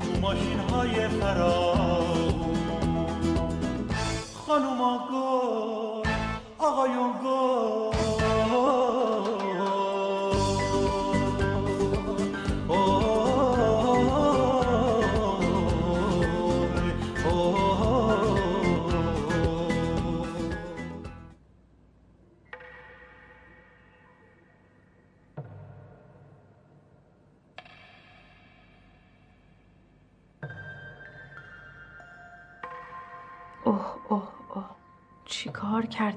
تو 0.00 0.20
ماشین 0.20 0.58
های 0.58 1.08
فرار 1.08 2.34
خانوما 4.46 4.98
گل 5.12 6.10
آقایون 6.58 7.12
گل 7.24 7.75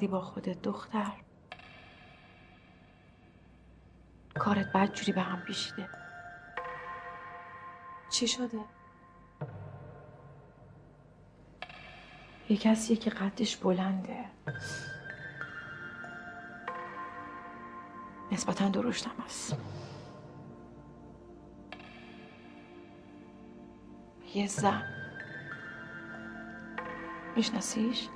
با 0.10 0.22
خودت 0.22 0.62
دختر. 0.62 1.12
کارت 4.40 4.72
بد 4.74 4.94
جوری 4.94 5.12
به 5.12 5.22
هم 5.22 5.42
پیشیده. 5.42 5.90
چی 8.10 8.28
شده؟ 8.28 8.60
یه 12.50 12.58
کسیه 12.58 12.98
که 12.98 13.10
قدش 13.10 13.58
بلنده. 13.58 14.26
نسبتا 18.32 18.70
درشتم 18.70 19.24
است 19.26 19.58
یه 24.34 24.48
زن. 24.48 24.84
میشناسیش؟ 27.36 28.08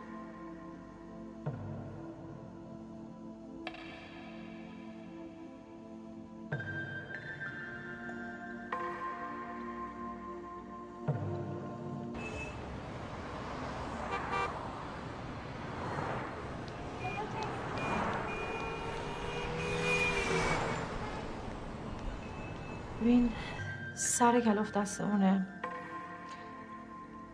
سر 24.23 24.39
کلاف 24.39 24.71
دستمونه 24.71 25.47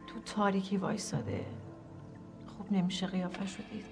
تو 0.07 0.19
تاریکی 0.19 0.77
وایساده. 0.77 1.45
خوب 2.47 2.71
نمیشه 2.71 3.07
قیافه 3.07 3.45
شدید 3.45 3.86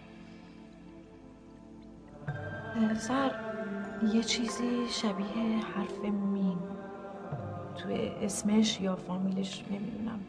سر 2.98 3.32
یه 4.14 4.24
چیزی 4.24 4.88
شبیه 4.90 5.66
حرف 5.76 6.00
مین 6.06 6.58
توی 7.76 8.12
اسمش 8.22 8.82
یا 8.82 8.96
فامیلش 8.96 9.66
نمی‌دونم. 9.72 10.20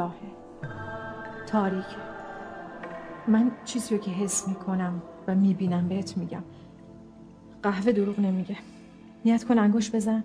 سیاهه. 0.00 0.14
تاریک 1.46 1.84
من 3.28 3.50
چیزی 3.64 3.94
رو 3.96 4.00
که 4.00 4.10
حس 4.10 4.48
می‌کنم 4.48 5.02
و 5.26 5.34
می‌بینم 5.34 5.88
بهت 5.88 6.16
میگم. 6.16 6.42
قهوه 7.62 7.92
دروغ 7.92 8.20
نمیگه. 8.20 8.56
نیت 9.24 9.44
کن 9.44 9.58
انگوش 9.58 9.94
بزن. 9.94 10.24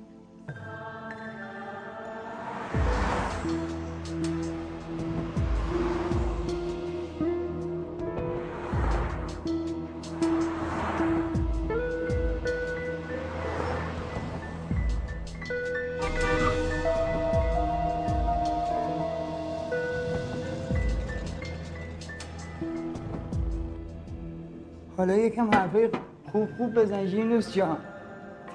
حالا 25.05 25.17
یکم 25.17 25.51
حرفای 25.51 25.89
خوب 26.31 26.49
خوب 26.57 26.73
بزن 26.73 27.05
جینوس 27.07 27.53
جان. 27.53 27.77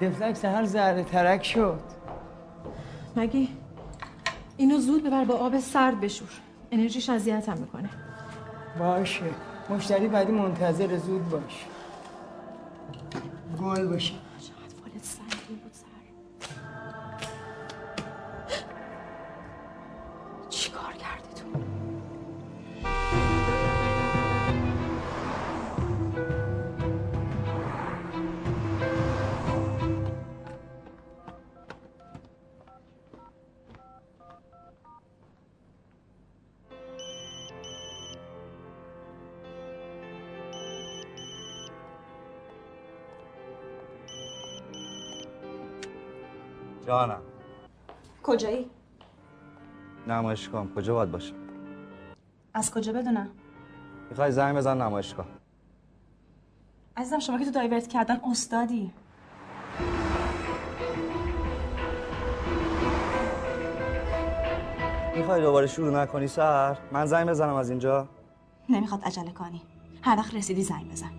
تفلک 0.01 0.35
سهر 0.35 0.65
زهره 0.65 1.03
ترک 1.03 1.43
شد. 1.43 1.79
مگی؟ 3.15 3.49
اینو 4.57 4.77
زود 4.77 5.03
ببر 5.03 5.25
با 5.25 5.35
آب 5.35 5.59
سرد 5.59 6.01
بشور. 6.01 6.29
انرژیش 6.71 7.09
اذیتم 7.09 7.57
می‌کنه. 7.57 7.89
باشه. 8.79 9.25
مشتری 9.69 10.07
بعدی 10.07 10.31
منتظر 10.31 10.97
زود 10.97 11.29
باش. 11.29 11.65
گل 13.61 13.87
باشه. 13.87 14.13
کجایی؟ 48.31 48.69
نمایشگاه. 50.07 50.67
کجا 50.75 50.93
باید 50.93 51.11
باشم؟ 51.11 51.35
از 52.53 52.71
کجا 52.71 52.93
بدونم؟ 52.93 53.29
می‌خوای 54.09 54.31
زنگ 54.31 54.57
بزن 54.57 54.81
نمایشگاه. 54.81 55.25
عزیزم 56.97 57.19
شما 57.19 57.39
که 57.39 57.45
تو 57.45 57.51
دایورت 57.51 57.87
کردن 57.87 58.21
استادی. 58.31 58.91
می‌خوای 65.15 65.41
دوباره 65.41 65.67
شروع 65.67 66.01
نکنی 66.01 66.27
سر؟ 66.27 66.77
من 66.91 67.05
زنگ 67.05 67.29
بزنم 67.29 67.55
از 67.55 67.69
اینجا. 67.69 68.07
نمی‌خواد 68.69 69.01
عجله 69.03 69.31
کنی. 69.31 69.61
هر 70.01 70.17
وقت 70.17 70.35
رسیدی 70.35 70.63
زنگ 70.63 70.91
بزن. 70.91 71.11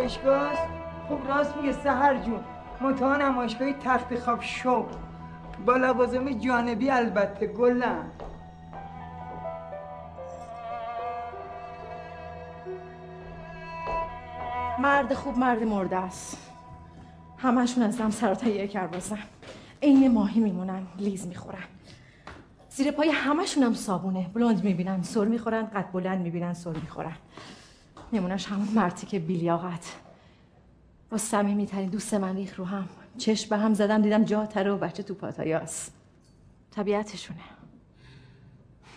نمایشگاه 0.00 0.52
خب 1.08 1.28
راست 1.28 1.56
میگه 1.56 1.72
سهر 1.72 2.18
جون 2.18 2.40
منتها 2.80 3.16
نمایشگاهی 3.16 3.72
تخت 3.72 4.18
خواب 4.18 4.42
شو. 4.42 4.86
با 5.66 5.76
لوازم 5.76 6.30
جانبی 6.30 6.90
البته 6.90 7.46
گلم. 7.46 8.10
مرد 14.78 15.14
خوب 15.14 15.38
مرد 15.38 15.62
مرده 15.62 15.96
است. 15.96 16.50
همشون 17.38 17.82
از 17.84 18.00
هم 18.00 18.10
سر 18.10 18.34
تا 18.34 18.48
یک 18.48 18.70
کربازن 18.70 19.18
عین 19.82 20.12
ماهی 20.12 20.40
میمونن 20.40 20.86
لیز 20.98 21.26
می‌خورن. 21.26 21.64
زیر 22.68 22.90
پای 22.90 23.08
همشون 23.10 23.62
هم 23.62 23.74
صابونه. 23.74 24.30
بلند 24.34 24.64
می‌بینن 24.64 25.02
سر 25.02 25.24
می‌خورن 25.24 25.66
قد 25.66 25.92
بلند 25.92 26.20
می‌بینن 26.20 26.52
سر 26.52 26.70
می‌خورن. 26.70 27.16
نمونش 28.12 28.46
همون 28.46 28.68
مرتی 28.68 29.06
که 29.06 29.18
بیلیاقت. 29.18 29.96
با 31.10 31.18
صمیمی 31.18 31.66
ترین 31.66 31.88
دوست 31.88 32.14
من 32.14 32.36
ریخ 32.36 32.58
رو 32.58 32.64
هم. 32.64 32.88
چشم 33.18 33.48
به 33.48 33.56
هم 33.56 33.74
زدم 33.74 34.02
دیدم 34.02 34.24
جا 34.24 34.46
تره 34.46 34.70
و 34.70 34.78
بچه 34.78 35.02
تو 35.02 35.14
پاتایاس. 35.14 35.90
طبیعتشونه. 36.70 37.40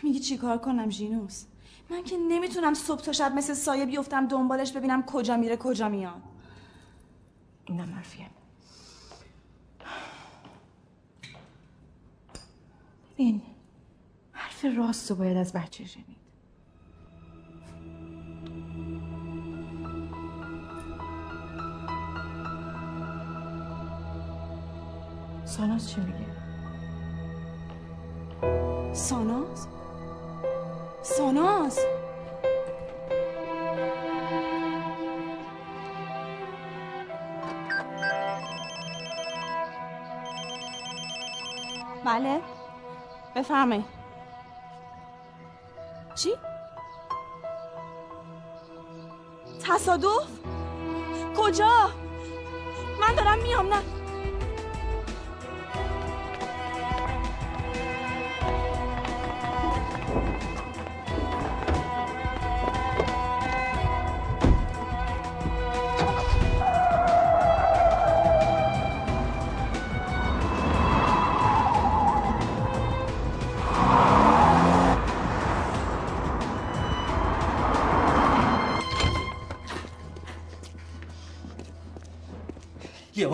میگی 0.04 0.20
چیکار 0.20 0.58
کنم 0.58 0.90
ژینوس؟ 0.90 1.46
من 1.90 2.04
که 2.04 2.18
نمی‌تونم 2.18 2.74
صبح 2.74 3.02
تا 3.02 3.12
شب 3.12 3.32
مثل 3.36 3.54
سایه 3.54 3.86
بیفتم 3.86 4.28
دنبالش 4.28 4.72
ببینم 4.72 5.04
کجا 5.04 5.38
میره 5.38 5.58
کجا 5.58 5.90
میاد. 5.90 6.22
اینم 7.66 7.94
حرفیه. 7.94 8.26
ببین 13.14 13.42
حرف 14.32 14.66
راست 14.78 15.12
رو 15.12 15.18
باید 15.18 15.38
از 15.38 15.54
بچه 15.54 15.86
شنید 15.86 16.18
ساناز 25.64 25.90
چی 25.90 26.02
میگه؟ 26.02 26.26
ساناز 28.94 29.68
ساناز 31.02 31.80
بله 42.06 42.42
بفرمایید 43.36 43.86
چی؟ 46.16 46.30
تصادف؟ 49.68 50.28
کجا؟ 51.38 51.90
من 53.02 53.16
دارم 53.16 53.40
میام 53.40 53.74
نه 53.74 54.03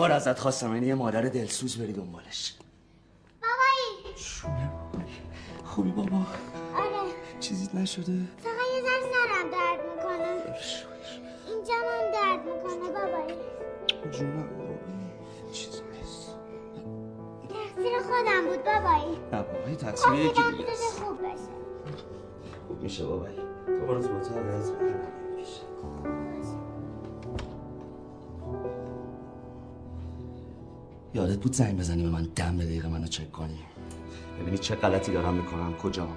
بار 0.00 0.12
ازت 0.12 0.38
خواستم 0.38 0.72
این 0.72 0.82
یه 0.82 0.94
مادر 0.94 1.22
دلسوز 1.22 1.78
بری 1.78 1.92
دنبالش. 1.92 2.54
بابایی. 3.42 4.16
خوبی 5.64 5.90
بابا؟ 5.90 6.16
آره. 6.16 7.12
چیزی 7.40 7.78
نشده؟ 7.78 8.12
فقط 8.38 8.54
یه 8.74 8.82
ذره 8.82 9.12
سرم 9.12 9.50
درد 9.50 9.80
می‌کنه. 9.96 10.56
اینجا 11.48 11.74
من 11.74 12.10
درد 12.12 12.40
می‌کنه 12.44 12.92
بابایی. 12.92 13.38
جونم 14.10 14.48
بابا 14.58 14.74
چیزی 15.52 15.82
نیست. 15.92 16.36
تقصیر 17.48 17.98
خودم 17.98 18.46
بود 18.46 18.64
بابایی. 18.64 19.18
نه 19.32 19.42
بابا 19.42 19.66
خب 19.66 19.74
تقصیر 19.74 20.12
یکی 20.12 20.42
میدم 20.42 20.56
دیگه 20.56 20.70
است. 20.70 20.98
خوب 20.98 21.18
بشه. 21.18 21.54
خوب 22.68 22.82
میشه 22.82 23.04
بابایی. 23.04 23.36
تو 23.66 23.86
برو 23.86 24.02
تو 24.02 24.16
اتاق 24.16 24.46
از 24.54 24.72
یادت 31.14 31.38
بود 31.38 31.52
زنگ 31.52 31.78
بزنی 31.78 32.02
به 32.02 32.08
من 32.08 32.22
دم 32.22 32.56
به 32.56 32.64
دقیقه 32.64 32.88
منو 32.88 33.06
چک 33.06 33.32
کنی؟ 33.32 33.58
ببینی 34.40 34.58
چه 34.58 34.74
غلطی 34.74 35.12
دارم 35.12 35.34
می‌کنم 35.34 35.76
کجا؟ 35.76 36.08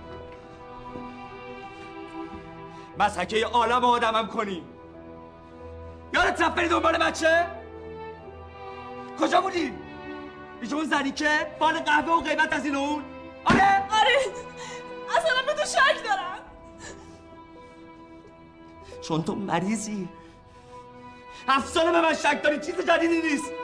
مسحکه 2.99 3.45
عالم 3.45 3.85
آدمم 3.85 4.27
کنی. 4.27 4.63
یادت 6.13 6.41
رفت 6.41 6.55
بری 6.55 6.67
دنبال 6.67 6.97
بچه؟ 6.97 7.45
کجا 9.19 9.41
بودی؟ 9.41 9.73
پیش 10.61 10.73
اون 10.73 10.85
زنی 10.85 11.11
که 11.11 11.29
فال 11.59 11.73
قهوه 11.79 12.13
و 12.13 12.21
قیمت 12.21 12.53
از 12.53 12.65
این 12.65 12.75
اون؟ 12.75 13.03
آره؟ 13.45 13.77
آره. 13.77 14.17
اصلا 15.17 15.31
به 15.47 15.53
تو 15.53 15.65
شک 15.65 16.03
دارم. 16.03 16.39
چون 19.01 19.23
تو 19.23 19.35
مریضی. 19.35 20.09
هفت 21.47 21.67
ساله 21.67 21.91
به 21.91 22.01
من 22.01 22.13
شک 22.13 22.43
داری 22.43 22.59
چیز 22.59 22.75
جدیدی 22.75 23.21
نیست. 23.21 23.62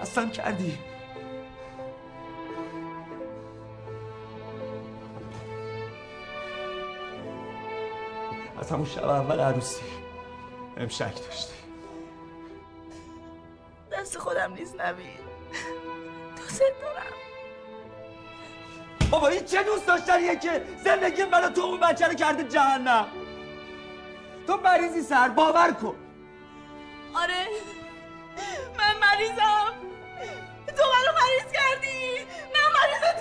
خستم 0.00 0.30
کردی؟ 0.30 0.78
از 8.60 8.70
همون 8.72 8.86
شب 8.86 9.04
اول 9.04 9.40
عروسی 9.40 9.82
بهم 10.74 10.88
شک 10.88 11.14
داشتی. 11.26 11.52
دست 13.92 14.18
خودم 14.18 14.52
نیست 14.52 14.80
نبید 14.80 15.20
دوست 16.36 16.60
دارم. 16.60 17.12
بابا 19.10 19.28
این 19.28 19.44
چه 19.44 19.62
دوست 19.62 19.86
داشتنیه 19.86 20.36
که 20.36 20.64
زندگی 20.84 21.24
منو 21.24 21.48
تو 21.48 21.60
اون 21.60 21.80
بچه 21.80 22.06
رو 22.06 22.14
کرده 22.14 22.44
جهنم؟ 22.44 23.06
تو 24.46 24.56
مریضی 24.56 25.02
سر 25.02 25.28
باور 25.28 25.72
کن. 25.72 25.94
آره 27.14 27.46
من 28.78 28.98
مریضم. 28.98 29.89
تو 30.76 30.82
منو 30.92 31.12
مریض 31.20 31.52
کردی. 31.52 32.26
من 32.54 32.68
مریض 32.76 33.19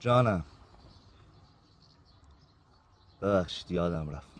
جانم. 0.00 0.44
ببخشید 3.22 3.70
یادم 3.70 4.10
رفت. 4.10 4.30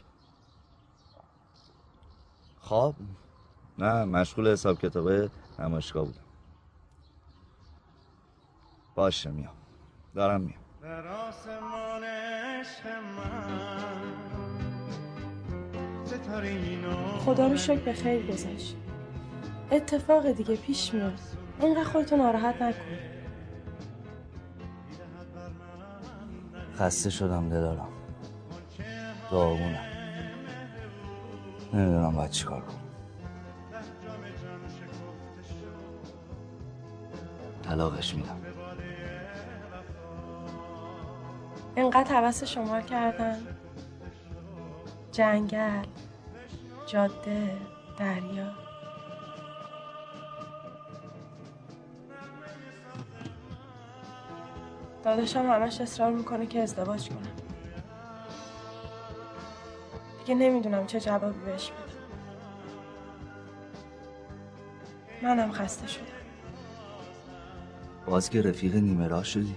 خواب 2.60 2.94
نه 3.78 4.04
مشغول 4.04 4.52
حساب 4.52 4.78
کتابه 4.78 5.30
نمایشگاه 5.58 6.04
بودم. 6.04 6.20
باشه 8.94 9.30
میام. 9.30 9.54
دارم 10.14 10.40
میام. 10.40 10.60
در 10.82 11.08
آسمان 11.08 12.04
عشق 12.04 12.86
من. 12.86 14.00
خدا 17.24 17.46
رو 17.46 17.56
شکر 17.56 17.80
به 17.80 17.92
خیر 17.92 18.26
گذشت. 18.26 18.76
اتفاق 19.70 20.32
دیگه 20.32 20.56
پیش 20.56 20.94
میاد. 20.94 21.20
اینقدر 21.60 21.84
خودتو 21.84 22.16
ناراحت 22.16 22.62
نکن. 22.62 23.19
خسته 26.80 27.10
شدم 27.10 27.48
دلارم 27.48 27.88
داغونم 29.30 29.84
نمی‌دونم 31.72 32.16
باید 32.16 32.30
چیکار 32.30 32.60
کنم. 32.60 32.80
طلاقش 37.62 38.14
میدم. 38.14 38.36
اینقدر 41.76 42.20
حوث 42.20 42.44
شما 42.44 42.80
کردن. 42.80 43.38
جنگل 45.12 45.84
جاده 46.86 47.56
دریا. 47.98 48.59
داداشم 55.10 55.50
همش 55.50 55.80
اصرار 55.80 56.12
می‌کنه 56.12 56.46
که 56.46 56.62
ازدواج 56.62 57.08
کنم 57.08 57.18
دیگه 60.18 60.34
نمی‌دونم 60.34 60.86
چه 60.86 61.00
جوابی 61.00 61.38
بهش 61.44 61.70
بدم 61.70 61.84
منم 65.22 65.52
خسته 65.52 65.86
شدم. 65.86 66.04
باز 68.06 68.30
که 68.30 68.42
رفیق 68.42 68.74
نیمه 68.74 69.08
راه 69.08 69.24
شدی. 69.24 69.56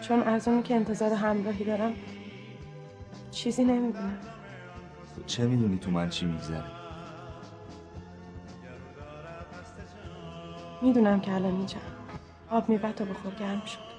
چون 0.00 0.22
از 0.22 0.48
اونی 0.48 0.62
که 0.62 0.74
انتظار 0.74 1.12
همراهی 1.12 1.64
دارم 1.64 1.94
چیزی 3.30 3.64
نمی‌دونم 3.64 4.18
تو 5.16 5.22
چه 5.26 5.46
می‌دونی 5.46 5.78
تو 5.78 5.90
من 5.90 6.10
چی 6.10 6.26
میگذره؟ 6.26 6.81
می‌دونم 10.82 11.20
که 11.20 11.32
الان 11.34 11.54
اینجا. 11.54 11.76
آب 12.50 12.68
میبت 12.68 13.00
و 13.00 13.04
بخور 13.04 13.34
گرم 13.34 13.62
شد. 13.64 13.92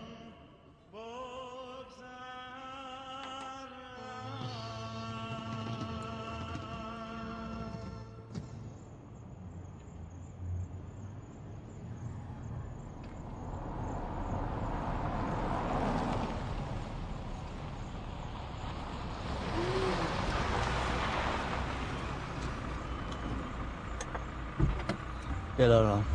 دلارام 25.57 26.12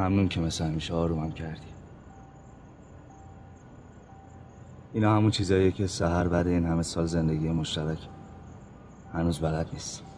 ممنون 0.00 0.28
که 0.28 0.40
مثل 0.40 0.64
همیشه 0.64 0.94
آرومم 0.94 1.32
کردی. 1.32 1.66
اینا 4.92 5.16
همون 5.16 5.30
چیزاییه 5.30 5.72
که 5.72 5.86
سهر 5.86 6.28
بعد 6.28 6.46
این 6.46 6.66
همه 6.66 6.82
سال 6.82 7.06
زندگی 7.06 7.48
مشترک 7.48 7.98
هنوز 9.12 9.38
بلد 9.38 9.68
نیست. 9.72 10.09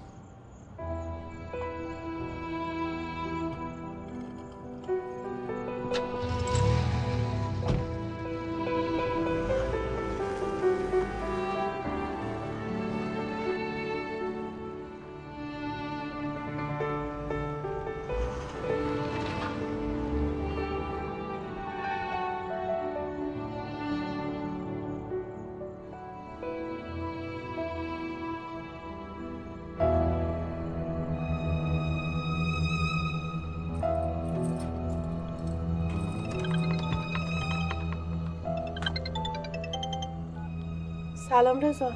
سلام 41.52 41.64
رضا. 41.64 41.90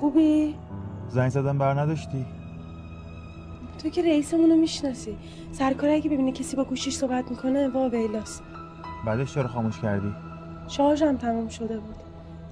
خوبی؟ 0.00 0.54
زنگ 1.08 1.28
زدم 1.28 1.58
بر 1.58 1.80
نداشتی؟ 1.80 2.26
تو 3.82 3.88
که 3.88 4.02
رئیسمونو 4.02 4.56
می‌شناسی. 4.56 5.18
سرکار 5.52 5.90
اگه 5.90 6.10
ببینه 6.10 6.32
کسی 6.32 6.56
با 6.56 6.64
گوشیش 6.64 6.94
صحبت 6.96 7.30
می‌کنه 7.30 7.68
وا 7.68 7.88
بیلاس 7.88 8.40
بعدش 9.06 9.34
چرا 9.34 9.48
خاموش 9.48 9.80
کردی؟ 9.80 10.14
شارژم 10.68 11.16
تمام 11.16 11.48
شده 11.48 11.78
بود. 11.78 11.96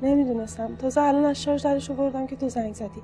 نمی‌دونستم. 0.03 0.77
تازه 0.77 1.01
الان 1.01 1.25
از 1.25 1.43
شارژ 1.43 1.63
درش 1.63 1.91
آوردم 1.91 2.27
که 2.27 2.37
تو 2.37 2.49
زنگ 2.49 2.75
زدی. 2.75 3.03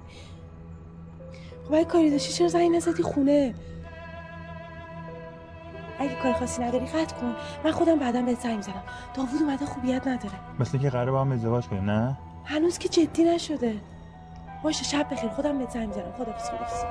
خب 1.68 1.74
اگه 1.74 1.84
کاری 1.84 2.10
داشتی 2.10 2.32
چرا 2.32 2.48
زنگ 2.48 2.76
نزدی 2.76 3.02
خونه؟ 3.02 3.54
اگه 5.98 6.14
کار 6.22 6.32
خاصی 6.32 6.62
نداری 6.62 6.86
قطع 6.86 7.16
کن. 7.16 7.34
من 7.64 7.70
خودم 7.70 7.98
بعدا 7.98 8.22
بهت 8.22 8.40
زنگ 8.40 8.56
می‌زنم 8.56 8.82
داوود 9.14 9.42
اومده 9.42 9.66
خوبیت 9.66 10.06
نداره. 10.06 10.34
مثل 10.60 10.78
که 10.78 10.90
قراره 10.90 11.12
با 11.12 11.20
هم 11.20 11.32
ازدواج 11.32 11.66
کنیم 11.66 11.90
نه؟ 11.90 12.16
هنوز 12.44 12.78
که 12.78 12.88
جدی 12.88 13.24
نشده. 13.24 13.74
باشه 14.62 14.84
شب 14.84 15.06
بخیر. 15.10 15.30
خودم 15.30 15.58
بهت 15.58 15.70
زنگ 15.70 15.88
می‌زنم 15.88 16.12
خدافظ 16.18 16.50
خدافظ 16.50 16.84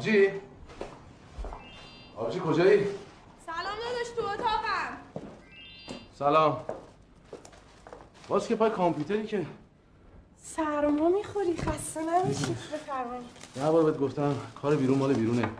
آبجی؟ 0.00 0.30
آبجی 2.16 2.40
کجایی؟ 2.40 2.86
سلام 3.46 3.76
داداش 3.80 4.08
تو 4.16 4.22
اتاقم. 4.22 4.96
سلام. 6.18 6.60
باز 8.28 8.48
که 8.48 8.56
پای 8.56 8.70
کامپیوتری 8.70 9.26
که. 9.26 9.46
سرما 10.44 11.08
می‌خوری 11.08 11.56
خسته 11.56 12.00
نمیشی؟ 12.00 12.56
بفرمایید. 12.72 13.24
نه 13.56 13.70
بار 13.70 13.84
بهت 13.84 13.98
گفتم 13.98 14.36
کار 14.62 14.76
بیرون 14.76 14.98
مال 14.98 15.14
بیرونه. 15.14 15.50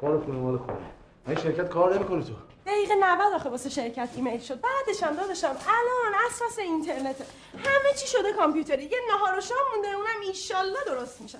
کار 0.00 0.20
خونه 0.20 0.38
مال 0.38 0.58
خونه. 0.58 0.78
این 1.26 1.36
شرکت 1.36 1.68
کار 1.68 1.94
نمی‌کنی 1.94 2.24
تو. 2.24 2.32
دقیقه 2.66 2.94
90 2.94 3.32
آخه 3.32 3.48
واسه 3.48 3.70
شرکت 3.70 4.08
ایمیل 4.14 4.40
شد. 4.40 4.60
بعدش 4.60 5.02
هم 5.02 5.16
داداشم 5.16 5.48
الان 5.48 6.14
اساس 6.30 6.58
اینترنت. 6.58 7.16
همه 7.52 7.94
چی 7.96 8.06
شده 8.06 8.32
کامپیوتری. 8.32 8.84
یه 8.84 8.98
نهار 9.12 9.38
و 9.38 9.40
شام 9.40 9.58
مونده 9.74 9.88
اونم 9.88 10.20
ایشالله 10.28 10.78
درست 10.86 11.20
میشه. 11.20 11.38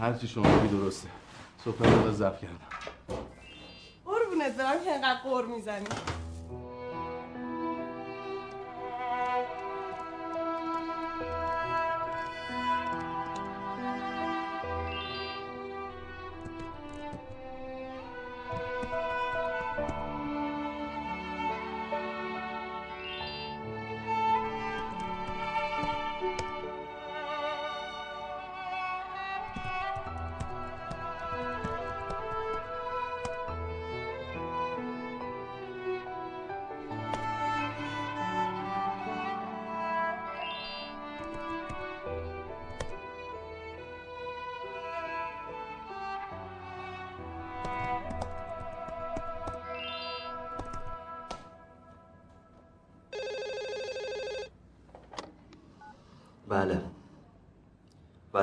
هر 0.00 0.12
چی 0.12 0.28
شما 0.28 0.58
بگی 0.58 0.76
درسته. 0.76 1.08
صبح 1.64 2.04
رو 2.04 2.12
ضبط 2.12 2.40
کردم. 2.40 2.58
قربونت 4.04 4.56
برم 4.56 4.84
که 4.84 4.92
اینقدر 4.92 5.20
قور 5.22 5.46
می‌زنی؟ 5.46 5.86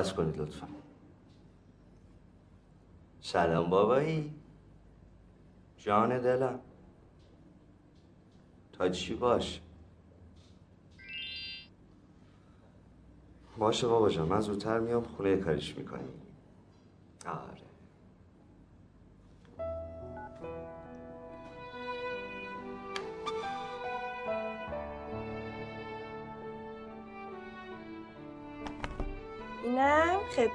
بس 0.06 0.14
کنید 0.14 0.38
لطفا. 0.38 0.68
سلام 3.22 3.70
بابایی. 3.70 4.34
جان 5.78 6.22
دلم. 6.22 6.60
تا 8.74 8.90
چی 8.90 9.16
باش؟ 9.16 9.62
باشه 13.58 13.88
بابا 13.88 14.10
جان 14.10 14.28
من 14.28 14.40
زودتر 14.40 14.80
میام 14.80 15.04
خونه 15.04 15.38
کاریش 15.38 15.78
می‌کنی 15.78 16.25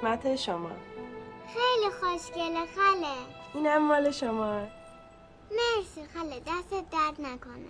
خدمت 0.01 0.35
شما. 0.35 0.69
خیلی 1.47 1.91
خوشگله 1.99 2.65
خاله. 2.75 3.15
اینم 3.53 3.87
مال 3.87 4.11
شما. 4.11 4.67
مرسی 5.51 6.01
خاله 6.13 6.39
دستت 6.39 6.89
درد 6.91 7.21
نکنه. 7.21 7.65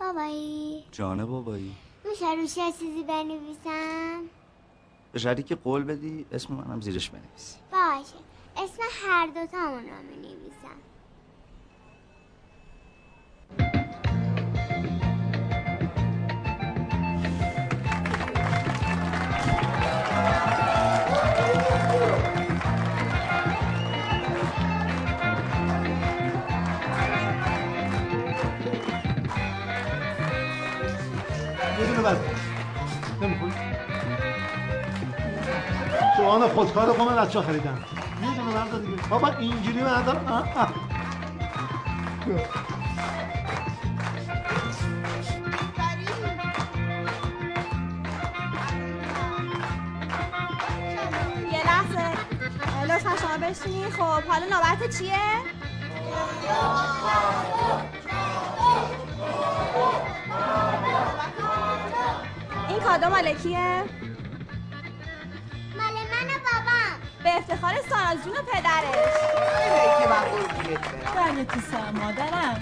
بابایی. 0.00 0.84
جانه 0.92 1.24
بابایی. 1.24 1.74
میشه 2.10 2.32
روش 2.34 2.56
یه 2.56 2.72
چیزی 2.72 3.02
بنویسم؟ 3.02 4.22
به 5.12 5.18
شرطی 5.18 5.42
که 5.42 5.54
قول 5.54 5.84
بدی 5.84 6.26
اسم 6.32 6.54
منم 6.54 6.80
زیرش 6.80 7.10
بنویسی. 7.10 7.58
باشه. 7.72 8.16
اسم 8.56 8.82
هر 9.06 9.26
دوتامون 9.26 9.84
رو 9.88 10.02
می‌نویسم. 10.10 10.78
خودکار 36.54 36.86
رو 36.86 37.04
من 37.04 37.18
از 37.18 37.32
چه 37.32 37.40
خریدم 37.40 37.84
یه 38.22 38.36
دونه 38.36 38.54
مرد 38.54 38.86
دیگه 38.86 39.08
بابا 39.08 39.28
اینجوری 39.28 39.82
من 39.82 40.02
دارم. 40.02 40.74
یه 51.52 51.62
لطفا 52.84 53.10
شما 53.16 53.90
خب 53.90 54.28
حالا 54.28 54.46
نوبت 54.46 54.98
چیه؟ 54.98 55.14
این 62.68 62.80
کادو 62.80 63.08
مال 63.08 63.34
کیه؟ 63.34 64.03
به 67.24 67.36
افتخار 67.36 67.74
ساناز 67.90 68.24
جون 68.24 68.32
و 68.32 68.42
پدرش 68.42 69.14
من 70.10 70.24
بله 71.14 71.44
تو 71.44 71.60
سر 71.60 71.90
مادرم 71.90 72.58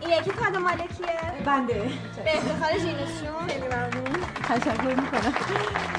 این 0.00 0.10
یکی 0.10 0.30
کادو 0.30 0.58
مال؟ 0.60 0.95
بنده. 1.46 1.74
به 2.24 2.36
افتخار 2.36 2.78
جینوسشون 2.78 3.48
خیلی 3.48 3.66
ممنون. 3.66 4.16
تشکر 4.48 4.94
می‌کنم. 5.00 5.34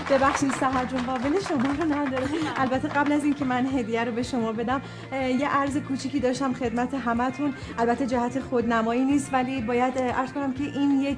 ببخشید 0.09 0.51
سهر 0.51 0.85
جون 0.85 1.01
قابل 1.01 1.39
شما 1.49 1.73
رو 1.79 1.93
نداره. 1.93 2.27
البته 2.57 2.87
قبل 2.87 3.11
از 3.11 3.23
اینکه 3.23 3.45
من 3.45 3.65
هدیه 3.65 4.03
رو 4.03 4.11
به 4.11 4.23
شما 4.23 4.51
بدم 4.51 4.81
یه 5.11 5.49
عرض 5.49 5.77
کوچیکی 5.77 6.19
داشتم 6.19 6.53
خدمت 6.53 6.93
همتون. 6.93 7.53
البته 7.77 8.05
جهت 8.07 8.39
خودنمایی 8.39 9.05
نیست 9.05 9.33
ولی 9.33 9.61
باید 9.61 9.97
عرض 9.99 10.33
کنم 10.33 10.53
که 10.53 10.63
این 10.63 11.01
یک 11.01 11.17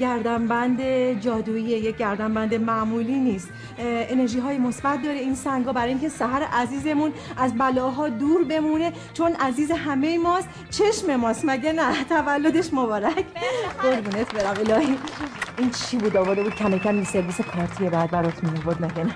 گردنبند 0.00 0.82
جادویی 1.20 1.64
یک 1.64 1.96
گردنبند 1.96 2.54
معمولی 2.54 3.18
نیست. 3.18 3.48
انرژی 3.78 4.38
های 4.40 4.58
مثبت 4.58 5.02
داره 5.02 5.18
این 5.18 5.34
سنگا. 5.34 5.72
برای 5.72 5.88
اینکه 5.88 6.08
سهر 6.08 6.42
عزیزمون 6.42 7.12
از 7.36 7.54
بلاها 7.54 8.08
دور 8.08 8.44
بمونه 8.44 8.92
چون 9.14 9.32
عزیز 9.32 9.70
همه 9.70 10.18
ماست 10.18 10.48
چشم 10.70 11.16
ماست. 11.16 11.44
مگه 11.44 11.72
نه؟ 11.72 12.04
تولدش 12.08 12.72
مبارک. 12.72 13.24
قربونت 13.82 14.34
برم 14.34 14.56
الهی. 14.60 14.98
این 15.58 15.70
چی 15.70 15.96
بود؟ 15.96 16.16
آورده 16.16 16.42
بود 16.42 16.54
کم 16.54 16.78
کم 16.78 16.94
این 16.94 17.04
سرویس 17.04 17.40
کارتی 17.40 17.88
بعد 17.88 18.10
برات 18.10 18.44
میبود 18.44 18.82
مگه 18.84 19.04
نه؟ 19.04 19.14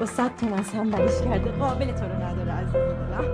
با 0.00 0.06
صد 0.06 0.30
از 0.58 0.74
هم 0.74 0.90
بریش 0.90 1.12
کرده. 1.24 1.50
قابل 1.50 1.92
تو 1.92 2.04
رو 2.04 2.24
نداره 2.24 2.52
عزیز 2.52 2.72
دلم 2.72 3.24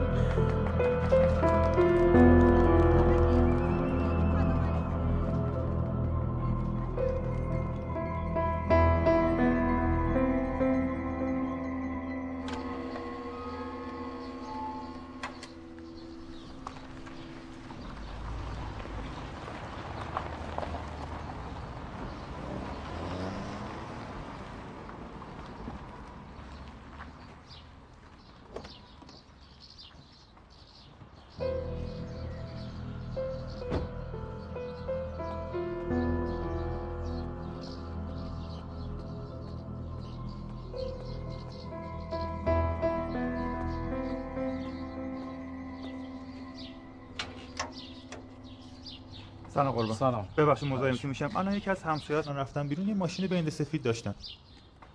سلام. 49.98 50.28
ببخشید 50.37 50.68
مزاحم 50.68 50.96
که 50.96 51.08
میشم. 51.08 51.37
الان 51.37 51.54
یکی 51.54 51.70
از 51.70 51.82
همسایه‌ها 51.82 52.32
من 52.32 52.38
رفتم 52.38 52.68
بیرون 52.68 52.88
یه 52.88 52.94
ماشین 52.94 53.26
بند 53.26 53.48
سفید 53.48 53.82
داشتن. 53.82 54.14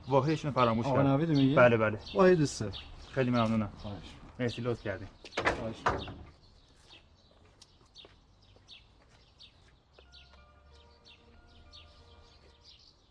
واحدشون 0.07 0.51
فراموش 0.51 0.85
آقا 0.85 0.95
کردم. 0.95 1.09
نوید 1.09 1.29
میگی؟ 1.29 1.55
بله 1.55 1.77
بله. 1.77 1.99
واحد 2.13 2.45
سه 2.45 2.71
خیلی 3.15 3.31
ممنونم. 3.31 3.73
مرسی 4.39 4.61
لطف 4.61 4.83
کردین. 4.83 5.07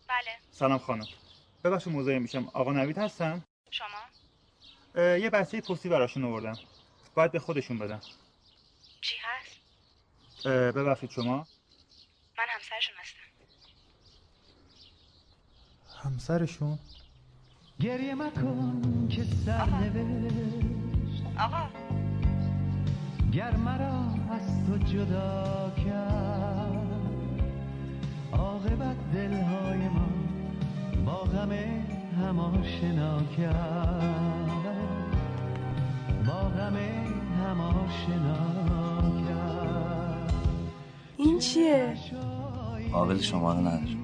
بله. 0.08 0.38
سلام 0.50 0.78
خانم. 0.78 1.06
ببخشید 1.64 1.92
مزاحم 1.92 2.22
میشم. 2.22 2.48
آقا 2.52 2.72
نوید 2.72 2.98
هستن 2.98 3.42
شما؟ 3.70 3.86
یه 4.96 5.30
بسته 5.30 5.60
پستی 5.60 5.88
براشون 5.88 6.24
آوردم. 6.24 6.58
باید 7.14 7.32
به 7.32 7.38
خودشون 7.38 7.78
بدم. 7.78 8.00
چی 9.00 9.16
هست؟ 9.22 10.46
ببخشید 10.48 11.10
شما؟ 11.10 11.46
من 12.42 12.48
همسرشون 12.54 12.94
هستم. 13.00 13.18
همسرشون؟ 16.04 16.78
گریه 17.80 18.14
مکن 18.14 19.08
که 19.08 19.24
سرنوشت 19.46 21.22
آقا. 21.38 21.68
گر 23.32 23.56
مرا 23.56 24.14
از 24.30 24.66
تو 24.66 24.78
جدا 24.78 25.72
کرد 25.84 27.42
عاقبت 28.32 29.12
دلهای 29.12 29.88
ما 29.88 30.08
با 31.06 31.24
غم 31.24 31.52
هم 31.52 32.38
آشنا 32.38 33.22
کرد. 33.36 34.76
با 36.26 36.48
غم 36.48 36.76
هم 36.76 37.60
آشنا 37.60 39.24
کرد. 39.28 39.61
این 41.24 41.38
چیه؟ 41.38 41.96
قابل 42.92 43.18
شما 43.18 43.52
رو 43.52 43.60
نداره. 43.60 43.96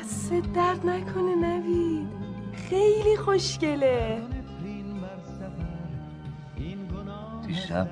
دست 0.00 0.32
درد 0.32 0.86
نکنه 0.86 1.34
نوید. 1.34 2.08
خیلی 2.52 3.16
خوشگله. 3.16 4.22
دیشب 7.46 7.90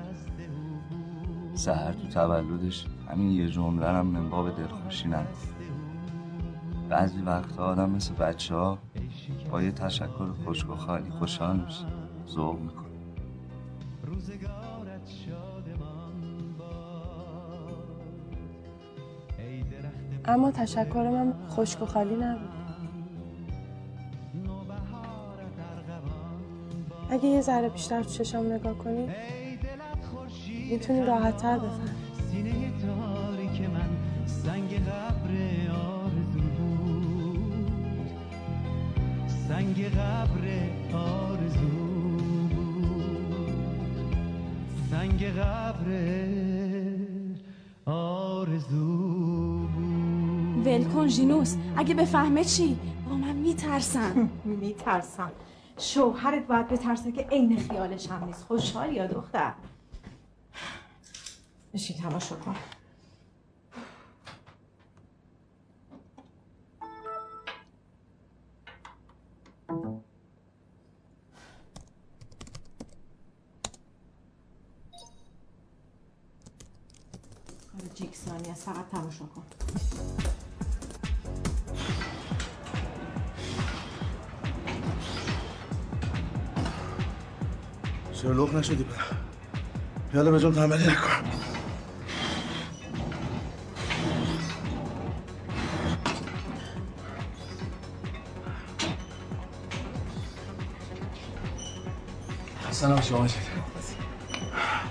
سهر 1.53 1.93
تو 1.93 2.07
تولدش 2.07 2.85
همین 3.09 3.31
یه 3.31 3.47
جمله 3.47 3.87
هم 3.87 4.05
من 4.05 4.29
باب 4.29 4.55
دلخوشی 4.55 5.07
نگفت 5.07 5.53
بعضی 6.89 7.21
وقتا 7.21 7.65
آدم 7.65 7.89
مثل 7.89 8.13
بچه 8.13 8.55
ها 8.55 8.77
با 9.51 9.61
یه 9.61 9.71
تشکر 9.71 10.33
خشک 10.45 10.69
و 10.69 10.75
خالی 10.75 11.09
خوشحال 11.09 11.59
میشه 11.59 11.85
ذوق 12.27 12.59
می‌کنه. 12.59 12.83
اما 20.25 20.51
تشکر 20.51 21.09
من 21.09 21.33
خشک 21.49 21.81
و 21.81 21.85
خالی 21.85 22.15
نبود. 22.15 22.49
اگه 27.09 27.25
یه 27.25 27.41
ذره 27.41 27.69
بیشتر 27.69 28.03
تو 28.03 28.09
چشام 28.09 28.53
نگاه 28.53 28.77
کنی 28.77 29.07
می‌تونی 30.69 31.01
راحت 31.01 31.37
تر 31.37 31.59
بفهمی. 31.59 31.89
سینه 32.31 32.51
تاریک 32.51 33.61
من 33.61 33.89
سنگ 34.25 34.73
قبر 34.73 35.31
آرزو 35.71 36.39
بود. 36.57 38.09
سنگ 39.47 39.85
قبر 39.85 40.45
آرزو 40.93 41.67
بود. 42.49 43.53
سنگ 44.91 45.23
قبر 45.23 45.87
آرزو 47.85 49.32
بود 50.63 50.67
ول 50.73 50.83
کن 50.93 51.07
ژینوس 51.07 51.55
اگه 51.77 51.93
بفهمه 51.95 52.43
چی؟ 52.43 52.77
با 53.09 53.15
من 53.15 53.35
میترسم 53.35 54.29
میترسم 54.45 55.31
شوهرت 55.77 56.47
باید 56.47 56.67
بترسه 56.67 57.11
که 57.11 57.21
عین 57.31 57.59
خیالش 57.59 58.09
هم 58.09 58.23
نیست. 58.25 58.43
خوشحال 58.43 58.93
یا 58.93 59.07
دختر؟ 59.07 59.53
بشین 61.73 61.97
تماشا 61.97 62.35
کن. 62.35 62.55
کار 77.71 77.89
جیکسانی 77.95 78.49
است 78.49 78.63
فقط 78.63 78.89
تماشا 78.91 79.25
کن. 79.25 79.43
چرا 88.23 88.31
لخ 88.31 88.53
نشدی؟ 88.53 88.83
پر 88.83 89.03
یالا 90.13 90.31
به 90.31 90.39
جام 90.39 90.53
تنبلی 90.53 90.83
نکن. 90.83 91.09
سلام 102.71 103.01
شما 103.01 103.27
شد 103.27 103.37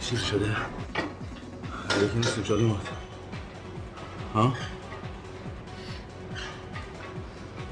شیر 0.00 0.18
شده؟ 0.18 0.46
یکی 0.46 2.12
این 2.12 2.22
سوچال 2.22 2.60
اومد. 2.60 2.88
ها؟ 4.34 4.52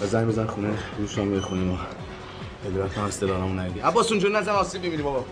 و 0.01 0.07
زنگ 0.07 0.29
بزن 0.29 0.47
خونه 0.47 0.79
روش 0.99 1.19
هم 1.19 1.31
به 1.31 1.41
خونه 1.41 1.63
ما 1.63 1.79
وقت 2.77 2.99
هم 2.99 3.05
از 3.05 3.21
دلارمون 3.21 3.59
نگیدی 3.59 3.81
عباس 3.81 4.11
اونجور 4.11 4.39
نزن 4.39 4.53
آسیب 4.53 4.83
می‌بینی 4.83 5.03
بابا. 5.03 5.25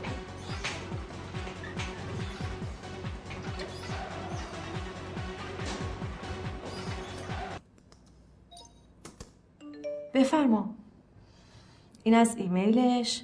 این 12.09 12.17
از 12.17 12.37
ایمیلش 12.37 13.23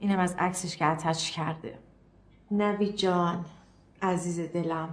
اینم 0.00 0.18
از 0.18 0.34
عکسش 0.38 0.76
که 0.76 0.86
اتچ 0.86 1.30
کرده. 1.30 1.78
نوید 2.50 2.96
جان 2.96 3.44
عزیز 4.02 4.40
دلم 4.52 4.88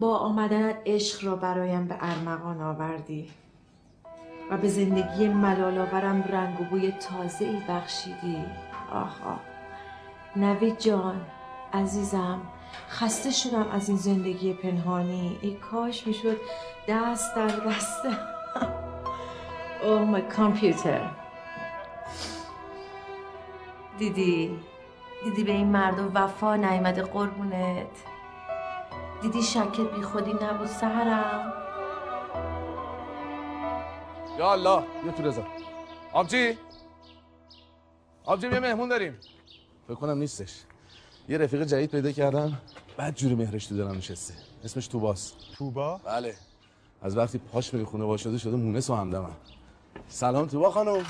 با 0.00 0.18
آمدنت 0.18 0.76
عشق 0.86 1.24
را 1.24 1.36
برایم 1.36 1.88
به 1.88 1.96
ارمغان 2.00 2.60
آوردی 2.60 3.28
و 4.50 4.56
به 4.56 4.68
زندگی 4.68 5.28
ملالآورم 5.28 6.22
رنگ 6.22 6.60
و 6.60 6.64
بوی 6.64 6.90
تازه 6.90 7.44
ای 7.44 7.60
بخشیدی. 7.68 8.44
آه 8.92 9.16
آه 9.26 9.40
نوید 10.36 10.78
جان 10.78 11.26
عزیزم 11.72 12.40
خسته 12.88 13.30
شدم 13.30 13.68
از 13.72 13.88
این 13.88 13.98
زندگی 13.98 14.52
پنهانی. 14.52 15.38
ای 15.42 15.54
کاش 15.54 16.06
می‌شد 16.06 16.36
دست 16.88 17.36
در 17.36 17.46
دست 17.46 18.02
اوه 19.84 20.02
مای 20.02 20.22
کامپیوتر 20.22 21.17
دیدی؟ 23.98 24.58
دیدی 25.24 25.44
به 25.44 25.52
این 25.52 25.66
مرد 25.66 25.98
و 25.98 26.10
وفا 26.14 26.56
نیامده 26.56 27.02
قربونت؟ 27.02 27.86
دیدی 29.22 29.42
شکت 29.42 29.94
بی 29.96 30.02
خودی 30.02 30.32
نبود 30.32 30.66
سهرم؟ 30.66 31.52
یا 34.38 34.52
الله 34.52 34.82
بیا 35.02 35.12
تو 35.12 35.22
رضا. 35.22 35.42
آبجی؟ 36.12 36.58
آبجی 38.24 38.48
یه 38.48 38.60
مهمون 38.60 38.88
داریم. 38.88 39.18
فکر 39.86 39.94
کنم 39.94 40.18
نیستش. 40.18 40.62
یه 41.28 41.38
رفیق 41.38 41.62
جدید 41.62 41.90
پیدا 41.90 42.12
کردم 42.12 42.60
بعد 42.96 43.14
جوری 43.14 43.34
مهرش 43.34 43.66
تو 43.66 43.76
دلم 43.76 43.96
نشسته. 43.96 44.34
اسمش 44.64 44.86
توباس. 44.86 45.32
توبا؟ 45.58 46.00
بله. 46.04 46.34
از 47.02 47.16
وقتی 47.16 47.38
پاش 47.38 47.70
به 47.70 47.84
خونه 47.84 48.16
شده 48.16 48.38
شده 48.38 48.56
مونس 48.56 48.90
و 48.90 48.94
همدمم 48.94 49.36
سلام 50.08 50.46
توبا 50.46 50.70
خانم. 50.70 51.04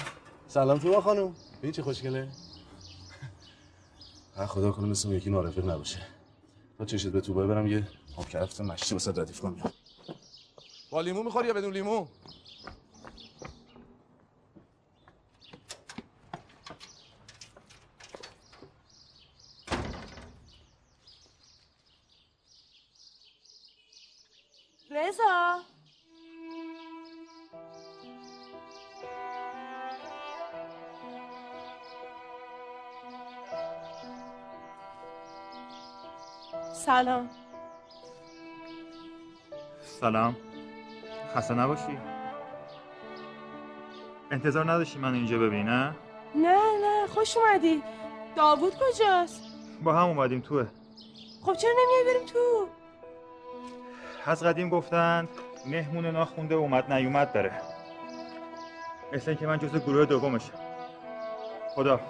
سلام 0.46 0.79
توبا 0.79 1.01
خانم. 1.01 1.35
ببین 1.59 1.72
چه 1.72 1.83
خوشگله؟ 1.83 2.29
خدا 4.46 4.72
کنه 4.72 4.87
مثل 4.87 5.12
یکی 5.12 5.31
نارفیق 5.31 5.68
نباشه. 5.70 6.07
تا 6.79 6.85
چشت 6.85 7.07
به 7.07 7.20
توبا 7.20 7.46
برم 7.46 7.66
یه 7.66 7.88
آب 8.16 8.29
کرفت 8.29 8.61
مشتی 8.61 8.94
واسه 8.94 9.12
ردیف 9.12 9.40
کنم. 9.40 9.72
با 10.90 11.01
لیمو 11.01 11.22
می‌خوری 11.22 11.48
یا 11.48 11.55
بدون 11.55 11.72
لیمو؟ 11.72 12.07
رضا؟ 24.90 25.62
سلام. 36.88 37.29
سلام. 40.01 40.37
خسته 41.35 41.55
نباشی. 41.55 41.98
انتظار 44.31 44.70
نداشتی 44.70 44.98
من 44.98 45.14
اینجا 45.14 45.38
ببینی 45.38 45.62
نه 45.62 45.94
نه 46.35 46.59
نه 46.83 47.07
خوش 47.07 47.37
اومدی. 47.37 47.83
داوود 48.37 48.72
کجاست؟ 48.74 49.42
با 49.83 49.92
هم 49.92 50.09
اومدیم 50.09 50.40
توه. 50.40 50.66
خب 51.42 51.55
چرا 51.55 51.70
نمیای 51.70 52.14
بریم 52.14 52.27
تو؟ 52.27 52.68
از 54.27 54.42
قدیم 54.42 54.68
گفتن 54.68 55.29
مهمون 55.66 56.07
ناخونده 56.07 56.55
اومد 56.55 56.92
نیومد 56.92 57.33
داره 57.33 57.53
مثل 59.12 59.31
اینکه 59.31 59.46
من 59.46 59.59
جز 59.59 59.77
گروه 59.77 60.05
دومشم 60.05 60.59
خدا. 61.74 62.01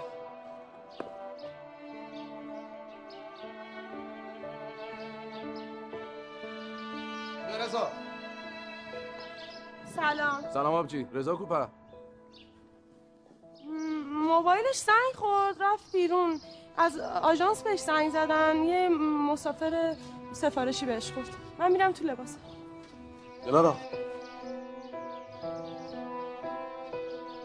سلام 10.58 10.74
آبجی 10.74 11.06
رضا 11.12 11.36
کوپه 11.36 11.66
م- 13.66 14.26
موبایلش 14.28 14.76
زنگ 14.78 15.14
خورد 15.14 15.56
رفت 15.62 15.92
بیرون. 15.92 16.40
از 16.76 16.98
آژانس 17.22 17.62
بهش 17.62 17.80
زنگ 17.80 18.10
زدن 18.10 18.56
یه 18.64 18.88
مسافر 19.32 19.96
سفارشی 20.32 20.86
بهش 20.86 21.12
گفت. 21.18 21.30
من 21.58 21.72
میرم 21.72 21.92
تو 21.92 22.04
لباس 22.04 22.36
دلارا 23.46 23.76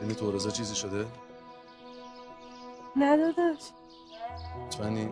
یعنی 0.01 0.15
تو 0.15 0.31
رضا 0.31 0.49
چیزی 0.49 0.75
شده؟ 0.75 1.05
نداداش 2.95 3.61
مطمئنی؟ 4.65 5.09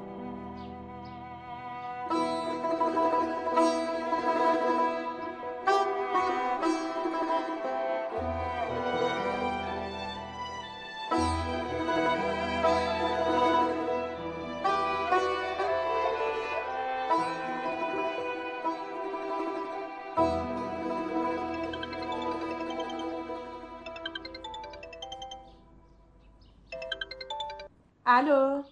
الو. 28.14 28.64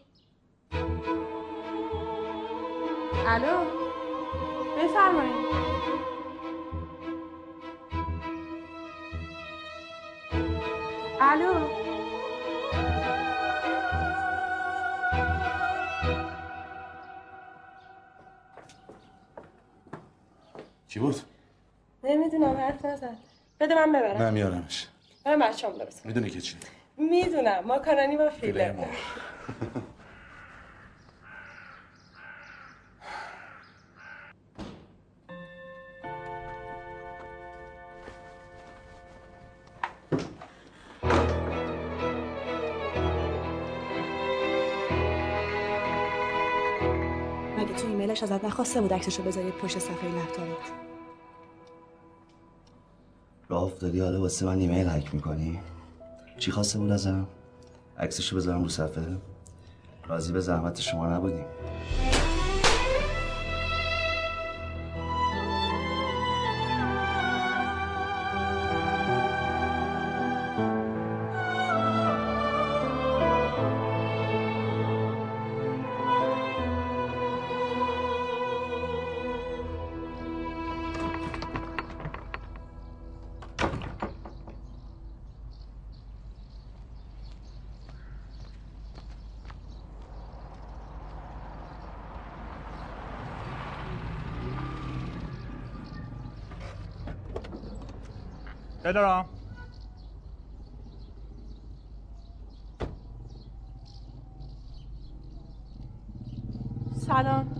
الو. 3.28 3.65
بفرمایید. 4.78 5.45
الو. 11.21 11.54
کی 20.88 20.99
بود؟ 20.99 21.15
نمی‌دونم 22.04 22.58
حرف 22.58 22.86
نزد 22.86 23.17
بده 23.60 23.75
من 23.75 23.91
ببرم. 23.91 24.21
نه 24.21 24.30
میارمش. 24.30 24.88
من 25.25 25.39
بچه‌ام 25.39 25.78
برسم 25.78 26.02
می‌دونی 26.06 26.30
که 26.30 26.41
چی؟ 26.41 26.58
می‌دونم. 26.97 27.60
ماکارونی 27.65 28.17
با 28.17 28.30
فیله 28.30 28.75
ازت 48.32 48.46
نخواسته 48.46 48.82
بود 48.82 48.94
عکسشو 48.94 49.24
بذاری 49.24 49.52
پشت 49.52 49.80
صفحه 49.80 50.08
لپتاپت. 50.08 50.72
راه 53.50 53.63
افتادی 53.63 54.00
حالا 54.00 54.22
واسه 54.22 54.46
من 54.46 54.60
ایمیل 54.60 54.88
هک 54.88 55.13
می‌کنی؟ 55.13 55.60
چی 56.38 56.52
خواسته 56.52 56.80
بود 56.80 56.92
ازم؟ 56.92 57.28
عکسشو 57.98 58.36
بذارم 58.36 58.63
رو 58.63 58.70
صفحه؟ 58.70 59.18
راضی 60.08 60.34
به 60.34 60.39
زحمت 60.39 60.82
شما 60.82 61.08
نبودیم. 61.08 61.46
دلارام 98.91 99.25
سلام. 107.08 107.56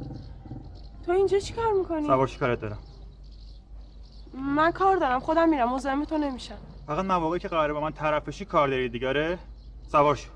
تو 1.06 1.12
اینجا 1.12 1.40
چی 1.40 1.54
کار 1.54 1.74
می‌کنی؟ 1.74 2.08
سوار 2.08 2.32
کارت 2.40 2.60
دارم. 2.62 2.80
من 4.34 4.72
کار 4.72 4.98
دارم 4.98 5.20
خودم 5.20 5.50
میرم 5.50 5.74
مزاحم 5.74 6.06
تو 6.06 6.18
نمیشم. 6.18 6.58
فقط 6.88 7.06
مواقعی 7.06 7.40
که 7.40 7.48
قراره 7.48 7.74
با 7.74 7.82
من 7.82 7.92
طرف 7.92 8.24
بشی 8.28 8.46
کار 8.46 8.68
داری 8.68 8.90
دیگه 8.90 9.08
آره؟ 9.08 9.40
سوار 9.92 10.16
شو. 10.16 10.30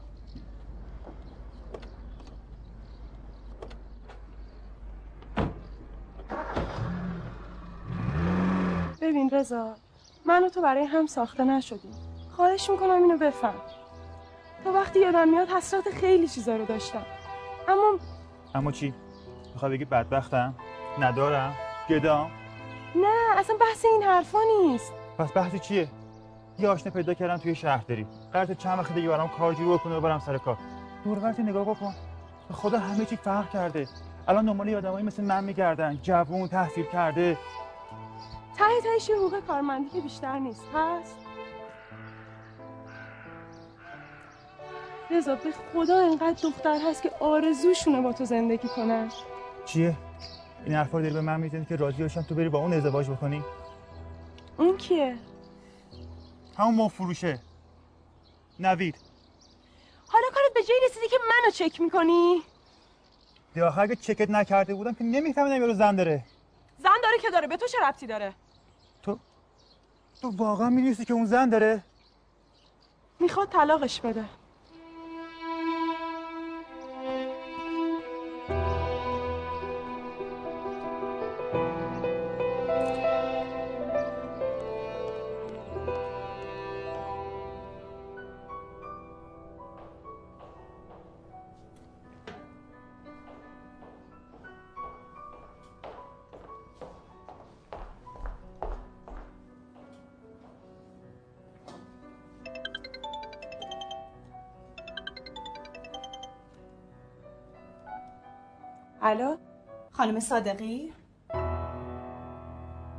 ببین 9.02 9.30
رضا 9.30 9.76
من 10.26 10.44
و 10.44 10.50
تو 10.50 10.62
برای 10.62 10.86
هم 10.86 11.06
ساخته 11.06 11.44
نشدیم 11.44 11.92
خواهش 12.36 12.70
می‌کنم 12.70 13.04
اینو 13.04 13.18
بفهم. 13.18 13.54
تا 14.64 14.72
وقتی 14.72 15.00
یادم 15.00 15.30
میاد 15.30 15.50
حسرت 15.50 15.90
خیلی 15.90 16.28
چیزا 16.28 16.56
رو 16.56 16.66
داشتم. 16.66 17.06
اما 17.68 17.98
اما 18.56 18.72
چی؟ 18.72 18.94
می‌خوای 19.54 19.72
بگی 19.72 19.86
بدبختم؟ 19.86 20.56
ندارم؟ 21.00 21.54
گدام؟ 21.90 22.32
نه 22.96 23.38
اصلا 23.40 23.56
بحث 23.60 23.86
این 23.86 24.04
حرفا 24.04 24.40
نیست. 24.62 24.94
پس 25.18 25.32
بحثی 25.34 25.60
چیه؟ 25.60 25.88
یه 26.60 26.70
آشنا 26.70 26.92
پیدا 26.92 27.14
کردم 27.14 27.38
توی 27.38 27.56
شهرداری 27.56 28.08
قرار 28.34 28.54
چند 28.54 28.80
وقت 28.80 28.94
دیگه 28.94 29.10
برام 29.10 29.30
کارجو 29.30 29.74
بکنه 29.74 29.96
و 29.96 30.02
برم 30.02 30.20
سر 30.20 30.38
کار. 30.38 30.58
دور 31.04 31.42
نگاه 31.42 31.66
بکن. 31.66 31.94
به 32.48 32.54
خدا 32.54 32.80
همه 32.80 33.06
چی 33.06 33.16
فرق 33.16 33.50
کرده. 33.50 33.88
الان 34.28 34.46
دنبال 34.46 34.76
آدمایی 34.76 35.06
مثل 35.06 35.24
من 35.24 35.44
میگردن. 35.44 36.00
جوون 36.02 36.48
تحصیل 36.48 36.86
کرده. 36.86 37.38
ته 38.58 38.82
تهش 38.84 39.10
یه 39.10 39.16
حقوق 39.16 39.40
کارمندی 39.40 39.90
که 39.90 40.02
بیشتر 40.02 40.40
نیست. 40.40 40.66
هست. 40.74 41.18
رضا 45.12 45.36
به 45.36 45.52
خدا 45.74 46.00
اینقدر 46.00 46.42
دختر 46.44 46.80
هست 46.90 47.02
که 47.02 47.12
آرزوشونه 47.20 48.02
با 48.02 48.14
تو 48.14 48.26
زندگی 48.26 48.68
کنن 48.68 49.12
چیه؟ 49.66 49.96
این 50.66 50.76
حرفا 50.76 50.98
رو 50.98 51.04
داری 51.04 51.14
به 51.14 51.22
من 51.22 51.40
می‌زنی 51.40 51.66
که 51.66 51.76
راضی 51.76 52.02
باشم 52.02 52.22
تو 52.22 52.36
بری 52.36 52.50
با 52.50 52.60
اون 52.60 52.74
ازدواج 52.74 53.10
بکنی؟ 53.10 53.44
اون 54.58 54.78
کیه؟ 54.78 55.18
همون 56.58 56.76
مفروشه 56.76 57.40
نوید. 58.60 58.96
حالا 60.08 60.26
کارت 60.34 60.54
به 60.54 60.64
جایی 60.64 60.82
رسیدی 60.90 61.08
که 61.08 61.18
منو 61.30 61.52
چک 61.52 61.82
می‌کنی؟ 61.82 62.42
یا 63.56 63.74
اگه 63.74 63.96
چکت 63.96 64.30
نکرده 64.30 64.74
بودم 64.76 64.94
که 64.94 65.04
نمیفهمیدم 65.04 65.62
یارو 65.62 65.74
زن 65.74 65.96
داره. 65.96 66.24
زن 66.78 67.02
داره 67.04 67.18
که 67.22 67.30
داره. 67.30 67.48
به 67.48 67.58
تو 67.58 67.68
چه 67.68 67.78
ربطی 67.84 68.08
داره؟ 68.08 68.34
واقعا 70.28 70.70
می‌دونستی 70.70 71.06
که 71.06 71.14
اون 71.14 71.26
زن 71.26 71.50
داره؟ 71.50 71.84
می‌خواد 73.20 73.50
طلاقش 73.50 74.02
بده. 74.02 74.26
الو 109.14 109.38
خانم 109.92 110.20
صادقی؟ 110.20 110.94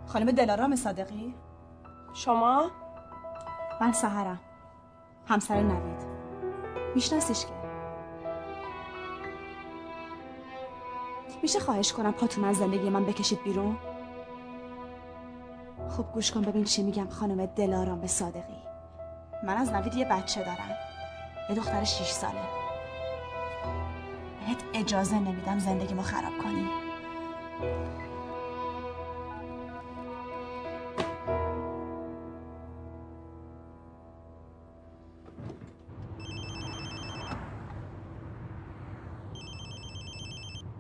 خانم 0.07 0.31
دلارام 0.31 0.77
صادقی؟ 0.77 1.35
شما؟ 2.13 2.71
من 3.81 3.93
سهرم. 3.93 4.41
همسر 5.27 5.61
نوید. 5.61 6.03
میشناسیش 6.95 7.47
که؟ 7.47 7.53
میشه 11.43 11.61
خواهش 11.61 11.93
کنم 11.93 12.13
پاتون 12.13 12.45
از 12.45 12.57
زندگی 12.57 12.91
من 12.91 13.05
بکشید 13.05 13.43
بیرون؟ 13.43 13.77
خوب 15.89 16.13
گوش 16.13 16.33
کن 16.33 16.43
ببین 16.43 16.65
چی 16.65 16.83
میگم 16.83 17.09
خانم 17.09 17.47
دلارام 17.47 18.07
صادقی. 18.07 18.63
من 19.43 19.57
از 19.57 19.73
نوید 19.73 19.95
یه 19.95 20.05
بچه 20.05 20.45
دارم. 20.45 20.77
یه 21.51 21.57
دختر 21.57 21.85
6 21.85 22.11
ساله. 22.11 22.64
بهت 24.47 24.65
اجازه 24.75 25.15
نمیدم 25.15 25.59
زندگیمو 25.59 26.03
خراب 26.03 26.39
کنی. 26.43 26.71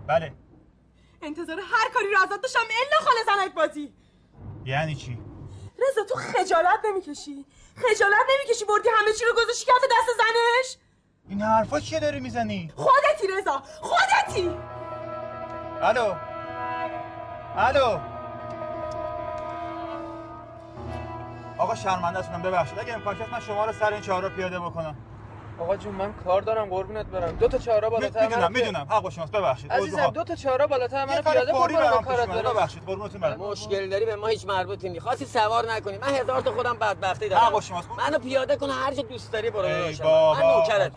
بله. 0.06 0.32
انتظار 1.22 1.60
هر 1.60 1.88
کاری 1.94 2.06
رو 2.10 2.22
ازت 2.22 2.40
داشتم 2.40 2.60
الا 2.60 3.00
خاله 3.00 3.24
زنک 3.26 3.54
بازی. 3.54 3.92
یعنی 4.64 4.94
چی؟ 4.94 5.18
رضا 5.78 6.04
تو 6.04 6.14
خجالت 6.14 6.80
نمی‌کشی. 6.84 7.46
خجالت 7.76 8.26
نمی‌کشی 8.34 8.64
بردی 8.64 8.88
همه 8.88 9.12
چی 9.12 9.24
رو 9.24 9.32
گذاشتی 9.42 9.66
کف 9.66 9.84
دست 9.84 10.18
زنش؟ 10.18 10.76
این 11.28 11.42
حرفا 11.42 11.80
چیه 11.80 12.00
داری 12.00 12.20
می‌زنی؟ 12.20 12.72
خودتی 13.14 13.40
رضا 13.40 13.62
خودتی! 13.80 14.50
الو؟ 15.82 16.14
الو؟ 17.56 17.98
آقا 21.58 21.74
شرمنده 21.74 22.22
تونم 22.22 22.42
ببخشید. 22.42 22.78
اگه 22.78 22.94
امکان 22.94 23.16
من 23.32 23.40
شما 23.40 23.64
رو 23.64 23.72
سر 23.72 23.92
این 23.92 24.00
چهارراه 24.00 24.30
پیاده 24.30 24.60
بکنم. 24.60 24.96
آقا 25.60 25.76
جون 25.76 25.94
من 25.94 26.12
کار 26.24 26.42
دارم 26.42 26.68
قربونت 26.70 27.06
برم. 27.06 27.36
دو 27.36 27.48
تا 27.48 27.58
چهارراه 27.58 27.90
بالاتر 27.90 28.26
می‌دونم 28.26 28.52
می‌دونم. 28.52 28.86
حق 28.90 29.02
با 29.02 29.10
شماست 29.10 29.32
ببخشید. 29.32 29.72
عزیزم 29.72 30.06
دو 30.06 30.24
تا 30.24 30.34
چهارراه 30.34 30.68
بالاتر 30.68 31.04
من 31.04 31.20
پیاده 31.22 31.52
فوری 31.52 31.74
برام 31.74 32.04
کارت. 32.04 32.28
برم 32.28 32.52
ببخشید 32.52 32.82
قربونتون 32.86 33.20
برم. 33.20 33.36
مشکل 33.36 33.88
داری 33.88 34.04
به 34.04 34.16
ما 34.16 34.26
هیچ 34.26 34.46
مربوطی 34.46 34.88
نیست. 34.88 35.04
خواستی 35.04 35.24
سوار 35.24 35.72
نکنی. 35.72 35.98
من 35.98 36.08
هزار 36.08 36.40
تا 36.40 36.52
خودم 36.52 36.76
بدبختی 36.78 37.28
دارم. 37.28 37.42
حق 37.42 37.52
با 37.52 37.60
شماست. 37.60 37.88
منو 37.98 38.18
پیاده 38.18 38.56
کن 38.56 38.70
هر 38.70 38.94
جا 38.94 39.02
دوست 39.02 39.32
داری 39.32 39.50
برو. 39.50 39.68
من. 39.68 40.42
نوکرت. 40.42 40.92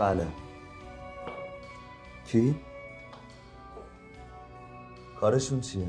بله 0.00 0.26
کی؟ 2.26 2.54
کارشون 5.20 5.60
چیه؟ 5.60 5.88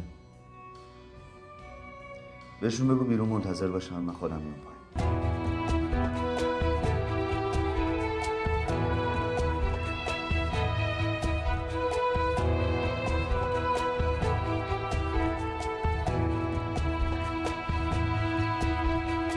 بهشون 2.62 2.88
بگو 2.88 3.04
بیرون 3.06 3.30
منتظر 3.30 3.68
باشن 3.68 3.96
من 3.96 4.14
خودم 4.14 4.38
میام 4.38 4.60
پایین 4.60 5.12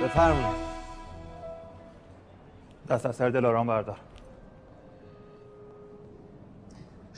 بفرمایید 0.05 0.65
دست 2.89 3.07
از 3.07 3.17
سر 3.17 3.29
دلارام 3.29 3.67
بردار 3.67 4.14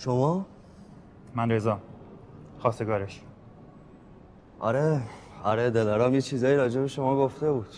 شما؟ 0.07 0.47
من 1.35 1.51
رضا 1.51 1.79
خواستگارش. 2.59 3.21
آره 4.61 5.03
آره 5.45 5.71
دلارام 5.71 6.15
یه 6.15 6.21
چیزایی 6.21 6.57
راجع 6.57 6.81
به 6.81 6.89
شما 6.89 7.17
گفته 7.17 7.53
بود. 7.53 7.69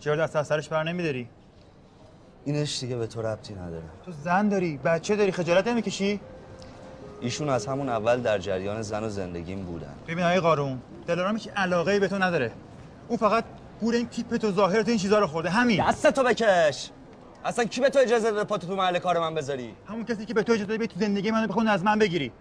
چرا 0.00 0.16
دست 0.16 0.36
از 0.36 0.46
سرش 0.46 0.68
بر 0.68 0.82
نمیداری؟ 0.82 1.28
اینش 2.44 2.80
دیگه 2.80 2.96
به 2.96 3.06
تو 3.06 3.22
ربطی 3.22 3.54
نداره. 3.54 3.82
تو 4.04 4.12
زن 4.12 4.48
داری 4.48 4.76
بچه 4.76 5.16
داری 5.16 5.32
خجالت 5.32 5.68
نمی‌کشی؟ 5.68 6.20
ایشون 7.20 7.48
از 7.48 7.66
همون 7.66 7.88
اول 7.88 8.20
در 8.20 8.38
جریان 8.38 8.82
زن 8.82 9.04
و 9.04 9.08
زندگیم 9.08 9.62
بودن. 9.64 9.94
ببین 10.08 10.24
آقای 10.24 10.40
قارون 10.40 10.78
دلارام 11.06 11.34
هیچ 11.34 11.48
علاقه 11.56 11.92
ای 11.92 12.00
به 12.00 12.08
تو 12.08 12.18
نداره. 12.18 12.52
اون 13.08 13.18
فقط 13.18 13.44
گور 13.80 13.94
این 13.94 14.08
تیپ 14.08 14.36
تو 14.36 14.50
ظاهر 14.52 14.82
تو 14.82 14.88
این 14.90 14.98
چیزا 14.98 15.18
رو 15.18 15.26
خورده 15.26 15.50
همین. 15.50 15.88
دست 15.88 16.10
تو 16.10 16.22
بکش! 16.22 16.90
اصلا 17.44 17.64
کی 17.64 17.80
به 17.80 17.90
تو 17.90 17.98
اجازه 17.98 18.30
داده 18.30 18.44
پاتو 18.44 18.66
تو 18.66 18.76
محل 18.76 18.98
کار 18.98 19.18
من 19.18 19.34
بذاری؟ 19.34 19.74
همون 19.86 20.04
کسی 20.04 20.26
که 20.26 20.34
به 20.34 20.42
تو 20.42 20.52
اجازه 20.52 20.66
داده 20.66 20.86
تو 20.86 21.00
زندگی 21.00 21.30
منو 21.30 21.48
بخون 21.48 21.68
از 21.68 21.84
من 21.84 21.98
بگیری. 21.98 22.32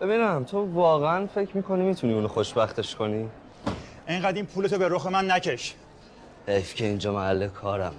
ببینم 0.00 0.44
تو 0.44 0.74
واقعا 0.74 1.26
فکر 1.26 1.56
می‌کنی 1.56 1.82
می‌تونی 1.82 2.12
اونو 2.14 2.28
خوشبختش 2.28 2.96
کنی؟ 2.96 3.28
اینقدر 4.08 4.36
این 4.36 4.46
پولتو 4.46 4.78
به 4.78 4.88
رخ 4.88 5.06
من 5.06 5.30
نکش. 5.30 5.74
حیف 6.46 6.74
که 6.74 6.84
اینجا 6.84 7.12
محل 7.12 7.48
کارم 7.48 7.94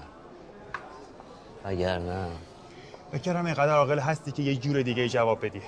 اگر 1.66 2.00
نه. 2.00 2.28
بکرم 3.14 3.46
اینقدر 3.46 3.70
عاقل 3.70 4.00
هستی 4.00 4.32
که 4.32 4.44
یه 4.44 4.56
جور 4.56 4.82
دیگه 4.82 5.10
جواب 5.10 5.46
بدی. 5.46 5.62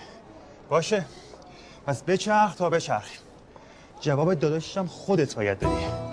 باشه. 0.69 1.05
پس 1.87 2.03
بچرخ 2.03 2.55
تا 2.55 2.69
بچرخ. 2.69 3.09
جواب 3.99 4.33
داداشم 4.33 4.85
خودت 4.85 5.35
باید 5.35 5.59
بدی. 5.59 6.10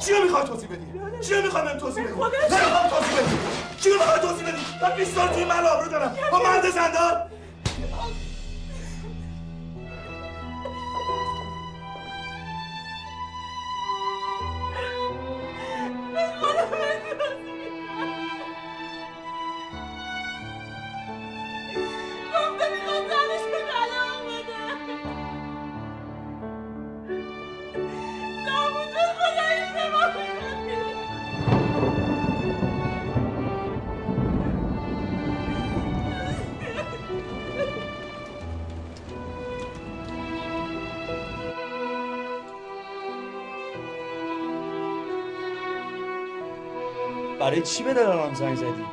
چی 0.00 0.12
رو 0.12 0.22
می‌خوای 0.24 0.44
توضیح 0.44 0.68
بدی؟ 0.68 0.86
چی 1.20 1.34
رو 1.34 1.42
می‌خوای 1.42 1.64
من 1.64 1.78
توضیح 1.78 2.04
بدی؟ 2.04 2.12
نمی‌خوام 2.12 2.88
توضیح 2.88 3.16
بدی 3.18 3.36
چی 3.80 3.90
رو 3.90 3.96
می‌خوای 3.98 4.20
توضیح 4.20 4.48
بدی؟ 4.48 4.62
من 4.82 4.90
20 4.96 5.14
سال 5.14 5.28
توی 5.28 5.44
من 5.44 5.66
آبرو 5.66 5.90
دارم 5.90 6.16
با 6.32 6.38
مرد 6.42 6.70
زندان 6.70 7.29
برای 47.50 47.62
چی 47.62 47.82
به 47.82 47.94
دلارام 47.94 48.34
زنگ 48.34 48.56
زدی؟ 48.56 48.84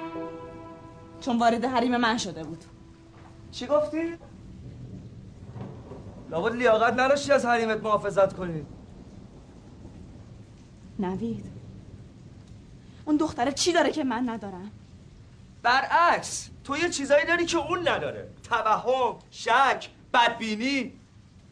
چون 1.22 1.39
وارد 1.39 1.66
حریم 1.66 1.97
من 1.97 2.18
شده 2.18 2.43
بود. 2.43 2.64
چی 3.51 3.68
گفتی؟ 3.68 4.18
لابد 6.30 6.55
لیاقت 6.55 6.93
نداشتی 6.93 7.32
از 7.32 7.45
حریمت 7.45 7.84
محافظت 7.84 8.34
کنی. 8.34 8.66
نوید 10.99 11.45
اون 13.05 13.18
دختره 13.18 13.51
چی 13.51 13.74
داره 13.74 13.91
که 13.91 14.03
من 14.03 14.30
ندارم؟ 14.30 14.72
برعکس 15.64 16.49
تو 16.64 16.78
یه 16.78 16.89
چیزایی 16.89 17.26
داری 17.26 17.45
که 17.45 17.58
اون 17.58 17.88
نداره. 17.88 18.30
توهم 18.43 19.16
شک 19.32 19.89
بدبینی. 20.14 20.93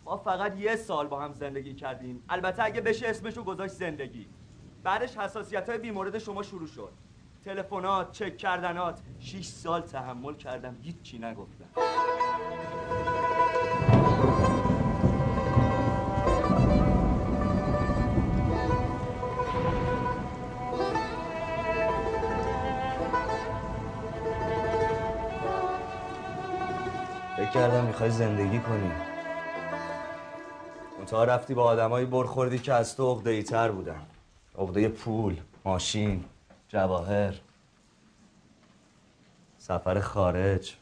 ما 0.06 0.18
فقط 0.18 0.58
یه 0.58 0.76
سال 0.76 1.08
با 1.08 1.20
هم 1.20 1.34
زندگی 1.34 1.74
کردیم. 1.74 2.24
البته 2.30 2.64
اگه 2.64 2.82
بشه 2.82 3.08
اسمشو 3.08 3.44
گذاشت 3.44 3.74
زندگی. 3.74 4.28
بعدش 4.86 5.18
حساسیت 5.18 5.70
های 5.70 5.78
بیمورد 5.78 6.18
شما 6.18 6.44
شروع 6.44 6.68
شد. 6.68 6.92
تلفنات 7.46 8.12
چک 8.12 8.38
کردنات. 8.38 9.00
شیش 9.20 9.48
سال 9.48 9.82
تحمل 9.82 10.34
کردم. 10.34 10.78
هیچی 10.82 11.20
نگفتم. 11.20 11.66
کردم 27.54 27.86
می‌خوای 27.86 28.10
زندگی 28.10 28.60
کنی. 28.60 28.92
منتها 31.00 31.24
رفتی 31.24 31.54
با 31.54 31.64
آدمایی 31.64 32.06
برخوردی 32.06 32.60
که 32.60 32.74
از 32.74 32.96
تو 32.96 33.22
تر 33.44 33.72
بودن. 33.72 34.15
عقده 34.58 34.90
پول 34.90 35.42
ماشین 35.66 36.26
جواهر 36.68 37.36
سفر 39.58 40.00
خارج. 40.00 40.76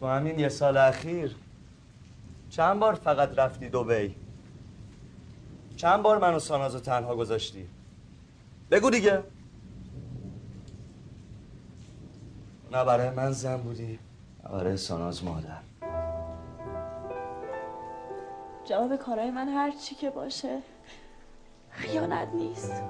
تو 0.00 0.06
همین 0.06 0.38
یه 0.38 0.48
سال 0.48 0.76
اخیر 0.76 1.36
چند 2.50 2.80
بار 2.80 2.94
فقط 2.94 3.38
رفتی 3.38 3.68
دوبی 3.68 4.14
چند 5.76 6.02
بار 6.02 6.18
منو 6.18 6.38
سانازو 6.38 6.80
تنها 6.80 7.16
گذاشتی؟ 7.16 7.68
بگو 8.70 8.90
دیگه. 8.90 9.22
نه 12.72 12.84
برای 12.84 13.10
من 13.10 13.32
زن 13.32 13.56
بودی 13.56 13.98
نه 14.44 14.50
برای 14.50 14.76
ساناز 14.76 15.24
مادر. 15.24 15.60
جواب 18.64 18.96
کارهای 18.96 19.30
من 19.30 19.48
هر 19.48 19.70
چی 19.70 19.94
که 19.94 20.10
باشه. 20.10 20.62
خیانت 21.78 22.28
نیست. 22.34 22.82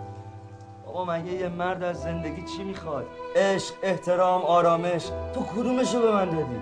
بابا 0.87 1.05
مگه 1.05 1.33
یه 1.33 1.49
مرد 1.49 1.83
از 1.83 2.03
زندگی 2.03 2.43
چی 2.43 2.65
می‌خواد؟ 2.65 3.07
عشق 3.37 3.75
احترام 3.83 4.43
آرامش 4.43 5.05
تو 5.35 5.45
کدومشو 5.45 6.03
به 6.03 6.13
من 6.13 6.31
دادی؟ 6.31 6.61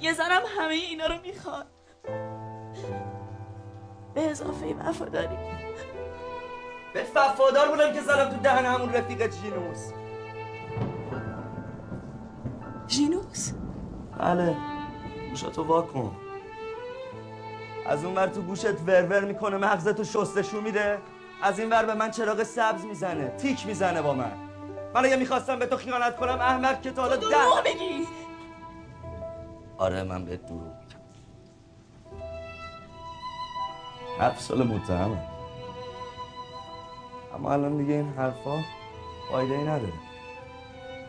یه 0.00 0.12
زنم 0.12 0.42
همه 0.58 0.74
اینا 0.74 1.06
رو 1.06 1.14
می‌خواد. 1.26 1.66
به 4.14 4.30
اضافه 4.30 4.74
وفاداری. 4.74 5.36
به 6.94 7.06
وفادار 7.14 7.68
بودم 7.68 7.92
که 7.92 8.00
زدم 8.00 8.30
تو 8.30 8.36
دهن 8.36 8.64
همون 8.66 8.92
رفیق 8.92 9.26
جینوس. 9.26 9.92
ژینوس 12.88 13.52
بله. 14.18 14.56
گوشاتو 15.30 15.62
وا 15.62 15.82
کن. 15.82 16.16
از 17.90 18.04
اون 18.04 18.14
ور 18.14 18.26
تو 18.26 18.42
گوشت 18.42 18.80
ورور 18.86 19.20
می‌کنه 19.24 19.56
مغزتو 19.56 20.04
شستشو 20.04 20.60
میده. 20.60 20.98
از 21.42 21.58
این 21.58 21.70
ور 21.70 21.84
به 21.84 21.94
من 21.94 22.10
چراغ 22.10 22.42
سبز 22.42 22.84
می‌زنه 22.84 23.28
تیک 23.28 23.66
می‌زنه 23.66 24.02
با 24.02 24.14
من. 24.14 24.32
من 24.94 25.04
اگه 25.04 25.16
می‌خواستم 25.16 25.58
به 25.58 25.66
تو 25.66 25.76
خیانت 25.76 26.16
کنم 26.16 26.40
احمق 26.40 26.80
که 26.82 26.90
تا 26.90 27.02
حالا 27.02 27.16
دروغ 27.16 27.62
بگی 27.64 28.06
آره 29.78 30.02
من 30.02 30.24
به 30.24 30.36
دروغ 30.36 30.62
میگم. 30.62 31.00
هفت 34.20 34.40
سال 34.40 34.62
متهمم 34.62 35.22
اما 37.34 37.52
الان 37.52 37.76
دیگه 37.76 37.94
این 37.94 38.12
حرفا 38.16 38.58
فایده 39.30 39.54
ای 39.54 39.62
نداره. 39.62 39.92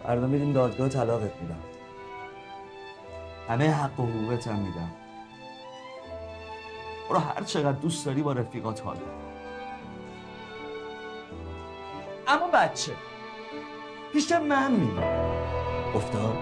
فردا 0.03 0.27
میریم 0.27 0.53
دادگاه 0.53 0.89
طلاقت 0.89 1.41
میدم. 1.41 1.61
همه 3.49 3.71
حق 3.71 3.99
و 3.99 4.05
حقوقت 4.05 4.47
هم 4.47 4.59
میدم. 4.59 4.91
برو 7.11 7.19
هر 7.19 7.43
چقدر 7.43 7.71
دوست 7.71 8.05
داری 8.05 8.21
با 8.21 8.33
رفیقات 8.33 8.81
حال. 8.81 8.97
اما 12.27 12.47
بچه 12.47 12.91
پیش 14.13 14.31
من 14.31 14.71
میگم 14.71 15.03
افتاد؟ 15.95 16.37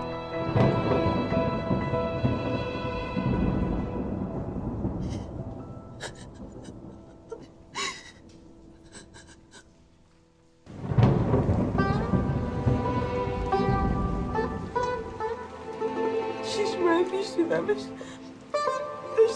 شیش 16.43 16.76
ماه 16.80 17.03
پیش 17.03 17.28
دیدمش 17.38 17.98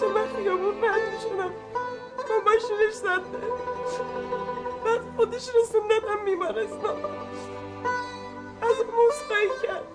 داشتم 0.04 0.20
من 0.20 0.44
خیابون 0.44 0.84
رد 0.84 1.14
می‌شدم. 1.14 1.54
با 2.18 2.52
ماشینش 2.52 2.94
زده 2.94 3.22
بعد 4.86 5.02
خودش 5.18 5.50
رسوندنم 5.56 6.26
بیمارستان 6.26 7.06
از 8.62 8.76
مسخایی 8.86 9.50
کرد. 9.64 9.88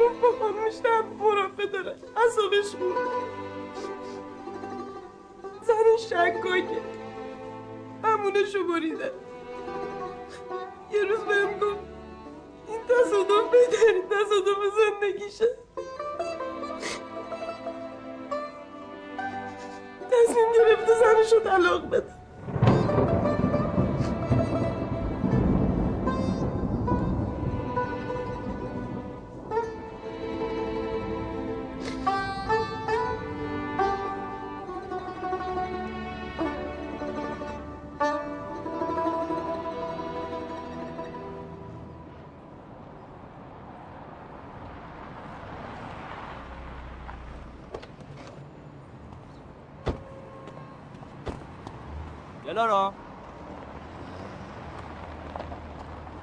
گفت 0.00 0.20
با 0.20 0.32
خانمش 0.40 0.74
درد 0.74 1.04
مرافع 1.18 1.66
داره 1.66 1.96
اصابش 2.16 2.70
بود. 2.76 2.96
زن 5.62 5.96
شکاکه 5.98 6.82
همونشو 8.04 8.64
بریده. 8.64 9.12
یه 10.92 11.04
روز 11.04 11.20
بهم 11.20 11.58
گفت 11.58 11.80
این 12.68 12.80
تصادف 12.88 13.50
بهترین 13.50 14.08
تصادف 14.08 14.58
زندگیشه. 14.76 15.58
گرفته 21.32 21.62
زنشو 21.62 22.13
دلارا 52.54 52.92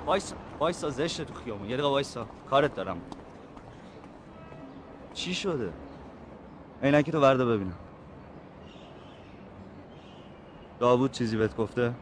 وایسا 0.06 0.36
وایسا 0.60 0.90
زشته 0.90 1.26
تو 1.26 1.34
خیابون. 1.34 1.70
یه 1.70 1.76
دقیقه 1.76 1.90
وایسا. 1.90 2.28
کارت 2.50 2.76
دارم. 2.76 3.02
چی 5.14 5.34
شده؟ 5.34 5.74
عینکی 6.84 7.12
تو 7.12 7.22
ورده 7.22 7.46
ببینم. 7.46 7.78
داوود 10.80 11.12
چیزی 11.12 11.38
بهت 11.38 11.56
گفته؟ 11.56 11.94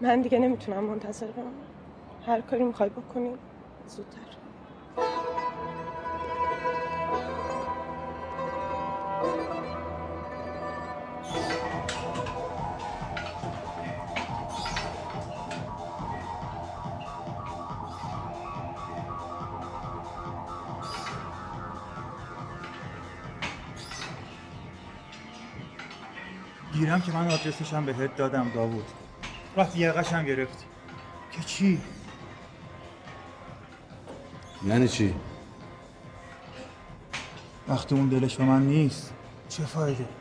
من 0.00 0.20
دیگه 0.20 0.38
نمی‌تونم 0.38 0.84
منتظر 0.84 1.26
بمونم. 1.26 1.52
هر 2.26 2.40
کاری 2.40 2.64
می‌خوای 2.64 2.88
بکنی 2.88 3.34
زودتر. 3.86 4.39
که 27.10 27.16
من 27.16 27.26
آدرسش 27.30 27.72
هم 27.72 27.86
بهت 27.86 28.16
دادم 28.16 28.50
داوود 28.54 28.84
رفت 29.56 29.76
یقش 29.76 30.12
هم 30.12 30.24
گرفتی 30.24 30.64
که 31.32 31.42
چی؟ 31.42 31.80
یعنی 34.66 34.88
چی؟ 34.88 35.14
وقتی 37.68 37.94
اون 37.94 38.08
دلش 38.08 38.36
به 38.36 38.44
من 38.44 38.66
نیست 38.66 39.12
چه 39.48 39.62
فایده؟ 39.62 40.19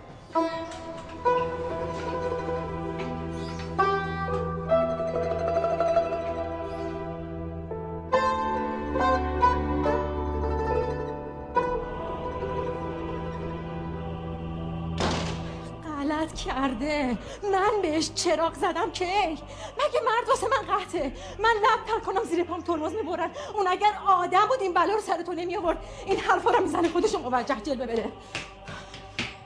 چراغ 18.24 18.54
زدم 18.54 18.92
که؟ 18.92 19.06
مگه 19.06 20.00
مرد 20.06 20.30
واسه 20.30 20.48
من 20.48 20.78
قطعه؟ 20.78 21.14
من 21.40 21.50
لب 21.50 21.86
تر 21.88 22.00
کنم 22.00 22.24
زیر 22.24 22.44
پام 22.44 22.62
ترمز 22.62 22.94
می‌برن 22.94 23.32
اون 23.54 23.68
اگر 23.68 23.92
آدم 24.08 24.46
بود 24.50 24.62
این 24.62 24.74
بلا 24.74 24.94
رو 24.94 25.02
سر 25.02 25.22
تو 25.22 25.34
نمی 25.34 25.58
آورد 25.58 25.78
این 26.06 26.20
حرفا 26.20 26.50
رو 26.52 26.64
می‌زنه 26.64 26.90
خودش 26.90 27.16
موجه 27.16 27.62
جلوه 27.62 27.86
بده 27.86 28.12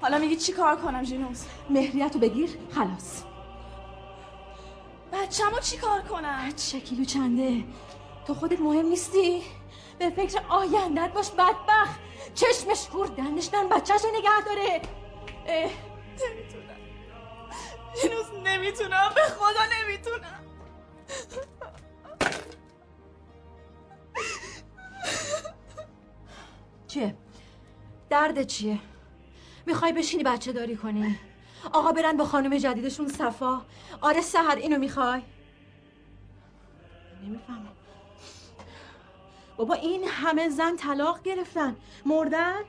حالا 0.02 0.18
میگی 0.18 0.36
چی 0.36 0.52
کار 0.54 0.76
کنم 0.76 1.04
ژینوس 1.04 1.46
مهریت 1.70 2.14
رو 2.14 2.20
بگیر 2.20 2.50
خلاص. 2.76 3.24
بچه‌مو 5.14 5.60
چی 5.60 5.78
کار 5.78 6.02
کنم؟ 6.02 6.52
چه 6.72 6.80
کیلو 6.80 7.06
چنده. 7.06 7.64
تو 8.28 8.34
خودت 8.34 8.60
مهم 8.60 8.86
نیستی. 8.86 9.44
به 10.00 10.10
فکر 10.10 10.42
آیندت 10.50 11.14
باش 11.14 11.32
بدبخت. 11.32 12.00
چشمش 12.36 12.88
کور 12.88 13.08
دندش 13.08 13.50
بچهش 13.50 14.02
نگه 14.18 14.42
داره. 14.46 14.82
اه، 15.48 15.64
نمی‌تونم. 15.64 16.83
نمی‌تونم 18.44 19.12
به 19.16 19.22
خدا 19.22 19.62
نمی‌تونم 19.80 20.40
چیه؟ 26.88 27.16
درد 28.10 28.44
چیه؟ 28.44 28.80
می‌خوای 29.66 29.94
بشینی 29.94 30.24
بچه 30.24 30.52
داری 30.52 30.76
کنی؟ 30.76 31.20
آقا 31.74 31.92
برن 31.92 32.18
با 32.18 32.26
خانم 32.26 32.58
جدیدشون 32.58 33.08
صفا 33.08 33.66
آره 34.02 34.22
سهر 34.22 34.56
اینو 34.56 34.78
می‌خوای؟ 34.78 35.22
نمی‌فهمم 37.24 37.74
بابا 39.58 39.74
این 39.74 40.04
همه 40.04 40.50
زن 40.50 40.76
طلاق 40.76 41.22
گرفتن 41.22 41.76
مردن؟ 42.06 42.62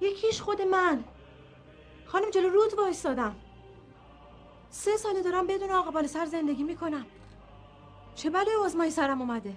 یکیش 0.00 0.40
خود 0.40 0.62
من 0.62 1.04
خانم 2.16 2.30
جلو 2.30 2.48
رود 2.48 2.74
وایستادم. 2.74 3.36
سه 4.70 4.96
ساله 4.96 5.22
دارم 5.22 5.46
بدون 5.46 5.70
آقا 5.70 5.90
بالا 5.90 6.06
سر 6.06 6.24
زندگی 6.26 6.62
می‌کنم. 6.62 7.06
چه 8.14 8.30
بلای 8.30 8.56
آزمایی 8.64 8.90
سرم 8.90 9.20
اومده؟ 9.20 9.52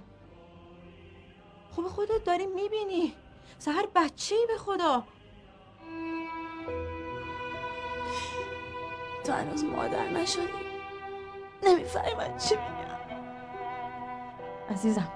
خب 1.76 1.84
خودت 1.84 2.24
داری 2.24 2.46
می‌بینی. 2.46 3.14
سهر 3.60 3.86
بچه 3.96 4.36
به 4.48 4.58
خدا. 4.58 5.04
تو 9.24 9.34
هنوز 9.34 9.64
مادر 9.64 10.10
نشدی. 10.10 10.48
نمی‌فهمی 11.64 12.14
من 12.14 12.38
چی 12.38 12.56
میگم. 12.56 13.00
عزیزم 14.70 15.12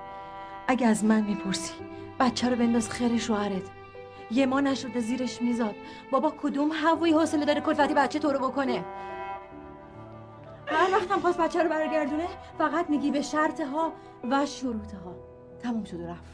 اگه 0.67 0.87
از 0.87 1.05
من 1.05 1.21
می‌پرسی 1.21 1.73
بچه 2.19 2.49
رو 2.49 2.55
بنداز 2.55 2.89
خیر 2.89 3.17
شوهرت. 3.17 3.82
یه 4.31 4.45
ما 4.45 4.61
نشده 4.61 4.99
زیرش 4.99 5.41
میزاد. 5.41 5.75
بابا 6.11 6.33
کدوم 6.41 6.71
هوایی 6.71 7.13
حوصله 7.13 7.45
داره 7.45 7.61
کلفتی 7.61 7.93
بچه 7.93 8.19
تو 8.19 8.31
رو 8.31 8.39
بکنه؟ 8.39 8.85
هر 10.67 10.91
وقتم 10.91 11.19
خواست 11.19 11.37
بچه 11.37 11.63
رو 11.63 11.69
برگردونه 11.69 12.27
فقط 12.57 12.89
میگی 12.89 13.11
به 13.11 13.21
شرط 13.21 13.61
ها 13.61 13.93
و 14.31 14.45
شروط 14.45 14.93
ها 14.93 15.15
تموم 15.59 15.83
شد 15.83 15.99
و 15.99 16.07
رفت. 16.07 16.33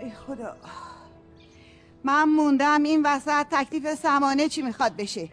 ای 0.00 0.10
خدا. 0.10 0.56
من 2.04 2.24
موندم 2.24 2.82
این 2.82 3.02
وسط 3.06 3.46
تکلیف 3.50 3.94
سمانه 3.94 4.48
چی 4.48 4.62
می‌خواد 4.62 4.96
بشه. 4.96 5.28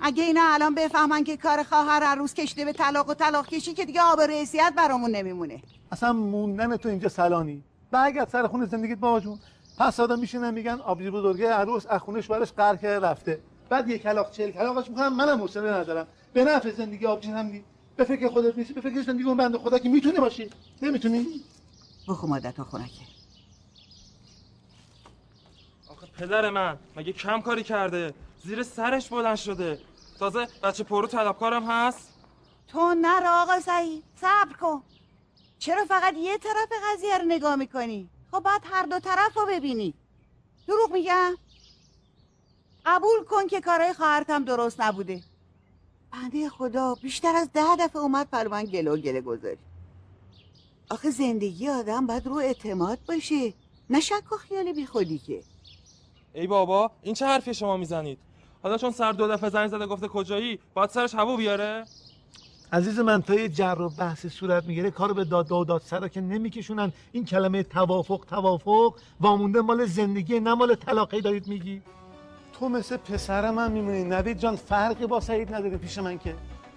اگه 0.00 0.22
اینا 0.22 0.42
الان 0.44 0.74
بفهمن 0.74 1.24
که 1.24 1.36
کار 1.36 1.62
خواهر 1.62 2.02
هر 2.02 2.14
روز 2.14 2.34
کشیده 2.34 2.64
به 2.64 2.72
طلاق 2.72 3.08
و 3.08 3.14
طلاق 3.14 3.46
کشی 3.46 3.74
که 3.74 3.84
دیگه 3.84 4.00
آب 4.02 4.20
رئیسیت 4.20 4.72
برامون 4.76 5.10
نمیمونه. 5.10 5.62
اصلا 5.92 6.12
موندن 6.12 6.76
تو 6.76 6.88
اینجا 6.88 7.08
سلانی. 7.08 7.62
برگرد 7.90 8.28
سر 8.28 8.46
خونه 8.46 8.66
زندگیت 8.66 8.98
بابا 8.98 9.20
جون. 9.20 9.38
پس 9.78 10.00
آدم 10.00 10.18
میشینن 10.18 10.54
میگن 10.54 10.80
آبجی 10.80 11.10
بزرگه 11.10 11.50
عروس 11.52 11.86
از 11.86 12.00
خونه 12.00 12.20
شوهرش 12.20 12.52
قهر 12.52 12.76
کرده 12.76 13.06
رفته. 13.06 13.40
بعد 13.68 13.88
یک 13.88 14.02
کلاق 14.02 14.30
چل 14.30 14.50
کلاقش 14.50 14.88
می‌کنم 14.88 15.16
منم 15.16 15.40
حوصله 15.40 15.70
ندارم. 15.70 16.06
به 16.32 16.44
نفع 16.44 16.70
زندگی 16.70 17.06
آبجی 17.06 17.30
هم 17.30 17.46
نی 17.46 17.64
به 17.96 18.04
فکر 18.04 18.28
خودت 18.28 18.58
نیستی 18.58 18.74
به 18.74 18.80
فکر 18.80 19.02
زندگی 19.02 19.24
اون 19.24 19.36
بنده 19.36 19.58
خدا 19.58 19.78
که 19.78 19.88
می‌تونی 19.88 20.18
باشی 20.18 20.50
نمی‌تونی؟ 20.82 21.26
بخو 22.08 22.26
مادر 22.26 22.52
خونکه 22.52 23.04
آخه 25.88 26.06
پدر 26.20 26.50
من 26.50 26.78
مگه 26.96 27.12
کم 27.12 27.40
کاری 27.40 27.62
کرده؟ 27.62 28.14
زیر 28.44 28.62
سرش 28.62 29.08
بلند 29.08 29.36
شده. 29.36 29.80
تازه 30.18 30.46
بچه 30.62 30.84
پرو 30.84 31.06
طلبکارم 31.06 31.64
هست؟ 31.70 32.14
تو 32.68 32.94
نر 32.94 33.22
آقا 33.26 33.60
سعید 33.60 34.04
صبر 34.16 34.56
کن. 34.60 34.82
چرا 35.58 35.84
فقط 35.84 36.14
یه 36.16 36.38
طرف 36.38 36.68
قضیه 36.92 37.18
رو 37.18 37.24
نگاه 37.24 37.56
می‌کنی؟ 37.56 38.08
خب 38.30 38.40
باید 38.40 38.62
هر 38.64 38.86
دو 38.86 38.98
طرف 38.98 39.36
رو 39.36 39.46
ببینی. 39.46 39.94
دروغ 40.68 40.92
میگم؟ 40.92 41.34
قبول 42.86 43.24
کن 43.24 43.46
که 43.46 43.60
کارهای 43.60 43.92
خواهرت 43.92 44.30
هم 44.30 44.44
درست 44.44 44.80
نبوده. 44.80 45.22
بنده 46.12 46.48
خدا 46.48 46.94
بیشتر 46.94 47.36
از 47.36 47.52
ده 47.52 47.76
دفعه 47.76 48.02
اومد 48.02 48.30
پر 48.30 48.48
من 48.48 48.64
گله 48.64 48.90
و 48.90 48.96
گله 48.96 49.20
گذاری 49.20 49.58
آخه 50.90 51.10
زندگی 51.10 51.68
آدم 51.68 52.06
باید 52.06 52.26
رو 52.26 52.34
اعتماد 52.34 52.98
باشه 53.08 53.54
نه 53.90 54.00
شک 54.00 54.32
و 54.32 54.36
خیال 54.36 54.72
بی 54.72 54.86
خودی 54.86 55.18
که. 55.18 55.42
ای 56.32 56.46
بابا 56.46 56.90
این 57.02 57.14
چه 57.14 57.26
حرفی 57.26 57.54
شما 57.54 57.76
می‌زنید؟ 57.76 58.18
حالا 58.62 58.78
چون 58.78 58.90
سر 58.90 59.12
دو 59.12 59.28
دفعه 59.28 59.50
زنگ 59.50 59.68
زده 59.68 59.86
گفته 59.86 60.08
کجایی 60.08 60.58
باید 60.74 60.90
سرش 60.90 61.14
هوا 61.14 61.36
بیاره؟ 61.36 61.84
عزیز 62.72 62.98
من 62.98 63.22
تا 63.22 63.34
یه 63.34 63.48
جر 63.48 63.76
و 63.80 63.88
بحث 63.88 64.26
صورت 64.26 64.64
می‌گیره 64.64 64.90
کارو 64.90 65.14
به 65.14 65.24
داد 65.24 65.52
و 65.52 65.64
داد 65.64 65.82
سرا 65.84 66.08
که 66.08 66.20
نمیکشونن. 66.20 66.92
این 67.12 67.24
کلمه 67.24 67.62
توافق 67.62 68.24
توافق 68.28 68.94
وامونده 69.20 69.60
مال 69.60 69.86
زندگی 69.86 70.40
نه 70.40 70.54
مال 70.54 70.74
طلاقی 70.74 71.20
دارید 71.20 71.48
میگی؟ 71.48 71.82
تو 72.52 72.68
مثل 72.68 72.96
پسر 72.96 73.50
من 73.50 73.72
میمونی. 73.72 74.04
نوید 74.04 74.38
جان 74.38 74.56
فرقی 74.56 75.06
با 75.06 75.20
سعید 75.20 75.54
نداره 75.54 75.76
پیش 75.76 75.98
من 75.98 76.18
که. 76.18 76.34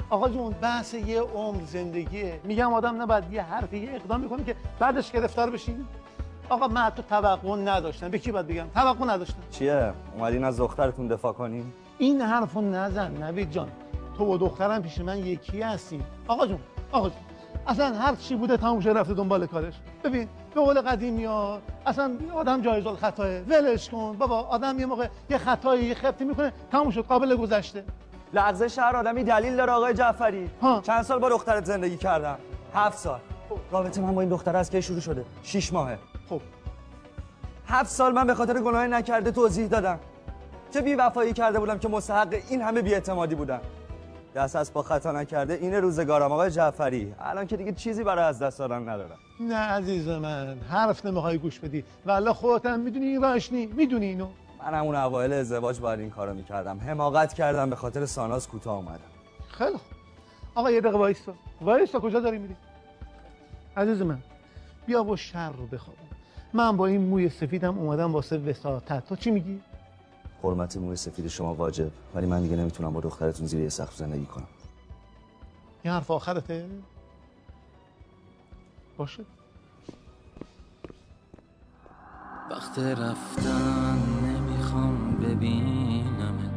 آقا 0.09 0.29
جون 0.29 0.53
بحث 0.61 0.93
یه 0.93 1.21
عمر 1.21 1.65
زندگیه. 1.65 2.39
میگم 2.43 2.73
آدم 2.73 3.01
نباید 3.01 3.33
یه 3.33 3.41
حرفی 3.41 3.77
یه 3.77 3.91
اقدام 3.93 4.21
می‌کنه 4.21 4.43
که 4.43 4.55
بعدش 4.79 5.11
گرفتار 5.11 5.49
بشین 5.49 5.85
آقا 6.53 6.67
من 6.67 6.81
حتی 6.81 7.03
توقع 7.09 7.55
نداشتم. 7.55 8.09
به 8.09 8.19
کی 8.19 8.31
باید 8.31 8.47
بگم؟ 8.47 8.67
توقع 8.75 9.05
نداشتم. 9.05 9.37
چیه؟ 9.51 9.93
اومدین 10.17 10.43
از 10.43 10.57
دخترتون 10.57 11.07
دفاع 11.07 11.33
کنین 11.33 11.73
این 11.97 12.21
حرفو 12.21 12.61
نزن 12.61 13.11
نوید 13.23 13.51
جان. 13.51 13.67
تو 14.17 14.25
و 14.25 14.37
دخترم 14.37 14.81
پیش 14.81 14.97
من 14.99 15.17
یکی 15.17 15.61
هستی. 15.61 16.01
آقا 16.27 16.47
جون 16.47 16.59
آقا 16.91 17.09
جون. 17.09 17.17
اصلا 17.67 17.95
هر 17.95 18.15
چی 18.15 18.35
بوده 18.35 18.57
تموم 18.57 18.79
شده 18.79 18.93
رفته 18.93 19.13
دنبال 19.13 19.45
کارش. 19.45 19.73
ببین 20.03 20.27
به 20.55 20.61
قول 20.61 20.81
قدیمی 20.81 21.25
ها 21.25 21.59
اصلا 21.85 22.11
آدم 22.35 22.61
جایز 22.61 22.87
الخطاه 22.87 23.27
ولش 23.27 23.89
کن. 23.89 24.15
بابا 24.19 24.41
آدم 24.41 24.79
یه 24.79 24.85
موقع 24.85 25.07
یه 25.29 25.37
خطایی 25.37 25.85
یه 25.85 25.95
خفتی 25.95 26.25
می‌کنه 26.25 26.53
تموم 26.71 26.91
شد 26.91 27.01
قابل 27.01 27.35
گذشته. 27.35 27.83
لغزش 28.33 28.79
هر 28.79 28.95
آدمی 28.95 29.23
دلیل 29.23 29.55
داره 29.55 29.71
آقای 29.71 29.93
جعفری. 29.93 30.49
ها. 30.61 30.81
چند 30.81 31.03
سال 31.03 31.19
با 31.19 31.29
دخترت 31.29 31.65
زندگی 31.65 31.97
کردم 31.97 32.37
هفت 32.75 32.97
سال. 32.97 33.19
رابطه 33.71 34.01
من 34.01 34.15
با 34.15 34.21
این 34.21 34.29
دختر 34.29 34.55
از 34.55 34.69
که 34.69 34.81
شروع 34.81 34.99
شده؟ 34.99 35.25
شیش 35.43 35.73
ماهه. 35.73 35.97
خب. 36.29 36.41
هفت 37.67 37.89
سال 37.89 38.13
من 38.13 38.27
به 38.27 38.33
خاطر 38.35 38.61
گناهی 38.61 38.87
نکرده 38.87 39.31
توضیح 39.31 39.67
دادم. 39.67 39.99
چه 40.71 40.81
بی 40.81 40.95
وفایی 40.95 41.33
کرده 41.33 41.59
بودم 41.59 41.79
که 41.79 41.87
مستحق 41.87 42.35
این 42.49 42.61
همه 42.61 42.81
بیاعتمادی 42.81 43.35
بودم. 43.35 43.61
دست 44.35 44.55
از 44.55 44.73
با 44.73 44.83
خطا 44.83 45.11
نکرده 45.11 45.53
این 45.53 45.73
روزگارم 45.73 46.31
آقای 46.31 46.51
جعفری. 46.51 47.15
الان 47.19 47.47
که 47.47 47.57
دیگه 47.57 47.71
چیزی 47.71 48.03
برای 48.03 48.23
از 48.23 48.39
دست 48.39 48.59
دادن 48.59 48.89
ندارم. 48.89 49.17
نه 49.39 49.55
عزیز 49.55 50.07
من 50.07 50.57
حرف 50.69 51.05
نمی‌خوای 51.05 51.37
گوش 51.37 51.59
بدی. 51.59 51.83
والله 52.05 52.33
خودت 52.33 52.65
هم 52.65 52.79
می‌دونی 52.79 53.05
این 53.05 53.21
راهش 53.21 53.51
نی 53.51 53.65
می‌دونی 53.65 54.05
اینو. 54.05 54.27
من 54.65 54.73
همون 54.73 54.95
اوایل 54.95 55.33
ازدواج 55.33 55.79
باید 55.79 55.99
این 55.99 56.09
کارو 56.09 56.33
می‌کردم. 56.33 56.79
حماقت 56.79 57.33
کردم 57.33 57.69
به 57.69 57.75
خاطر 57.75 58.05
ساناز 58.05 58.47
کوتاه 58.47 58.75
اومدم. 58.75 58.99
خیلی 59.47 59.77
خوب. 59.77 59.97
آقا 60.55 60.71
یه 60.71 60.81
دقیقه 60.81 60.97
وایستا. 60.97 61.33
وایستا 61.61 61.99
کجا 61.99 62.19
داری 62.19 62.37
میری؟ 62.37 62.55
عزیز 63.77 64.01
من 64.01 64.17
بیا 64.85 65.03
با 65.03 65.15
شر 65.15 65.51
رو 65.51 65.67
بخوابم 65.67 65.99
من 66.53 66.77
با 66.77 66.85
این 66.85 67.01
موی 67.01 67.29
سفیدم 67.29 67.77
اومدم 67.77 68.13
واسه 68.13 68.37
وساطت. 68.37 69.05
تو 69.05 69.15
چی 69.15 69.31
میگی؟ 69.31 69.59
حرمت 70.43 70.77
موی 70.77 70.95
سفید 70.95 71.27
شما 71.27 71.53
واجب 71.53 71.91
ولی 72.15 72.25
من 72.25 72.41
دیگه 72.41 72.55
نمی‌تونم 72.55 72.93
با 72.93 73.01
دخترتون 73.01 73.47
زیر 73.47 73.61
یه 73.61 73.69
سقف 73.69 73.95
زندگی 73.95 74.25
کنم. 74.25 74.47
این 75.83 75.93
حرف 75.93 76.11
آخرته؟ 76.11 76.65
باشه. 78.97 79.23
وقت 82.51 82.79
رفتن 82.79 83.97
نمی‌خوام 84.23 85.15
ببینمت. 85.15 86.51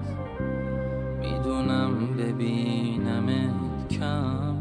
می‌دونم 1.21 2.17
ببینمت 2.17 3.89
کم 3.89 4.56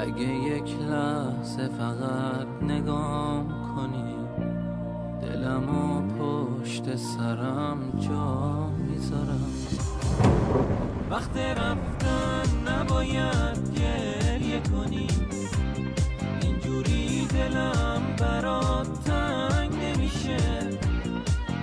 اگه 0.00 0.34
یک 0.34 0.74
لحظه 0.80 1.68
فقط 1.68 2.46
نگام 2.62 3.48
کنی 3.76 4.16
دلمو 5.22 6.02
پشت 6.02 6.96
سرم 6.96 7.78
جا 7.98 8.66
می‌ذارم. 8.70 9.52
وقت 11.10 11.36
رفتن 11.36 12.68
نباید 12.68 13.78
گریه 13.78 14.60
کنی 14.60 15.06
اینجوری 16.42 17.26
دلم 17.26 18.02
برات 18.18 19.04
تنگ 19.04 19.70
نمیشه. 19.84 20.38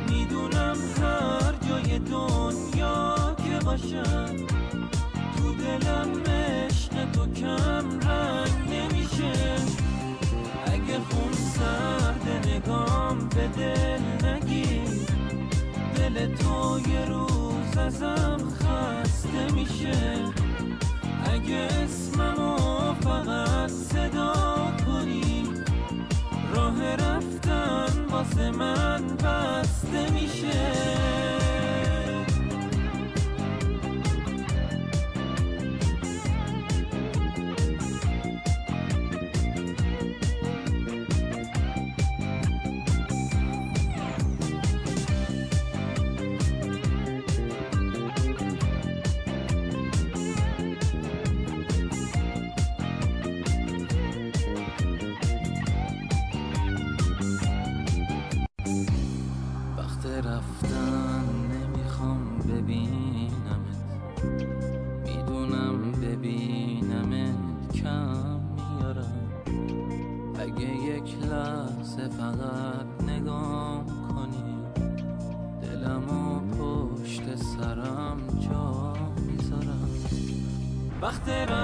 می‌دونم 0.09 0.75
هر 1.01 1.53
جای 1.69 1.99
دنیا 1.99 3.15
که 3.37 3.65
باشم 3.65 4.35
تو 5.37 5.53
دلم 5.53 6.23
عشق 6.25 7.11
تو 7.11 7.31
کم 7.31 8.06
به 13.37 13.47
دل 13.47 14.27
نگیر. 14.27 15.07
دل 15.95 16.35
تو 16.35 16.79
یه 16.89 17.05
روز 17.05 17.77
ازم 17.77 18.37
خسته 18.59 19.53
میشه. 19.53 20.15
اگه 21.33 21.67
اسممو 21.83 22.93
فقط 23.01 23.69
صدا 23.69 24.33
کنی 24.85 25.43
راه 26.53 26.95
رفتن 26.95 28.05
واسه 28.11 28.51
من 28.51 29.01
بسته 29.07 30.11
میشه. 30.13 30.71
وقت 81.29 81.56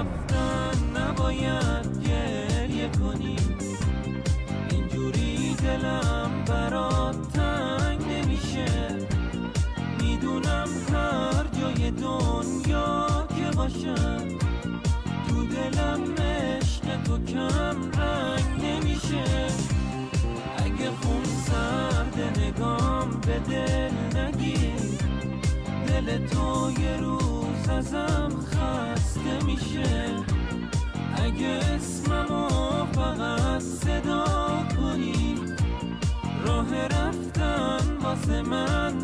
من. 38.28 39.03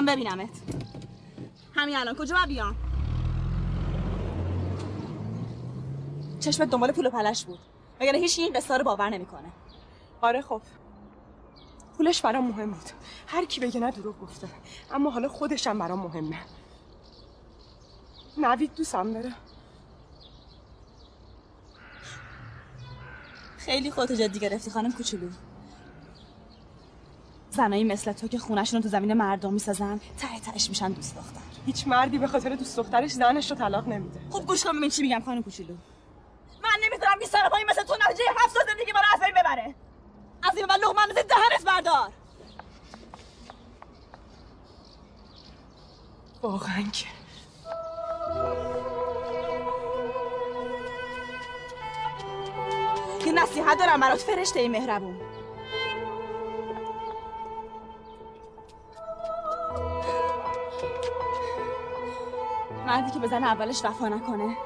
می‌خوام 0.00 0.16
ببینمت. 0.16 0.60
همین 1.74 1.96
الان 1.96 2.14
کجا 2.14 2.34
باید 2.36 2.48
بیام؟ 2.48 2.76
چشمت 6.40 6.70
دنبال 6.70 6.92
پول 6.92 7.06
و 7.06 7.10
پلش 7.10 7.44
بود. 7.44 7.58
مگر 8.00 8.14
هیچ 8.14 8.38
این 8.38 8.52
قصه 8.52 8.76
رو 8.76 8.84
باور 8.84 9.10
نمی‌کنه. 9.10 9.52
آره 10.20 10.42
خب. 10.42 10.62
پولش 11.96 12.22
برام 12.22 12.46
مهم 12.48 12.70
بود. 12.70 12.90
هر 13.26 13.44
کی 13.44 13.60
بگه 13.60 13.80
نه 13.80 13.90
دروغ 13.90 14.20
گفته. 14.20 14.48
اما 14.90 15.10
حالا 15.10 15.28
خودشم 15.28 15.78
برام 15.78 15.98
مهمه. 15.98 16.38
نوید 18.36 18.74
دوستم 18.74 19.12
داره. 19.12 19.32
خیلی 23.58 23.90
خودتو 23.90 24.14
جدی 24.14 24.38
گرفتی 24.38 24.70
خانم 24.70 24.92
کوچولو. 24.92 25.28
زنایی 27.50 27.84
مثل 27.84 28.12
تو 28.12 28.28
که 28.28 28.38
خونشون 28.38 28.76
رو 28.76 28.82
تو 28.82 28.88
زمین 28.88 29.12
مردم 29.14 29.52
می‌سازن 29.52 30.00
ته 30.18 30.40
تهش 30.40 30.68
میشن 30.68 30.92
دوست 30.92 31.16
دختر. 31.16 31.40
هیچ 31.66 31.88
مردی 31.88 32.18
به 32.18 32.26
خاطر 32.26 32.54
دوست 32.54 32.76
دخترش 32.76 33.10
زنش 33.10 33.50
رو 33.50 33.56
طلاق 33.56 33.88
نمیده. 33.88 34.20
خب 34.30 34.46
گوش 34.46 34.64
کن 34.64 34.76
ببین 34.76 34.90
چی 34.90 35.02
میگم 35.02 35.22
خانم 35.24 35.42
کوچولو. 35.42 35.74
من 36.62 36.70
نمی‌ذارم 36.84 37.18
بی 37.18 37.26
سر 37.26 37.48
پایی 37.48 37.64
مثل 37.64 37.82
تو 37.82 37.94
نتیجه 37.94 38.24
هفت 38.36 38.54
سال 38.54 38.62
زندگی 38.66 38.92
من 38.92 39.00
از 39.14 39.20
بین 39.20 39.30
ببره. 39.30 39.74
از 40.42 40.56
این 40.56 40.66
لقمه 40.66 41.02
اندازه 41.02 41.22
دهنت 41.22 41.64
بردار. 41.66 42.12
واقعا 46.42 46.82
که. 46.92 47.06
یه 53.26 53.32
نصیحت 53.32 53.78
دارم 53.78 54.00
برات 54.00 54.18
فرشته 54.18 54.68
مهربون. 54.68 55.27
مردی 62.88 63.10
که 63.10 63.18
به 63.18 63.28
زن 63.28 63.44
اولش 63.44 63.84
وفا 63.84 64.08
نکنه. 64.08 64.56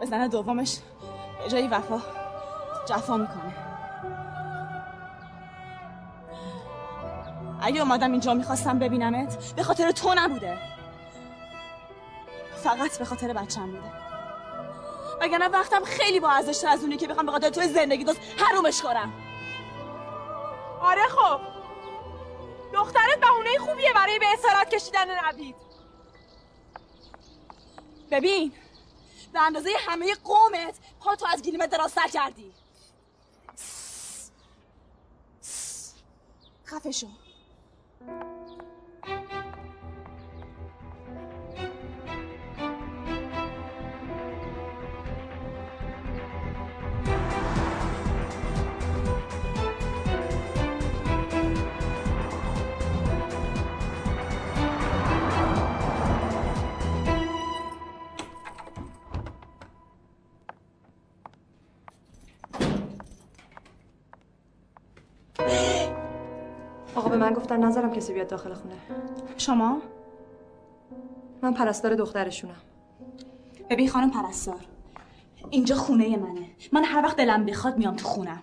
به 0.00 0.06
زن 0.06 0.26
دومش 0.26 0.78
به 1.42 1.48
جای 1.48 1.68
وفا 1.68 2.00
جفا 2.88 3.16
می‌کنه. 3.16 3.54
اگه 7.62 7.80
اومدم 7.80 8.12
اینجا 8.12 8.34
می‌خواستم 8.34 8.78
ببینمت 8.78 9.52
به 9.56 9.62
خاطر 9.62 9.90
تو 9.90 10.14
نبوده. 10.16 10.58
فقط 12.56 12.98
به 12.98 13.04
خاطر 13.04 13.32
بچم 13.32 13.66
بوده. 13.66 13.92
وگرنه 15.20 15.48
وقتم 15.48 15.84
خیلی 15.84 16.20
با 16.20 16.30
ارزشتر 16.30 16.68
از 16.68 16.82
اونی 16.82 16.96
که 16.96 17.08
بخوام 17.08 17.26
به 17.26 17.32
خاطر 17.32 17.50
توی 17.50 17.68
زندگی 17.68 18.04
دوست 18.04 18.20
حرومش 18.38 18.82
کنم. 18.82 19.12
آره 20.80 21.02
خب. 21.08 21.40
دخترت 22.74 23.20
بهونه 23.20 23.58
خوبیه 23.58 23.92
برای 23.92 24.18
به 24.18 24.26
اسارت 24.32 24.74
کشیدن 24.74 25.06
نوید. 25.24 25.69
ببین 28.10 28.52
به 29.32 29.40
اندازه 29.40 29.70
همه 29.88 30.14
قومت 30.14 30.78
پا 31.00 31.16
تو 31.16 31.26
از 31.26 31.42
گلیمت 31.42 31.70
دراستر 31.70 32.08
کردی. 32.08 32.52
خفه 36.66 36.90
شو. 36.90 37.06
من 67.30 67.36
گفتن 67.36 67.64
نظرم 67.64 67.92
کسی 67.92 68.12
بیاد 68.12 68.28
داخل 68.28 68.54
خونه. 68.54 68.74
شما؟ 69.36 69.82
من 71.42 71.54
پرستار 71.54 71.94
دخترشونم. 71.94 72.60
ببین 73.70 73.88
خانم 73.88 74.10
پرستار 74.10 74.60
اینجا 75.50 75.76
خونه 75.76 76.16
منه. 76.16 76.46
من 76.72 76.84
هر 76.84 77.04
وقت 77.04 77.16
دلم 77.16 77.46
بخواد 77.46 77.78
میام 77.78 77.96
تو 77.96 78.08
خونم. 78.08 78.42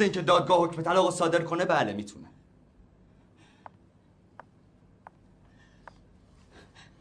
محض 0.00 0.02
اینکه 0.02 0.22
دادگاه 0.22 0.62
حکم 0.64 0.82
طلاق 0.82 1.10
صادر 1.10 1.42
کنه 1.42 1.64
بله 1.64 1.92
می‌تونه. 1.92 2.26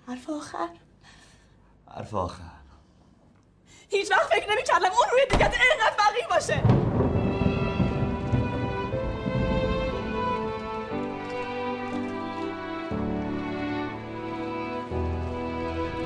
حرف 0.07 0.29
آخر؟ 0.29 0.69
حرف 1.95 2.13
آخر. 2.13 2.43
هیچ 3.89 4.11
وقت 4.11 4.33
فکر 4.33 4.51
نمی‌کردم 4.51 4.85
اون 4.85 5.07
روی 5.11 5.21
دیگت 5.31 5.53
اینقدر 5.53 5.95
وقیح 5.99 6.27
باشه. 6.29 6.63